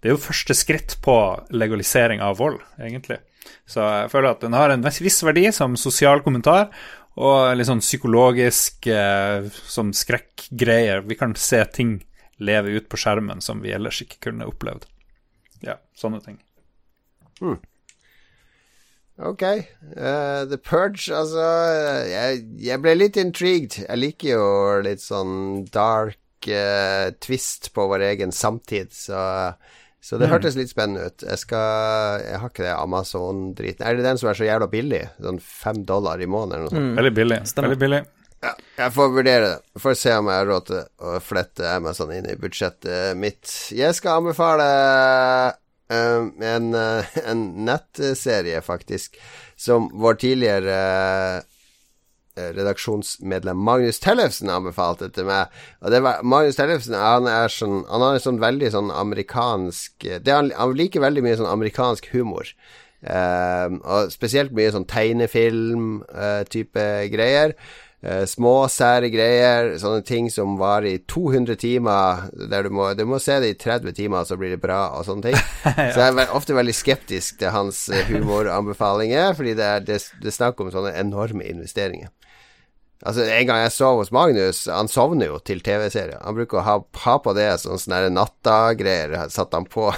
[0.00, 1.16] det er jo første skritt på
[1.52, 3.20] legalisering av vold, egentlig.
[3.68, 6.70] Så jeg føler at den har en viss verdi som sosial kommentar,
[7.20, 11.02] og litt sånn psykologisk eh, som skrekkgreier.
[11.04, 11.98] Vi kan se ting
[12.40, 14.86] leve ut på skjermen som vi ellers ikke kunne opplevd.
[15.66, 16.38] Ja, sånne ting.
[19.20, 19.42] Ok.
[19.42, 21.44] Uh, The Purge, altså
[22.08, 23.82] jeg, jeg ble litt intrigued.
[23.84, 24.46] Jeg liker jo
[24.86, 29.20] litt sånn dark uh, twist på vår egen samtid, så,
[30.00, 31.24] så det hørtes litt spennende ut.
[31.26, 33.84] Jeg skal Jeg har ikke det Amazon-driten.
[33.84, 35.02] Er det den som er så jævla billig?
[35.20, 36.96] Sånn fem dollar i måneden eller noe sånt?
[37.00, 37.38] Veldig billig.
[37.50, 37.74] Stemmer.
[37.74, 38.00] Veldig billig.
[38.40, 39.80] Ja, jeg får vurdere det.
[39.82, 43.44] Får se om jeg har råd til å flette Amazon inn i budsjettet mitt.
[43.76, 44.68] Jeg skal anbefale
[45.92, 49.20] um, en, eh, en nettserie, faktisk,
[49.60, 50.78] som vår tidligere
[52.56, 55.52] redaksjonsmedlem Magnus Tellefsen anbefalte til meg.
[55.84, 59.92] Og det var, Magnus Tellefsen han er sånn Han har en sånn veldig sånn amerikansk
[60.24, 62.46] det er, Han han liker veldig mye sånn amerikansk humor.
[63.00, 67.54] Eh, og spesielt mye sånn tegnefilm-type greier.
[68.00, 73.04] Eh, små, sære greier, sånne ting som varer i 200 timer, der du må, du
[73.04, 75.36] må se det i 30 timer, så blir det bra, og sånne ting.
[75.92, 80.32] Så jeg er ofte veldig skeptisk til hans eh, humoranbefalinger, fordi det er, det, det
[80.32, 82.08] er snakk om sånne enorme investeringer.
[83.00, 86.18] Altså, en gang jeg sov hos Magnus, han sovner jo til TV-serier.
[86.20, 86.74] Han bruker å ha,
[87.06, 89.88] ha på det sånn sånne der natta-greier, satt han på.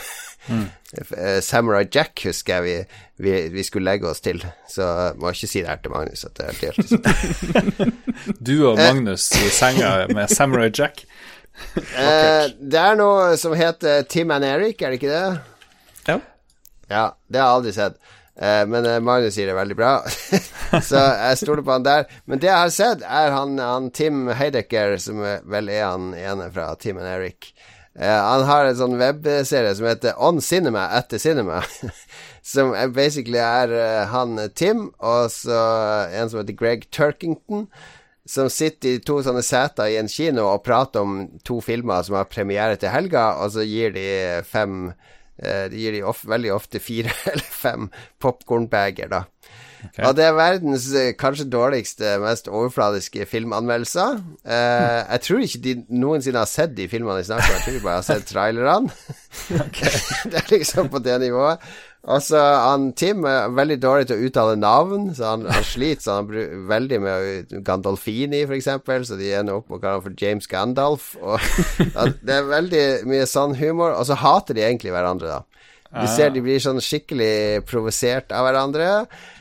[0.46, 0.68] Mm.
[1.42, 5.62] Samurai Jack husker jeg vi, vi, vi skulle legge oss til, så må ikke si
[5.64, 7.90] det her til Magnus at det er helt.
[8.46, 11.04] Du og Magnus i senga med Samurai Jack.
[11.52, 16.06] Eh, det er noe som heter Tim and Eric, er det ikke det?
[16.08, 16.14] Ja.
[16.88, 17.98] Ja, det har jeg aldri sett.
[18.36, 19.92] Eh, men eh, Magnus sier det veldig bra,
[20.88, 22.08] så jeg stoler på han der.
[22.24, 26.48] Men det jeg har sett, er han, han Tim Heidecker, som vel er han ene
[26.54, 27.52] fra Tim and Eric.
[27.92, 31.60] Eh, han har en sånn webserie som heter On Cinema etter Cinema.
[32.54, 35.58] som er basically er han Tim, og så
[36.08, 37.68] en som heter Greg Turkington.
[38.24, 42.14] Som sitter i to sånne seter i en kino og prater om to filmer som
[42.16, 44.06] har premiere til helga, og så gir de
[44.46, 44.92] fem
[45.40, 47.88] De gir de of veldig ofte fire eller fem
[48.22, 49.24] popkornbeger, da.
[50.06, 54.20] Og det er verdens eh, kanskje dårligste, mest overfladiske filmanmeldelser.
[54.46, 57.78] Eh, jeg tror ikke de noensinne har sett de filmene de snakker om, jeg tror
[57.78, 58.92] de bare har sett trailerne.
[60.30, 61.72] det er liksom på det nivået.
[62.02, 66.02] Og så han Tim er veldig dårlig til å uttale navn, så han, han sliter
[66.02, 70.00] så han bruker veldig med Gandolfini, for eksempel, så de ender opp med å kalle
[70.00, 71.12] han for James Gandalf.
[71.22, 71.38] Og,
[72.26, 75.61] det er veldig mye sånn humor, og så hater de egentlig hverandre, da.
[75.92, 78.88] Du ser de blir sånn skikkelig provosert av hverandre.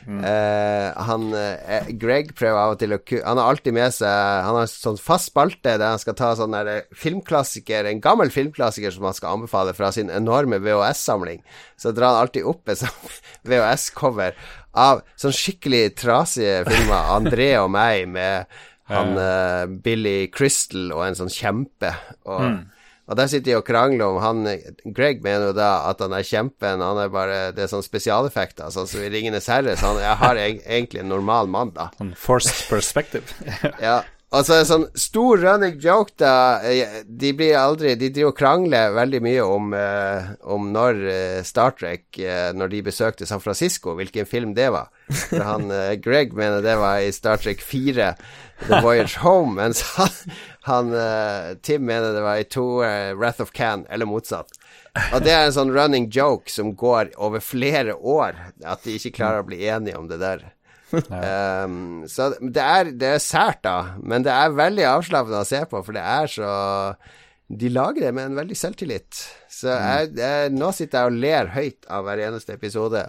[0.04, 2.98] Eh, han eh, Greg prøver av og til å.
[3.24, 6.56] Han har alltid med seg Han har sånn fast spalte der han skal ta sånn
[6.56, 11.40] der eh, filmklassiker, en gammel filmklassiker som han skal anbefale fra sin enorme VHS-samling.
[11.80, 14.36] Så drar han alltid opp et sånt VHS-cover
[14.72, 17.16] av sånn skikkelig trasige filmer.
[17.16, 18.60] André og meg med
[18.92, 21.94] han eh, Billy Crystal og en sånn kjempe.
[22.28, 22.42] Og
[23.12, 24.46] og der sitter de og krangler om han
[24.96, 28.72] Greg mener jo da at han er kjempen, han er bare Det er sånn spesialeffekter,
[28.72, 31.90] sånn som i Ringenes herre, så han jeg har egentlig en normal mann, da.
[32.00, 33.28] Sånn forced perspective.
[33.82, 34.00] Ja.
[34.32, 36.56] Og så det sånn stor running joke, da.
[36.64, 41.40] eh, De blir aldri De driver og krangler veldig mye om, eh, om når eh,
[41.44, 44.88] Star Trek eh, Når de besøkte San Francisco, hvilken film det var.
[45.10, 48.08] For han eh, Greg mener det var i Star Trek 4,
[48.62, 50.16] The Voyage Home, mens han,
[50.70, 54.56] han eh, Tim mener det var i to Wrath of Can, eller motsatt.
[55.12, 59.16] Og det er en sånn running joke som går over flere år, at de ikke
[59.20, 60.48] klarer å bli enige om det der.
[60.92, 65.62] Um, så det er, det er sært, da, men det er veldig avslappende å se
[65.68, 66.50] på, for det er så
[67.52, 69.22] De lager det med en veldig selvtillit.
[69.52, 73.02] Så jeg, jeg, nå sitter jeg og ler høyt av hver eneste episode.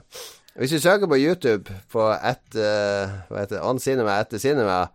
[0.59, 4.85] Hvis du søker på YouTube på et, uh, hva heter det, On Cinema etter Cinema,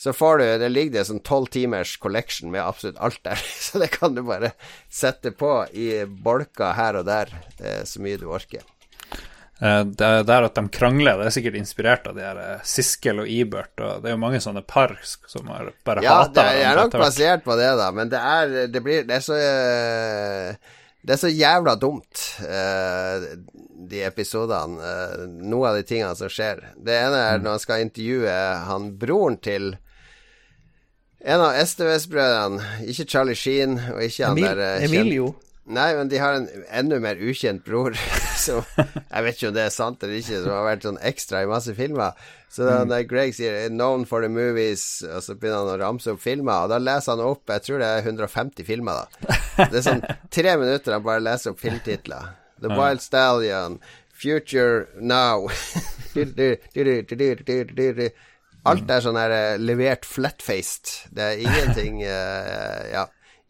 [0.00, 3.42] så får du Det ligger det sånn tolv timers collection med absolutt alt der.
[3.66, 4.54] Så det kan du bare
[4.90, 7.30] sette på i bolker her og der,
[7.60, 8.64] uh, så mye du orker.
[9.62, 13.20] Eh, Det er at de krangler, det er sikkert inspirert av de her eh, Siskel
[13.22, 16.50] og Ibert, og det er jo mange sånne par som har bare Ja, hata hverandre.
[16.50, 19.20] er, jeg er nok basert på det, da, men det er Det blir Det er
[19.24, 20.56] så eh,
[21.06, 23.28] Det er så jævla dumt, eh,
[23.84, 24.80] de episodene.
[25.44, 26.62] noe av de tingene som skjer.
[26.80, 28.32] Det ene er når han skal intervjue
[28.64, 29.76] han broren til
[31.24, 32.60] en av STVS-brødrene.
[32.88, 35.34] Ikke Charlie Sheen, og ikke han Emil, der kjent- Emilio.
[35.64, 37.94] Nei, men de har en enda mer ukjent bror
[38.44, 41.40] som Jeg vet ikke om det er sant eller ikke, som har vært sånn ekstra
[41.44, 42.18] i masse filmer.
[42.52, 46.12] Så da når Greg sier 'known for the movies', og så begynner han å ramse
[46.12, 49.38] opp filmer, og da leser han opp Jeg tror det er 150 filmer, da.
[49.70, 52.34] Det er sånn tre minutter han bare leser opp filmtitler.
[52.60, 53.80] The Wild Stallion,
[54.14, 55.48] Future Now
[58.64, 61.10] Alt er sånn her eh, levert flat-faced.
[61.12, 63.04] Det er ingenting uh, Ja.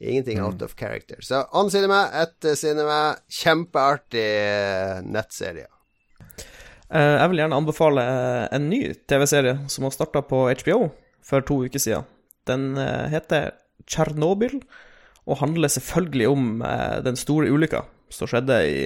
[0.04, 1.20] Ingenting out of character.
[1.24, 5.66] Så On Cinema, etter Cinema, kjempeartig eh, nettserie.
[6.92, 10.80] Eh, jeg vil gjerne anbefale eh, en ny TV-serie som har starta på HBO
[11.24, 12.06] for to uker siden.
[12.48, 13.54] Den eh, heter
[13.88, 14.60] Tsjernobyl,
[15.24, 18.80] og handler selvfølgelig om eh, den store ulykka som skjedde i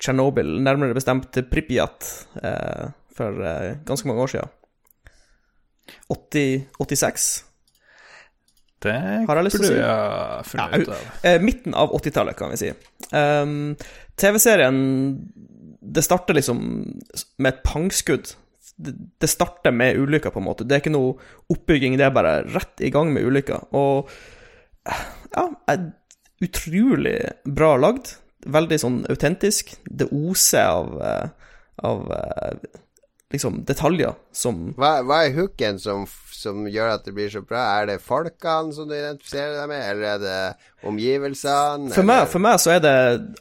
[0.00, 2.06] Tsjernobyl, nærmere bestemt Pripyat,
[2.44, 4.56] eh, for eh, ganske mange år siden.
[6.08, 7.30] 80, 86.
[8.80, 8.96] Det
[9.28, 9.78] Har jeg lyst til å si.
[9.80, 11.08] Ja, av.
[11.26, 12.70] Eh, midten av 80-tallet, kan vi si.
[13.12, 13.74] Um,
[14.20, 14.78] TV-serien
[15.80, 16.60] Det starter liksom
[17.40, 18.32] med et pangskudd.
[18.80, 20.64] Det, det starter med ulykka, på en måte.
[20.64, 21.16] Det er ikke noe
[21.52, 23.60] oppbygging, det er bare rett i gang med ulykka.
[23.76, 24.08] Og
[24.88, 25.90] ja, er
[26.40, 28.14] utrolig bra lagd.
[28.48, 29.74] Veldig sånn autentisk.
[29.84, 32.78] Det oser av, eh, av eh,
[33.30, 36.04] liksom detaljer som Hva, hva er hooken som,
[36.34, 37.62] som gjør at det blir så bra?
[37.80, 40.38] Er det folkene som du identifiserer deg med, eller er det
[40.90, 41.92] omgivelsene?
[41.94, 42.94] For meg, for meg så er det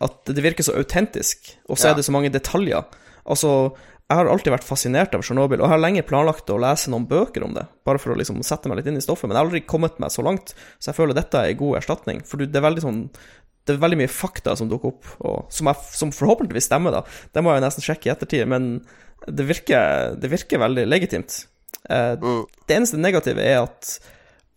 [0.06, 1.92] at det virker så autentisk, og så Ja.
[1.94, 2.84] er det så mange detaljer.
[3.26, 3.74] Altså,
[4.10, 7.06] jeg har alltid vært fascinert av Tsjernobyl, og jeg har lenge planlagt å lese noen
[7.08, 9.42] bøker om det, bare for å liksom sette meg litt inn i stoffet, men jeg
[9.44, 12.24] har aldri kommet meg så langt, så jeg føler dette er en god erstatning.
[12.26, 13.10] For det er veldig sånn
[13.68, 15.10] det er veldig mye fakta som dukker opp,
[15.54, 17.04] som, jeg, som forhåpentligvis stemmer, da.
[17.36, 18.70] Det må jeg nesten sjekke i ettertid, men
[19.28, 21.42] det virker, det virker veldig legitimt.
[21.90, 22.16] Eh,
[22.68, 23.92] Det eneste negative er at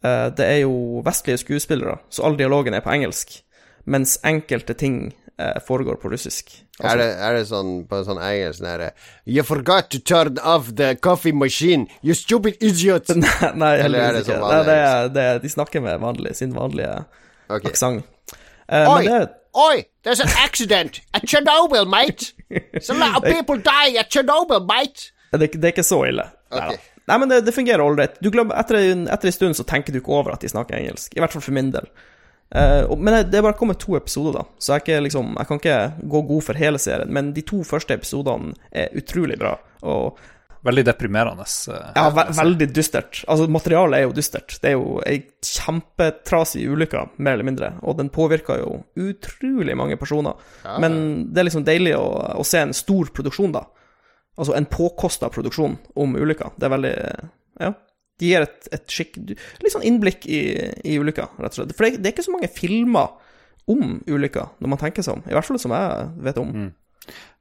[0.05, 3.41] eh, det er jo vestlige skuespillere, så all dialogen er på engelsk.
[3.85, 6.55] Mens enkelte ting eh, foregår på russisk.
[6.83, 8.89] Er det, er det sånn på sånn engelsk nære
[9.29, 13.11] You forgot to turn off the coffee machine, you stupid idiot!
[13.61, 16.55] Nei, Eller er det sånn sånn Nei, det er, det de snakker med vanlig, sin
[16.57, 17.03] vanlige
[17.53, 17.67] Ok.
[17.69, 18.07] aksent.
[18.69, 19.23] Eh, Oi, det
[19.53, 22.33] oi, there's an accident at Chernobyl, mate!
[22.81, 25.13] Some a lot of people die at Chernobyl, mate!
[25.33, 26.25] Det, det er ikke så ille.
[26.53, 26.79] Okay.
[27.09, 28.19] Nei, men det, det fungerer ålreit.
[28.23, 28.79] Etter,
[29.11, 31.17] etter en stund så tenker du ikke over at de snakker engelsk.
[31.17, 31.89] I hvert fall for min del.
[32.53, 35.61] Uh, men det er bare kommet to episoder, da, så jeg, ikke, liksom, jeg kan
[35.61, 37.13] ikke gå god for hele serien.
[37.17, 39.57] Men de to første episodene er utrolig bra.
[39.89, 40.21] Og
[40.63, 41.45] Veldig deprimerende.
[41.75, 43.25] eh, ja, ve veldig dystert.
[43.27, 44.55] Altså, materialet er jo dystert.
[44.63, 47.71] Det er jo ei kjempetrasig ulykke, mer eller mindre.
[47.83, 50.39] Og den påvirker jo utrolig mange personer.
[50.83, 52.05] Men det er liksom deilig å,
[52.39, 53.65] å se en stor produksjon, da.
[54.39, 56.53] Altså en påkosta produksjon om ulykka.
[56.57, 56.95] Det er veldig
[57.61, 57.73] Ja.
[58.21, 60.39] De gir et, et skikk Litt sånn innblikk i,
[60.87, 61.73] i ulykka, rett og slett.
[61.75, 63.17] For det, det er ikke så mange filmer
[63.73, 65.25] om ulykka, når man tenker seg om.
[65.27, 66.53] I hvert fall som jeg vet om.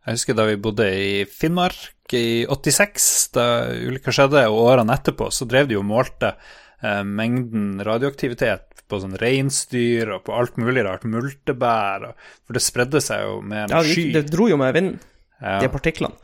[0.02, 3.06] Jeg husker da vi bodde i Finnmark i 86,
[3.36, 3.46] da
[3.86, 9.14] ulykka skjedde, og årene etterpå, så drev de og målte eh, mengden radioaktivitet på sånn
[9.22, 13.78] reinsdyr og på alt mulig rart, multebær, og, for det spredde seg jo med en
[13.78, 15.00] Ja, det, Ja, det dro jo med vinden,
[15.40, 15.60] Ja.
[15.62, 16.18] de partiklene.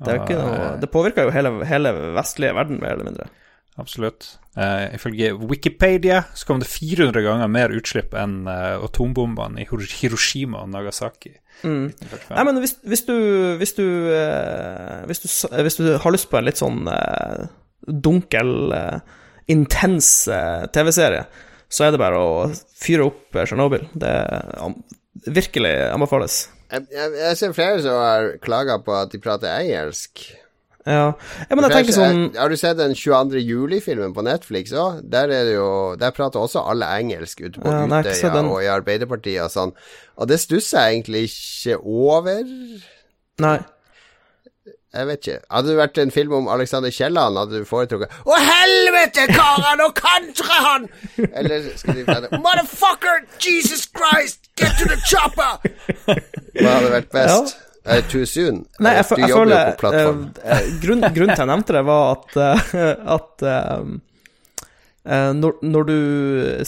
[0.00, 3.26] Det, er noe, det påvirka jo hele, hele vestlige verden, mer eller mindre.
[3.80, 4.38] Absolutt.
[4.56, 10.62] Eh, ifølge Wikipedia så kom det 400 ganger mer utslipp enn eh, atombombene i Hiroshima
[10.64, 11.34] og Nagasaki.
[11.62, 11.90] Mm.
[12.30, 13.14] Nei, men hvis, hvis du
[13.60, 13.84] hvis du,
[14.14, 15.28] eh, hvis du
[15.64, 17.48] hvis du har lyst på en litt sånn uh,
[17.86, 19.20] dunkel, uh,
[19.50, 21.26] intens uh, TV-serie,
[21.70, 22.30] så er det bare å
[22.80, 23.86] fyre opp eh, Tsjernobyl.
[23.94, 24.14] Det
[24.58, 24.76] um,
[25.26, 26.42] virkelig anbefales.
[26.70, 30.24] Jeg, jeg, jeg ser flere som har klaga på at de prater engelsk.
[30.88, 33.36] Ja, ja men jeg tenker sånn Har du sett den 22.
[33.44, 35.02] juli-filmen på Netflix òg?
[35.12, 35.66] Der er det jo
[36.00, 38.48] Der prater også alle engelsk ute på Ja, Utøya den.
[38.48, 39.74] og i Arbeiderpartiet og sånn.
[40.16, 42.40] Og det stusser jeg egentlig ikke over.
[43.44, 43.58] Nei.
[44.90, 45.38] Jeg vet ikke.
[45.54, 49.86] Hadde det vært en film om Alexander Kielland, hadde du foretrukket Å, helvete, karer, nå
[49.94, 50.88] kantrer han!
[51.30, 53.22] Eller skal de prate Motherfucker!
[53.38, 54.48] Jesus Christ!
[54.58, 55.60] Get to the chopper!
[56.58, 57.54] Hva hadde vært best?
[57.54, 58.62] Er det too soon?
[58.82, 60.22] Nei, jeg, du jeg jobber jo føler på plattform.
[60.36, 63.92] Uh, eh, grunn, Grunnen til jeg nevnte det, var at, uh, at eh,
[65.16, 65.96] eh, når, når du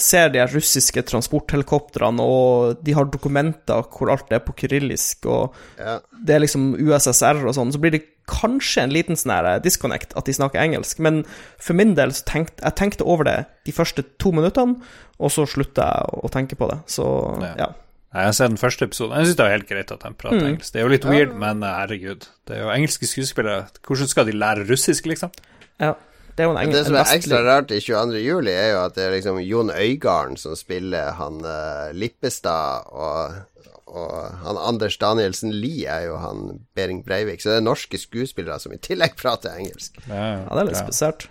[0.00, 5.98] ser de russiske transporthelikoptrene, og de har dokumenter hvor alt er på kyrillisk, og Ja.
[6.24, 10.14] det er liksom USSR og sånn, så blir det kanskje en liten sånn her disconnect
[10.16, 11.00] at de snakker engelsk.
[11.02, 11.24] Men
[11.60, 14.78] for min del så tenkte jeg tenkte over det de første to minuttene,
[15.18, 16.80] og så slutta jeg å tenke på det.
[16.86, 17.06] Så
[17.42, 17.54] Ja.
[17.58, 17.70] ja.
[18.12, 19.16] Jeg har sett den første episoden.
[19.16, 20.48] Jeg syns det er helt greit at de prater Mm.
[20.52, 20.72] engelsk.
[20.72, 22.26] Det er jo litt weird, men herregud.
[22.46, 23.66] Det er jo engelske skuespillere.
[23.86, 25.30] Hvordan skal de lære russisk, liksom?
[25.80, 25.94] ja.
[26.32, 26.78] Det er jo en, engelsk.
[26.78, 28.20] Det som er ekstra rart i 22.
[28.24, 33.34] juli, er jo at det er liksom Jon Øigarden som spiller han uh, Lippestad, og,
[33.86, 34.14] og
[34.44, 37.42] han Anders Danielsen Lie er jo han Behring Breivik.
[37.42, 40.00] Så det er norske skuespillere som i tillegg prater engelsk.
[40.08, 41.28] Ja, det er litt spesielt.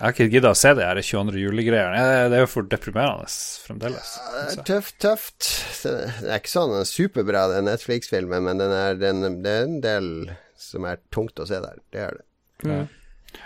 [0.00, 1.40] Jeg har ikke gidda å se det her 22.
[1.42, 2.04] juli-greiene.
[2.08, 3.26] Det det er jo for deprimerende
[3.66, 4.14] fremdeles.
[4.32, 5.48] Det er Tøft, tøft.
[5.84, 10.08] Det er ikke sånn superbra, den Netflix-filmen, men den er, den, det er en del
[10.56, 11.84] som er tungt å se der.
[11.92, 12.80] Det er det.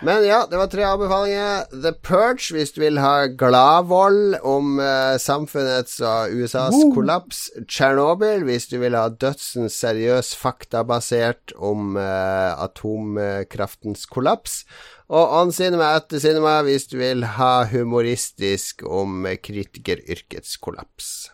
[0.03, 1.67] Men ja, det var tre anbefalinger.
[1.83, 7.45] The Purge, hvis du vil ha gladvold om eh, samfunnets og USAs kollaps.
[7.67, 14.63] Tsjernobyl, hvis du vil ha dødsens seriøs faktabasert om eh, atomkraftens kollaps.
[15.09, 21.31] Og On Cinema etter Cinema, hvis du vil ha humoristisk om kritikeryrkets kollaps.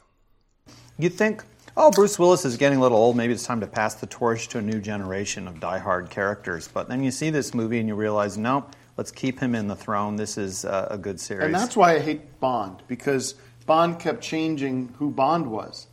[1.00, 1.46] You think,
[1.78, 3.16] oh, Bruce Willis is getting a little old.
[3.16, 6.68] Maybe it's time to pass the torch to a new generation of die-hard characters.
[6.68, 8.66] But then you see this movie and you realize, no,
[8.98, 10.18] let's keep him in the throne.
[10.18, 11.46] This is uh, a good series.
[11.46, 13.36] And that's why I hate Bond because
[13.66, 15.88] Bond kept changing who Bond was,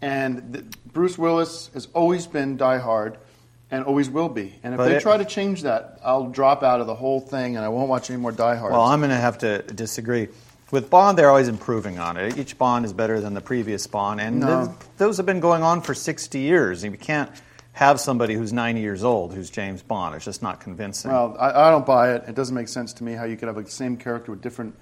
[0.00, 3.18] and th- Bruce Willis has always been Die Hard,
[3.70, 4.54] and always will be.
[4.62, 7.56] And if But they try to change that, I'll drop out of the whole thing,
[7.56, 8.72] and I won't watch any more Die Hard.
[8.72, 10.28] Well, I'm going to have to disagree.
[10.70, 12.36] With Bond, they're always improving on it.
[12.38, 14.66] Each Bond is better than the previous Bond, and No.
[14.66, 16.84] th- those have been going on for 60 years.
[16.84, 17.30] You can't
[17.72, 20.14] have somebody who's 90 years old who's James Bond.
[20.16, 21.10] It's just not convincing.
[21.10, 22.24] well, I, I don't buy it.
[22.28, 24.74] It doesn't make sense to me how you could have the same character with different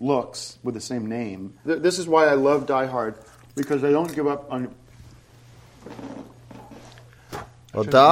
[0.00, 1.54] looks with the same name.
[1.66, 3.16] Th- this is why I love Die Hard
[3.54, 4.74] because they don't give up on.
[7.74, 8.10] Og da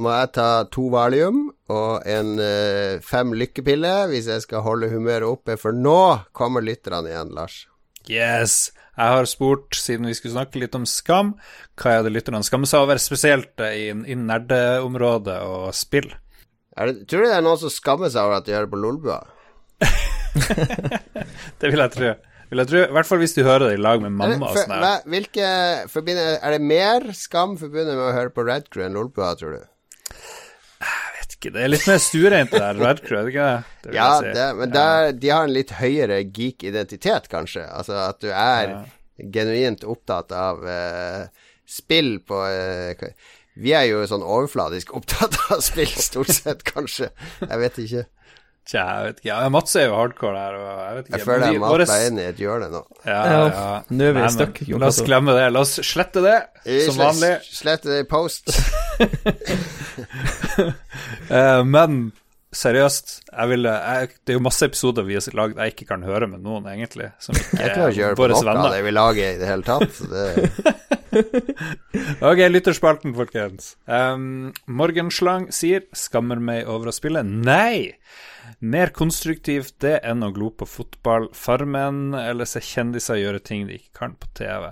[0.00, 5.28] må jeg ta to valium og en eh, fem lykkepiller hvis jeg skal holde humøret
[5.28, 7.64] oppe, for nå kommer lytterne igjen, Lars.
[8.08, 8.70] Yes!
[9.00, 11.34] Jeg har spurt, siden vi skulle snakke litt om skam,
[11.80, 16.10] hva er det lytterne skammer seg over, spesielt i, i nerdeområdet og spill.
[16.76, 19.22] Det, tror du det er noen som skammer seg over at de hører på Lolbua?
[21.60, 22.10] Det vil jeg tro.
[22.50, 22.80] Vil jeg tro.
[22.82, 24.72] I hvert fall hvis du hører det i lag med mamma det, og sånn.
[24.82, 25.02] her.
[25.12, 25.50] hvilke
[25.92, 29.54] forbinder, Er det mer skam forbundet med å høre på Red Crew enn Lolbua, tror
[29.58, 29.62] du?
[30.10, 33.48] Jeg Vet ikke, Det er litt mer stuereint, det der Red Crew, er det ikke
[33.84, 33.94] det?
[33.94, 34.32] Ja, si.
[34.34, 37.66] det, men der, de har en litt høyere geek-identitet, kanskje.
[37.70, 38.80] Altså at du er Ja.
[39.20, 41.26] genuint opptatt av uh,
[41.68, 43.10] spill på uh,
[43.60, 47.10] Vi er jo sånn overfladisk opptatt av spill, stort sett, kanskje.
[47.44, 48.04] Jeg vet ikke.
[48.68, 49.26] Tja, jeg vet ikke.
[49.30, 51.16] Ja, Mats er jo hardcore her, og jeg vet ikke.
[51.18, 52.82] Jeg føler jeg mater våres- meg inn i et hjørne nå.
[53.06, 55.46] Ja, Ja, nå er vi Nei, stuck, La oss glemme det.
[55.52, 56.38] La oss slette det
[56.86, 57.32] som vanlig.
[57.48, 58.52] Slette det i post.
[61.30, 62.12] uh, men
[62.50, 66.02] seriøst, jeg vil, jeg, Det er jo masse episoder vi har lagd jeg ikke kan
[66.06, 67.10] høre med noen, egentlig.
[67.22, 69.50] Som ikke Jeg klarer ikke å høre på noe av det vi lager i det
[69.50, 69.94] hele tatt.
[70.10, 70.24] Det,
[72.30, 73.72] Ok, lytterspalten, folkens.
[73.90, 77.24] Um, Morgenslang sier 'skammer meg over å spille'.
[77.26, 77.96] Nei!
[78.60, 83.78] Mer konstruktivt det enn å glo på fotball, Farmen eller se kjendiser gjøre ting de
[83.80, 84.68] ikke kan på TV.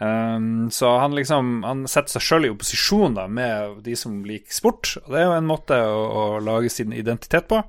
[0.00, 4.54] Um, så han liksom Han setter seg sjøl i opposisjon da med de som liker
[4.54, 4.96] sport.
[5.04, 7.62] Og det er jo en måte å, å lage sin identitet på.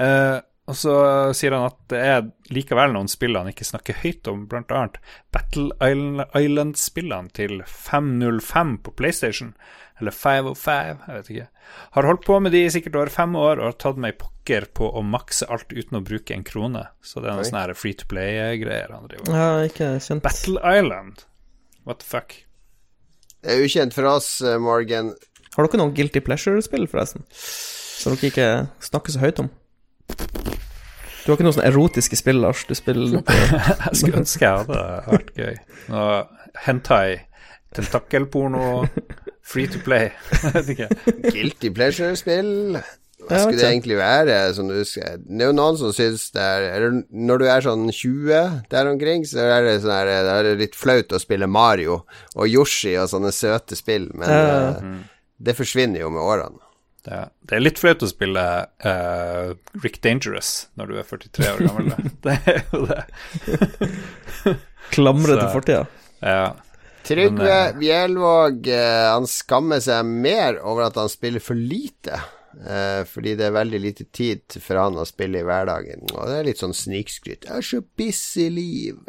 [0.00, 0.94] Uh, og så
[1.36, 4.98] sier han at det er likevel noen spill han ikke snakker høyt om, annet
[5.34, 9.52] Battle Island- Island-spillene til 505 på PlayStation,
[10.00, 11.46] eller 505, jeg vet ikke.
[11.96, 14.68] Har holdt på med de i sikkert over fem år og har tatt meg pokker
[14.76, 16.84] på å makse alt uten å bruke en krone.
[17.02, 19.38] Så det er noen sånne free to play-greier han driver med.
[19.40, 20.24] Ja, ikke kjent.
[20.26, 21.24] Battle Island,
[21.88, 22.42] what the fuck?
[23.46, 25.12] det er ukjent for oss, eh, Morgan.
[25.54, 27.22] Har dere noen Guilty Pleasure-spill, forresten?
[27.30, 28.48] Som dere ikke
[28.82, 29.50] snakker så høyt om?
[30.10, 32.64] Du har ikke noen sånne erotiske spill, Lars?
[32.66, 33.36] Du spiller på
[33.86, 35.56] Jeg skulle ønske jeg hadde vært gøy.
[35.94, 36.18] Noe
[36.66, 37.22] hentai,
[37.74, 38.86] tentakelporno,
[39.46, 40.10] free to play.
[41.32, 42.80] Guilty pleasure-spill.
[43.26, 44.34] Hva skulle det egentlig være?
[44.54, 47.86] Som du det er jo noen som syns det er eller Når du er sånn
[47.88, 52.02] 20 der omkring, så er det sånn her det er litt flaut å spille Mario
[52.36, 54.44] og Yoshi og sånne søte spill, men Ja.
[54.76, 54.94] eh,
[55.38, 56.60] det forsvinner jo med årene.
[57.06, 58.42] Det det er litt flaut å spille
[58.84, 61.92] uh, Rick Dangerous når du er 43 år gammel.
[62.26, 63.02] Det er jo det.
[64.90, 65.84] klamre til fortida.
[66.22, 66.48] Ja.
[67.06, 72.18] Trygve eh, Bjelvåg, eh, han skammer seg mer over at han spiller for lite.
[72.56, 76.06] Eh, fordi det er veldig lite tid for han å spille i hverdagen.
[76.14, 77.44] Og det er litt sånn snikskryt.
[77.44, 79.02] 'Jeg er så busy liv'.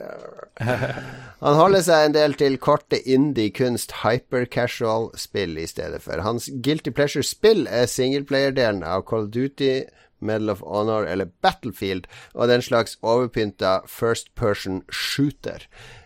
[1.45, 6.25] Han holder seg en del til korte indie kunst hyper-casual-spill i stedet for.
[6.25, 9.85] Hans guilty pleasure-spill er singleplayer-delen av Call of Duty,
[10.19, 15.61] Medal of Honor eller Battlefield, og den slags overpynta first person shooter.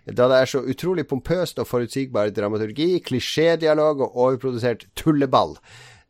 [0.07, 5.57] Da det er så utrolig pompøst og forutsigbar dramaturgi, klisjédialog og overprodusert tulleball.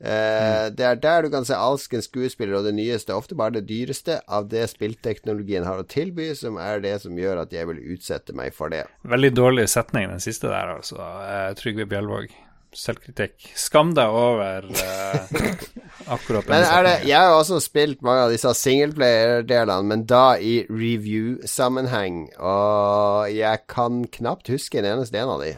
[0.02, 3.68] Eh, Det er der du kan se alskens skuespillere og det nyeste, ofte bare det
[3.70, 7.84] dyreste, av det spillteknologien har å tilby, som er det som gjør at jeg vil
[7.94, 8.86] utsette meg for det.
[9.04, 10.98] Veldig dårlig setning, den siste der, altså.
[10.98, 12.32] Eh, Trygve Bjelvåg.
[12.72, 13.50] Selvkritikk.
[13.60, 15.34] Skam deg over uh,
[16.16, 17.08] akkurat den saken.
[17.10, 24.06] jeg har også spilt mange av disse singleplayer-delene, men da i review-sammenheng, og jeg kan
[24.16, 25.52] knapt huske en eneste en av de,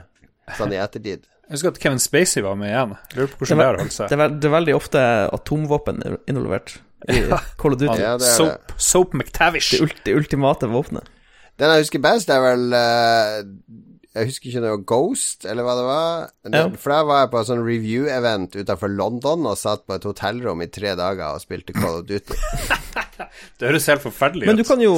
[0.58, 1.30] sånn i ettertid.
[1.44, 2.98] Jeg husker at Kevin Spacey var med igjen.
[3.14, 4.10] Lurer på Det, hvordan det er har holdt seg.
[4.10, 5.02] det, er det er veldig ofte
[5.38, 6.78] atomvåpen involvert
[7.14, 7.26] i
[7.60, 7.94] Call of Duty.
[7.94, 8.32] Ja, det er det.
[8.40, 9.76] Soap, Soap McTavish.
[9.76, 11.12] Det, ult, ultimate våpenet.
[11.62, 13.42] Den jeg husker best, er vel eh,
[14.14, 16.28] Jeg husker ikke noe Ghost, eller hva det var.
[16.54, 16.68] Ja.
[16.78, 20.62] For da var jeg på en sånn review-event utenfor London og satt på et hotellrom
[20.62, 22.38] i tre dager og spilte Call of Duty.
[23.60, 24.68] Det høres helt forferdelig Men du ut.
[24.68, 24.94] kan jo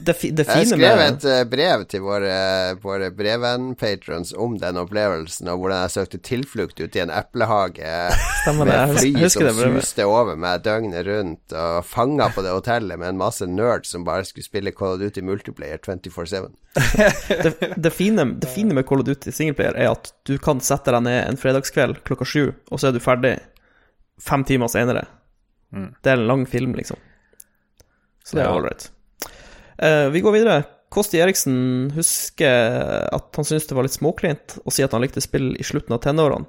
[0.00, 2.36] Det, fi- det Jeg skrev med et eh, brev til våre,
[2.82, 7.92] våre brevvenn-patrons om den opplevelsen, og hvordan jeg søkte tilflukt ute i en eplehage
[8.42, 8.78] Stemmer det.
[8.88, 12.98] med fly husker som det suste over meg døgnet rundt, og fanga på det hotellet
[13.00, 16.50] med en masse nerds som bare skulle spille Call of Duty multiplayer 24-7.
[17.44, 20.92] det, det, fine, det fine med Call of Duty singleplayer er at du kan sette
[20.94, 23.36] deg ned en fredagskveld klokka sju, og så er du ferdig
[24.22, 25.06] fem timer senere.
[25.74, 25.90] Mm.
[26.04, 26.98] Det er en lang film, liksom.
[28.24, 28.56] Så det er Ja.
[28.56, 28.90] ålreit.
[29.78, 30.64] Eh, vi går videre.
[30.92, 35.22] Kosti Eriksen husker at han syntes det var litt småkleint å si at han likte
[35.24, 36.46] spill i slutten av tenårene.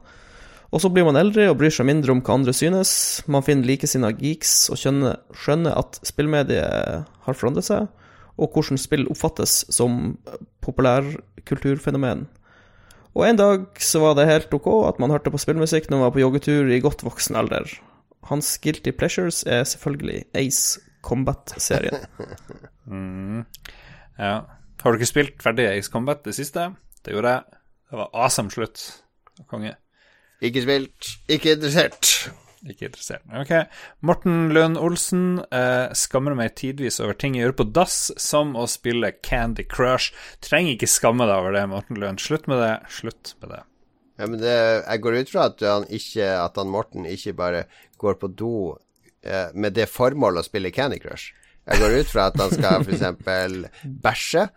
[0.74, 3.22] Og så blir man eldre og bryr seg mindre om hva andre synes.
[3.30, 7.88] Man finner likesinnede geeks og skjønner at spillmediet har forandret seg,
[8.38, 10.18] og hvordan spill oppfattes som
[10.66, 12.26] populærkulturfenomen.
[13.14, 16.08] Og en dag så var det helt ok at man hørte på spillmusikk når man
[16.08, 17.70] var på joggetur i godt voksen alder.
[18.32, 22.08] Hans guilty pleasures er selvfølgelig Ace Combat-serien.
[22.84, 23.46] Mm.
[24.20, 24.34] Ja.
[24.84, 26.66] Har du ikke spilt ferdig Ace Combat det siste?
[27.00, 27.60] Det gjorde jeg.
[27.88, 28.82] Det var awesome slutt.
[29.48, 29.72] Konge.
[30.44, 32.10] Ikke spilt, ikke interessert.
[32.68, 33.24] Ikke interessert.
[33.40, 33.52] Ok.
[34.04, 38.68] Morten Lund Olsen eh, skammer meg tidvis over ting jeg gjør på dass, som å
[38.72, 40.12] spille Candy Crush.
[40.44, 42.24] Trenger ikke skamme deg over det, Morten Lund.
[42.24, 42.74] Slutt med det.
[42.92, 43.62] Slutt med det.
[44.20, 47.66] Ja, men det, jeg går ut fra at han, ikke, at han Morten ikke bare
[48.04, 48.56] går på do
[49.54, 51.32] med det formål å spille Candy Crush.
[51.64, 53.04] Jeg går ut fra at han skal f.eks.
[54.04, 54.48] bæsje.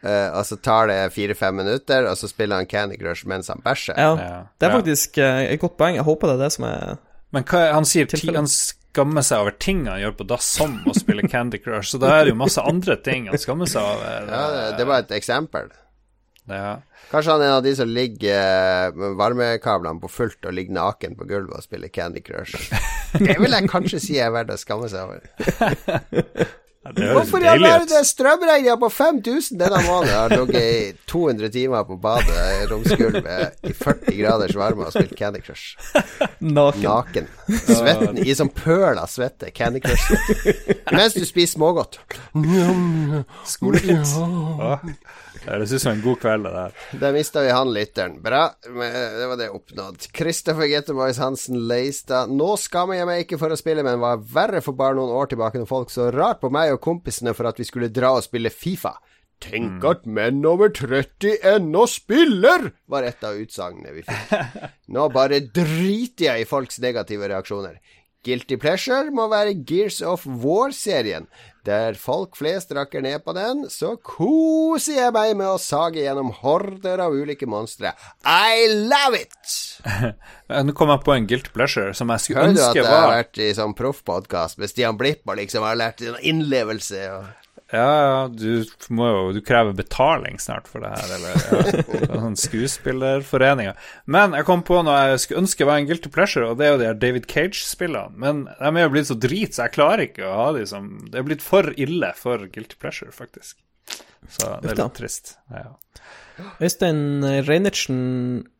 [0.00, 3.60] eh, og så tar det fire-fem minutter, og så spiller han Candy Crush mens han
[3.64, 3.98] bæsjer.
[4.00, 5.98] Ja, det er faktisk eh, et godt poeng.
[5.98, 6.96] Jeg håper det er det som er
[7.36, 10.94] Men hva, han sier han skammer seg over ting han gjør på dass, som å
[10.96, 11.92] spille Candy Crush.
[11.92, 14.30] Så da er det jo masse andre ting han skammer seg over.
[14.32, 15.68] Ja, det, det var et eksempel.
[16.48, 16.78] Ja.
[17.08, 21.16] Kanskje han er en av de som ligger med varmekablene på fullt og ligger naken
[21.18, 22.72] på gulvet og spiller Candy Crush.
[23.24, 26.48] Det vil jeg kanskje si er verdt å skamme seg over.
[26.96, 30.08] Hvorfor i all verden er strømregninga på 5000 denne måneden?
[30.08, 34.94] Jeg har ligget i 200 timer på badet i romsgulvet i 40 graders varme og
[34.94, 35.76] spilt Candy Crush.
[36.40, 36.82] naken.
[36.88, 37.28] Naken.
[37.66, 39.52] Svetten i sånn pøl av svette.
[39.54, 40.12] Candy Crush.
[40.94, 42.00] Mens du spiser smågodt.
[43.48, 44.14] Skolefritt.
[44.58, 44.78] Ja.
[45.48, 46.72] Det synes jeg er en god kveld, det der.
[47.00, 48.16] Der mista vi han lytteren.
[48.20, 50.08] Bra, det var det oppnådd.
[50.16, 52.32] Christopher Getteboys Hansen Leistad.
[52.34, 55.30] Nå skammer jeg meg ikke for å spille, men var verre for bare noen år
[55.32, 58.24] tilbake når folk så rart på meg og kompisene for at vi skulle dra og
[58.26, 58.96] spille Fifa.
[59.38, 64.32] Tenk at menn over 30 ennå spiller, var et av utsagnene vi fikk.
[64.94, 67.78] Nå bare driter jeg i folks negative reaksjoner.
[68.26, 71.28] Guilty Pleasure må være Gears of War-serien.
[71.68, 76.30] Der folk flest rakker ned på den, så koser jeg meg med å sage gjennom
[76.40, 77.92] horder av ulike monstre.
[78.24, 79.58] I love it!
[80.64, 82.80] Nå kom jeg på en guilt pleasure som jeg skulle ønske var Hører du at
[82.80, 87.28] jeg har vært i sånn proffpodkast med Stian Blipp og liksom har lært innlevelse og
[87.68, 88.64] Ja, ja, du
[88.96, 93.74] må jo Du krever betaling snart for det her, eller ja, sånn skuespillerforeninga.
[94.08, 96.72] Men jeg kom på noe jeg skulle ønske var en guilty pleasure, og det er
[96.72, 98.16] jo de her David Cage-spillene.
[98.16, 100.94] Men de er jo blitt så drit, så jeg klarer ikke å ha de som
[101.12, 103.60] Det er blitt for ille for guilty pleasure, faktisk.
[104.32, 105.36] Så det er litt trist.
[105.52, 105.68] Ja.
[106.62, 108.00] Øystein Reinertsen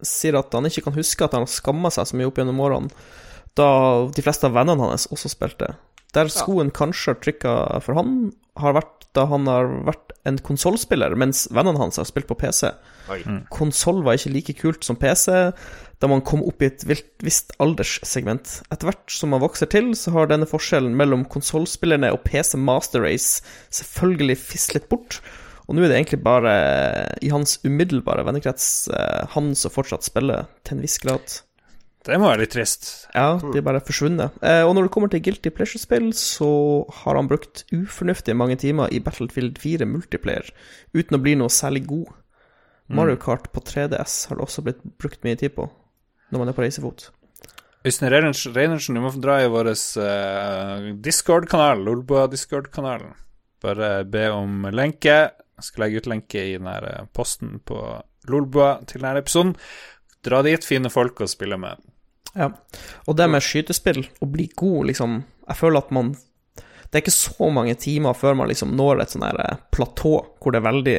[0.05, 2.61] sier at han ikke kan huske at han har skamma seg så mye opp gjennom
[2.65, 2.93] årene,
[3.59, 3.69] da
[4.15, 5.73] de fleste av vennene hans også spilte.
[6.15, 7.55] Der skoen kanskje har trykka
[7.85, 12.29] for han, har vært da han har vært en konsollspiller, mens vennene hans har spilt
[12.29, 12.71] på PC.
[13.55, 15.53] Konsoll var ikke like kult som PC
[15.99, 18.61] da man kom opp i et vilt- visst alderssegment.
[18.71, 23.03] Etter hvert som man vokser til, så har denne forskjellen mellom konsollspillerne og PC Master
[23.03, 23.43] Race
[23.75, 25.21] selvfølgelig fislet bort.
[25.67, 26.53] Og nå er det egentlig bare
[27.21, 31.41] i hans umiddelbare vennekrets eh, han som fortsatt spiller, til en viss grad.
[32.07, 32.87] Det må være litt trist.
[33.13, 34.37] Ja, de er bare forsvunnet.
[34.41, 36.49] Eh, og når det kommer til Guilty Pleasure-spill, så
[37.03, 40.49] har han brukt ufornuftig mange timer i Battlefield 4 multiplayer,
[40.95, 42.15] uten å bli noe særlig god.
[42.89, 45.67] Mario Kart på 3DS har det også blitt brukt mye tid på,
[46.33, 47.11] når man er på reisefot.
[47.87, 53.13] Øystein Reinertsen, du må dra i vår uh, Discord-kanal, Lolbua-Discord-kanalen.
[53.63, 55.19] Bare be om lenke.
[55.59, 57.79] Jeg skal legge ut lenke i den eh, posten på
[58.31, 59.57] Lolbua til denne episoden.
[60.25, 61.83] Dra dit, fine folk å spille med.
[62.37, 62.51] Ja.
[63.09, 67.15] Og det med skytespill, å bli god, liksom Jeg føler at man Det er ikke
[67.17, 70.67] så mange timer før man liksom når et sånn her eh, platå hvor det er
[70.69, 70.99] veldig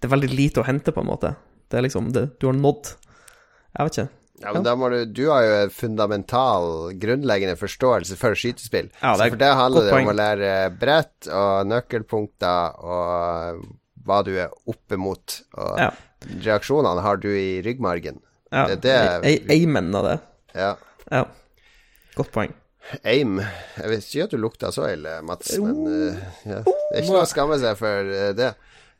[0.00, 1.34] Det er veldig lite å hente, på en måte.
[1.68, 4.08] Det er liksom det, Du har nådd Jeg vet ikke.
[4.40, 8.88] Ja, men da må du Du har jo en fundamental, grunnleggende forståelse for skytespill.
[9.02, 13.66] Ja, det er Så for det handler det om å lære brett og nøkkelpunkter og
[14.06, 15.42] hva du er oppe mot.
[15.60, 15.90] Og Ja.
[16.46, 18.20] reaksjonene har du i ryggmargen.
[18.50, 20.20] Ja, Det er det ei- av det.
[20.54, 20.74] Ja.
[21.10, 21.24] Ja.
[22.16, 22.56] Godt poeng.
[23.04, 23.38] Aim.
[23.76, 26.16] Jeg vil si at du lukta så ille, Mats, men uh,
[26.48, 26.62] ja.
[26.64, 28.50] det er ikke noe å skamme seg for eh, det.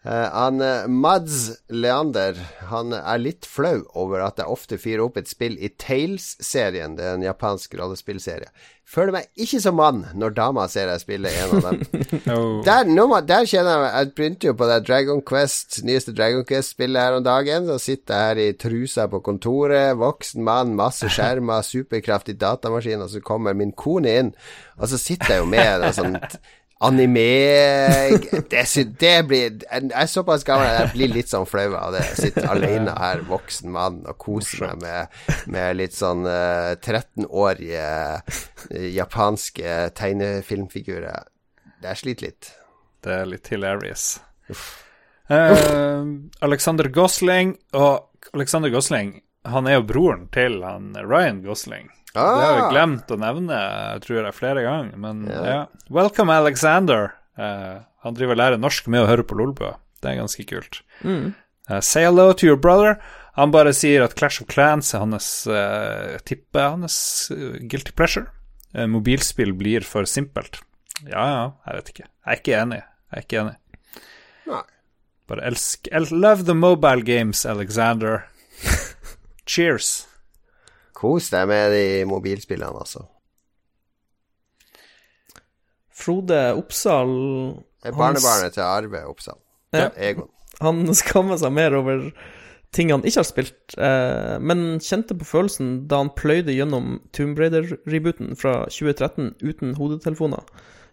[0.05, 2.39] Eh, han eh, Mads Leander
[2.70, 6.94] Han er litt flau over at jeg ofte fyrer opp et spill i Tales-serien.
[6.97, 8.48] Det er en japansk rollespillserie.
[8.90, 11.85] Føler meg ikke som mann når dama ser jeg spille en av dem.
[12.31, 12.60] Oh.
[12.62, 17.01] Der, nå der kjenner jeg Jeg begynte jo på det Dragon Quest nyeste Dragon Quest-spillet
[17.01, 17.66] her om dagen.
[17.66, 23.10] Så sitter jeg her i trusa på kontoret, voksen mann, masse skjermer, superkraftig datamaskin, og
[23.12, 24.32] så kommer min kone inn,
[24.78, 26.18] og så sitter jeg jo med en sånn
[26.81, 27.24] anime
[28.51, 28.62] det,
[29.01, 32.05] det blir Jeg er såpass gammel at jeg blir litt sånn flau av det.
[32.12, 35.19] Jeg sitter alene her, voksen mann, og koser meg med,
[35.52, 41.28] med litt sånn uh, 13-årige uh, japanske tegnefilmfigurer.
[41.85, 42.52] Jeg sliter litt.
[43.05, 44.12] Det er litt hilarious.
[45.31, 46.05] Uh,
[46.43, 49.12] Alexander Gosling Og Alexander Gosling
[49.47, 51.86] Han er jo broren til han Ryan Gosling.
[52.11, 53.59] Det har vi jeg glemt å nevne,
[54.03, 54.97] tror jeg, flere ganger.
[54.99, 55.61] Men ja.
[55.93, 57.12] Welcome, Alexander.
[57.39, 59.74] Eh, han driver og lærer norsk med å høre på Lolbø.
[60.03, 60.81] Det er ganske kult.
[61.05, 62.99] Eh, say hello to your brother.
[63.39, 66.97] Han bare sier at Clash of Clans er hans uh, tippe, hans
[67.31, 68.27] guilty pleasure.
[68.91, 70.61] Mobilspill blir for simpelt.
[71.07, 72.07] Ja, ja, jeg vet ikke.
[72.11, 72.81] Jeg er ikke enig.
[72.82, 73.57] Jeg er ikke enig.
[74.51, 74.62] Nei.
[75.31, 78.27] Bare elsk el Love the mobile games, Alexander.
[79.47, 80.10] Cheers.
[81.01, 83.06] Kos deg med de mobilspillene, altså.
[86.01, 87.10] Frode Oppsal
[87.81, 89.40] Det er barnebarnet til Arve Oppsal.
[89.77, 89.89] Ja.
[89.97, 90.28] Egon.
[90.60, 92.10] Han skammer seg mer over
[92.74, 97.39] ting han ikke har spilt, eh, men kjente på følelsen da han pløyde gjennom Tomb
[97.40, 100.44] Raider-rebooten fra 2013 uten hodetelefoner.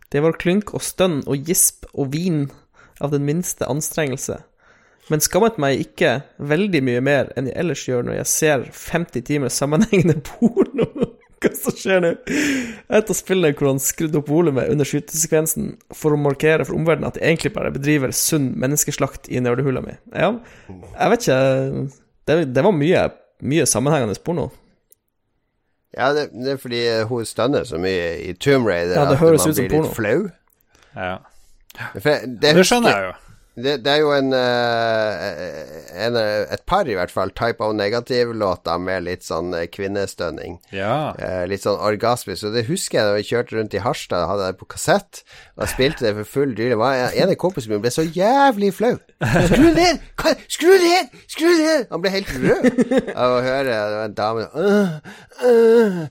[0.09, 2.47] Det var klynk og stønn og gisp og vin
[3.03, 4.39] av den minste anstrengelse.
[5.07, 6.17] Men skammet meg ikke
[6.51, 10.87] veldig mye mer enn jeg ellers gjør når jeg ser 50 timer sammenhengende porno.
[11.37, 12.09] Hva som skjer nå?
[12.89, 17.11] Et av spillene hvor han skrudde opp volumet under skytesekvensen for å markere for omverdenen
[17.11, 19.93] at jeg egentlig bare bedriver sunn menneskeslakt i nerdehula mi.
[20.17, 20.31] Ja,
[20.71, 21.37] jeg vet ikke
[22.27, 23.03] Det, det var mye,
[23.47, 24.49] mye sammenhengende porno.
[25.95, 29.21] Ja, det, det er fordi hun stønner så mye i Tomb Raider Ja, det at
[29.21, 29.85] man blir porno.
[29.87, 30.19] litt flau.
[30.97, 31.13] Ja.
[31.93, 33.15] Det, Det skjønner jeg jo.
[33.57, 38.77] Det, det er jo en, eh, en Et par, i hvert fall, Type O Negative-låter
[38.77, 40.59] med litt sånn eh, kvinnestønning.
[40.75, 41.15] Ja.
[41.17, 42.45] Eh, litt sånn orgasmisk.
[42.45, 45.23] Og det husker jeg da vi kjørte rundt i Harstad, hadde det på kassett,
[45.55, 46.77] og jeg spilte det for full dyre.
[46.77, 48.93] En av kompisene mine ble så jævlig flau.
[49.49, 50.05] Skru ned!
[50.53, 51.17] Skru ned!
[51.25, 51.87] Skru ned!
[51.89, 52.69] Han ble helt rød
[53.15, 54.97] av å høre det var en dame uh,
[55.41, 56.05] uh.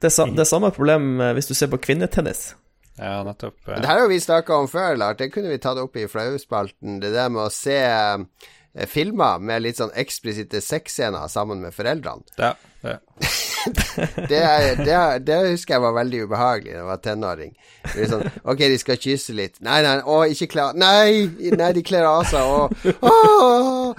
[0.00, 2.50] Det er, det er samme problem eh, hvis du ser på kvinnetennis.
[2.98, 3.58] Ja, nettopp.
[3.66, 5.18] Det her har vi snakka om før, Lars.
[5.20, 7.00] Det kunne vi tatt opp i flauspalten.
[7.02, 12.24] Det der med å se eh, filmer med litt sånn eksplisitte sexscener sammen med foreldrene.
[12.40, 12.54] Ja,
[12.86, 12.98] det.
[13.66, 17.48] Det, er, det, er, det husker jeg var veldig ubehagelig da jeg var tenåring.
[17.90, 19.56] Det sånn, ok, de skal kysse litt.
[19.64, 21.26] Nei, nei, å, ikke klar Nei,
[21.56, 22.76] nei, de kler av seg, og!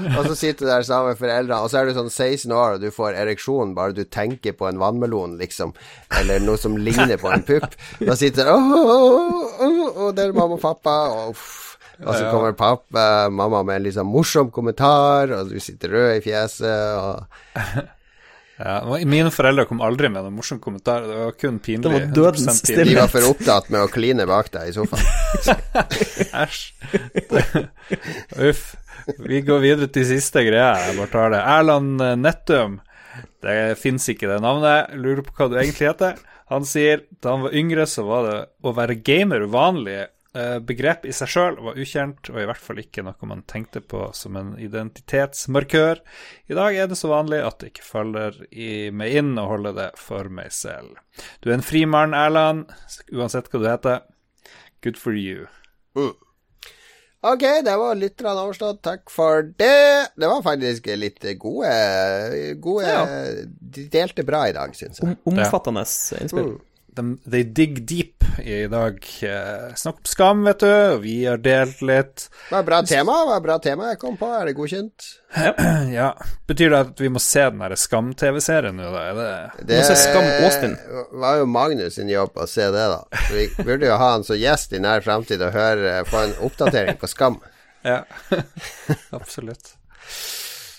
[0.07, 2.77] Og så sitter du der sammen med foreldrene, og så er du sånn 16 år,
[2.77, 5.75] og du får ereksjon bare du tenker på en vannmelon, liksom,
[6.21, 7.75] eller noe som ligner på en pupp.
[7.99, 11.63] Da sitter du åh, der er mamma og pappa, og uff.
[12.05, 16.25] Og så kommer pappa, mamma med en sånn morsom kommentar, og du sitter rød i
[16.27, 17.25] fjeset, og
[18.57, 21.05] Ja, mine foreldre kom aldri med noen morsom kommentar.
[21.05, 21.83] Det var kun pinlig.
[21.85, 25.05] Det var dødens 100% de var for opptatt med å kline bak deg i sofaen.
[26.41, 26.63] Æsj.
[28.49, 28.65] Uff.
[29.21, 30.73] Vi går videre til siste greia.
[30.87, 31.43] Jeg bare tar det.
[31.53, 32.79] Erland eh, Nettum.
[33.45, 34.97] Det fins ikke det navnet.
[34.97, 36.17] Lurer på hva du egentlig heter.
[36.49, 39.99] Han sier da han var yngre, så var det å være gamer uvanlig.
[40.37, 43.81] Eh, Begrep i seg sjøl var ukjent, og i hvert fall ikke noe man tenkte
[43.81, 46.01] på som en identitetsmarkør.
[46.51, 49.73] I dag er det så vanlig at det ikke faller i meg inn å holde
[49.77, 50.99] det for meg selv.
[51.41, 52.67] Du er en fri mann, Erland,
[53.09, 54.05] uansett hva du heter.
[54.85, 55.47] Good for you.
[57.25, 58.83] Ok, det var litt overstått.
[58.85, 60.13] Takk for det.
[60.13, 61.73] Det var faktisk litt gode,
[62.61, 63.01] gode Ja.
[63.49, 65.17] De delte bra i dag, syns jeg.
[65.25, 66.59] Om, omfattende innspill.
[66.97, 68.97] De, they dig deep i dag.
[69.25, 72.27] Eh, snakk om skam, vet du, vi har delt litt.
[72.27, 73.15] Det var et bra tema.
[73.23, 74.29] Det var et bra tema jeg kom på.
[74.37, 75.07] Er det godkjent?
[75.97, 76.11] Ja,
[76.47, 79.07] Betyr det at vi må se den derre Skam-TV-serien nå, da?
[79.57, 80.77] Det Det må se Skam Austin.
[81.23, 83.01] var jo Magnus sin jobb å se det, da.
[83.33, 86.99] Vi burde jo ha han som gjest i nær framtid og høre, få en oppdatering
[87.01, 87.39] på Skam.
[87.87, 88.01] Ja,
[89.15, 89.75] absolutt.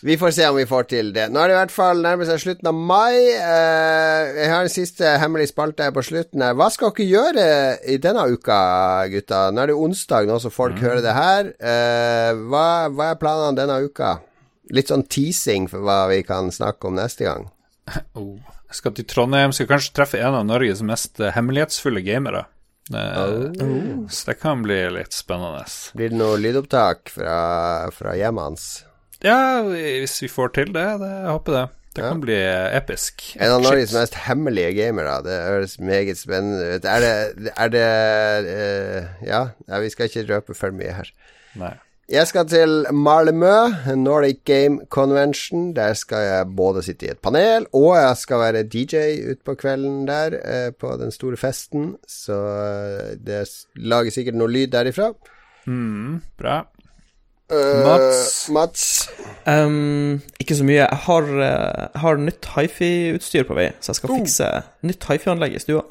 [0.02, 1.24] Vi får se om vi får til det.
[1.32, 3.18] Nå er det i hvert fall nærmer seg slutten av mai.
[3.34, 6.54] Eh, jeg har en siste hemmelig spalte på slutten her.
[6.58, 7.46] Hva skal dere gjøre
[7.90, 8.58] i denne uka,
[9.10, 9.48] gutta?
[9.50, 11.50] Nå er det onsdag, nå så folk hører det her.
[11.58, 14.20] Eh, hva, hva er planene denne uka?
[14.70, 17.50] Litt sånn teasing for hva vi kan snakke om neste gang.
[18.18, 18.36] Oh.
[18.68, 22.44] Jeg skal til Trondheim, skal kanskje treffe en av Norges mest eh, hemmelighetsfulle gamere.
[22.92, 24.04] Oh.
[24.12, 25.64] Så det kan bli litt spennende.
[25.96, 27.38] Blir det noe lydopptak fra,
[27.96, 28.68] fra hjemmet hans?
[29.24, 30.86] Ja, hvis vi får til det.
[31.00, 31.66] det jeg håper det.
[31.96, 33.24] Det kan bli eh, episk.
[33.40, 35.16] En av Norges mest hemmelige gamere.
[35.26, 36.86] Det høres meget spennende ut.
[36.86, 37.84] Er det, er det
[38.46, 41.10] uh, ja, ja, vi skal ikke røpe for mye her.
[41.58, 41.74] Nei.
[42.08, 45.74] Jeg skal til Malmö, Nordic Game Convention.
[45.76, 48.96] Der skal jeg både sitte i et panel, og jeg skal være DJ
[49.32, 51.96] utpå kvelden der eh, på den store festen.
[52.08, 53.42] Så eh, det
[53.74, 55.10] lager sikkert noe lyd derifra.
[55.66, 56.62] Mm, bra.
[57.50, 58.48] Eh, Mats?
[58.52, 58.82] Mats?
[59.48, 60.82] Um, ikke så mye.
[60.82, 64.48] Jeg har, eh, jeg har nytt hifi-utstyr på vei, så jeg skal fikse
[64.84, 65.82] nytt hifi-anlegg i stua.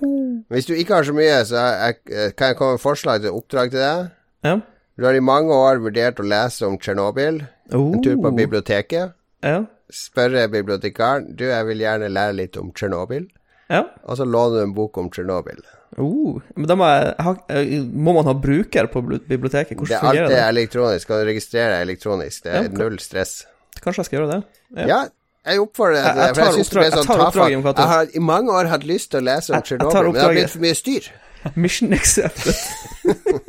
[0.54, 3.32] Hvis du ikke har så mye, så jeg, eh, kan jeg komme med forslag til
[3.34, 4.12] oppdrag til deg.
[4.46, 4.60] Ja.
[4.98, 7.42] Du har i mange år vurdert å lese om Tsjernobyl.
[7.74, 8.38] En tur på Oh.
[8.38, 9.14] biblioteket.
[9.44, 9.66] Ja.
[9.92, 13.28] Spørre bibliotekaren Du, jeg vil gjerne lære litt om Tsjernobyl.
[13.70, 13.82] Ja.
[14.06, 15.60] Og så låner du en bok om Tsjernobyl.
[15.98, 16.40] Oh.
[16.56, 19.70] Men da må jeg, ha, eh, Må man ha bruker på biblioteket?
[19.72, 20.42] Det Hvordan alt fungerer det det?
[20.44, 21.10] er elektronisk.
[21.10, 22.44] Og du registrere deg elektronisk?
[22.44, 23.46] Det er Ja, null stress.
[23.82, 24.42] Kanskje jeg skal gjøre det?
[24.90, 25.00] Ja,
[25.48, 26.28] jeg oppfordrer deg til det.
[26.28, 27.52] Jeg- jeg For jeg tar det sånn jeg tar oppdraget.
[27.52, 30.22] Jon Jeg har i mange år hatt lyst til å lese om Tsjernobyl, men det
[30.22, 31.12] har blitt for mye styr.
[31.56, 32.56] Mission accepted.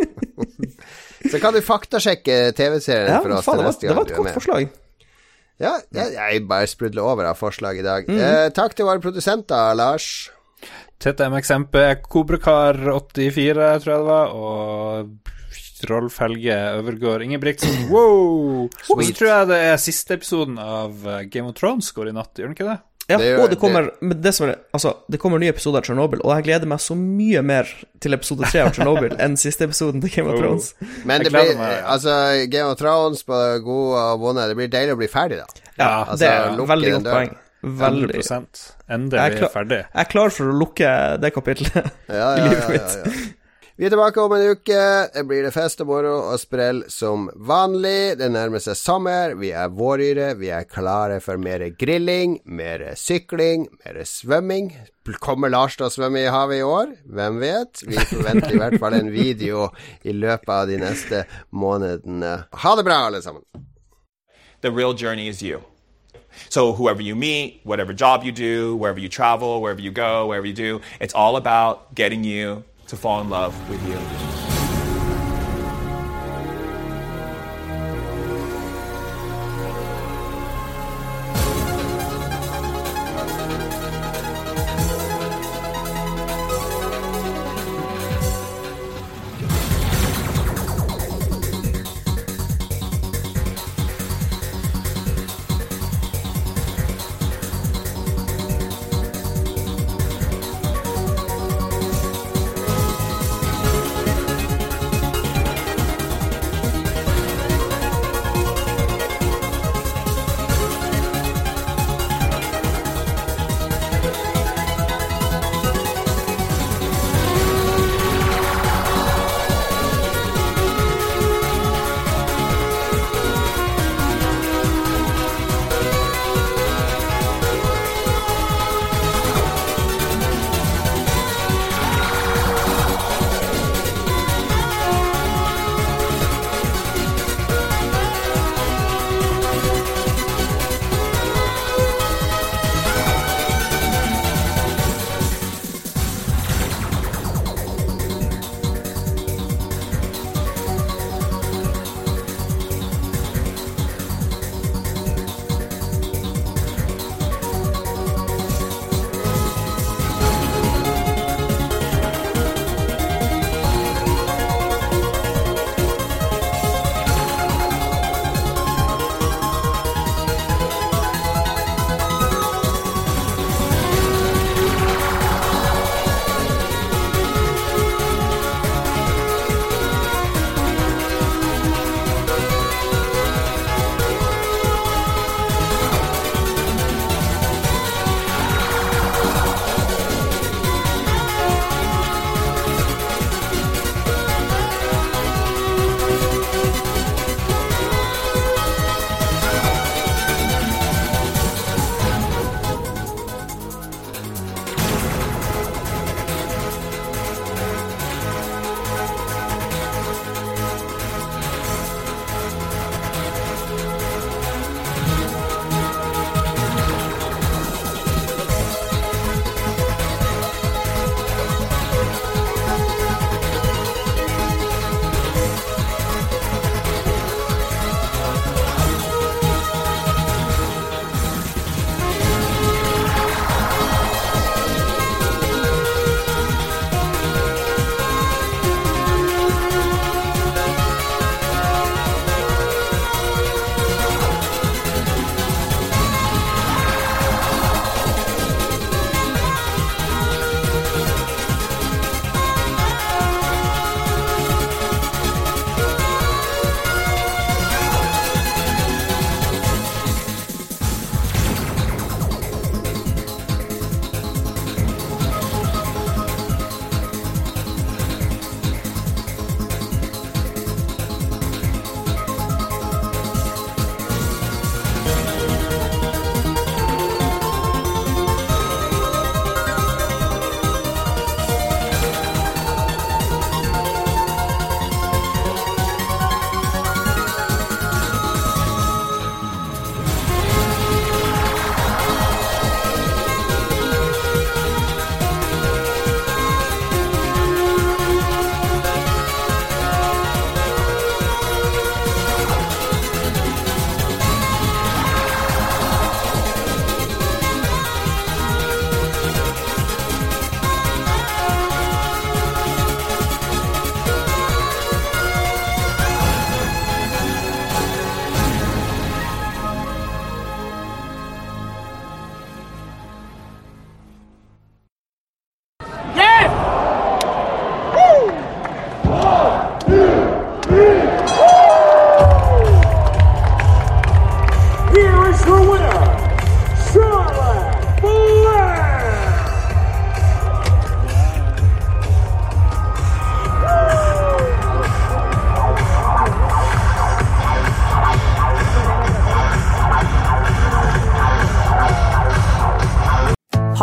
[1.31, 4.17] Så kan du faktasjekke TV-serien Ja, for oss faen, til det neste det var et
[4.17, 4.69] godt forslag.
[5.59, 8.07] Ja, jeg, jeg bare sprudler over av forslag i dag.
[8.07, 8.19] Mm.
[8.23, 10.29] Eh, takk til våre produsenter, Lars.
[11.03, 11.77] TTMXMP,
[12.11, 17.85] Kobrakar84, tror jeg det var, og Rolf Helge Øvergård Ingebrigtsen.
[17.93, 18.67] Wow!
[18.67, 22.35] Og så tror jeg det er siste episoden av Game of Thrones går i natt,
[22.39, 22.79] gjør den ikke det?
[23.09, 24.17] Ja, Det jo, og det kommer det...
[24.21, 26.93] det som er, altså, det kommer nye episoder av Tsjernobyl, og jeg gleder meg så
[26.99, 27.71] mye mer
[28.05, 30.43] til episode tre av Tsjernobyl enn siste episoden til Game of Oh.
[30.43, 30.75] Thrones.
[31.09, 31.79] Men det blir, meg.
[31.89, 32.19] altså,
[32.53, 35.49] Game of Thrones på god og vonde, det blir deilig å bli ferdig, da.
[35.81, 37.33] Ja, altså, det er veldig godt poeng.
[37.81, 38.21] Veldig.
[38.21, 39.79] 100 Jeg Endelig er klar- ferdig.
[39.89, 40.91] Jeg er klar for å lukke
[41.25, 41.75] det kapitlet
[42.13, 43.35] Ja, i ja, livet ja, mitt.
[43.79, 44.79] Vi er tilbake om en uke.
[45.15, 48.17] Det blir det fest og moro og sprell som vanlig.
[48.19, 49.37] Det nærmer seg sommer.
[49.39, 50.33] Vi er våryre.
[50.41, 54.73] Vi er klare for mer grilling, mer sykling, mer svømming.
[55.23, 56.91] Kommer Lars til å svømme i havet i år?
[57.07, 57.85] Hvem vet?
[57.87, 59.69] Vi forventer i hvert fall en video
[60.03, 61.21] i løpet av de neste
[61.55, 62.33] månedene.
[62.65, 63.45] Ha det bra, alle sammen.
[64.67, 65.61] The real journey is you.
[66.49, 70.49] So, whoever you meet, whatever job you do, wherever you travel, wherever you go, wherever
[70.49, 74.38] you do, it's all about getting you to fall in love with you.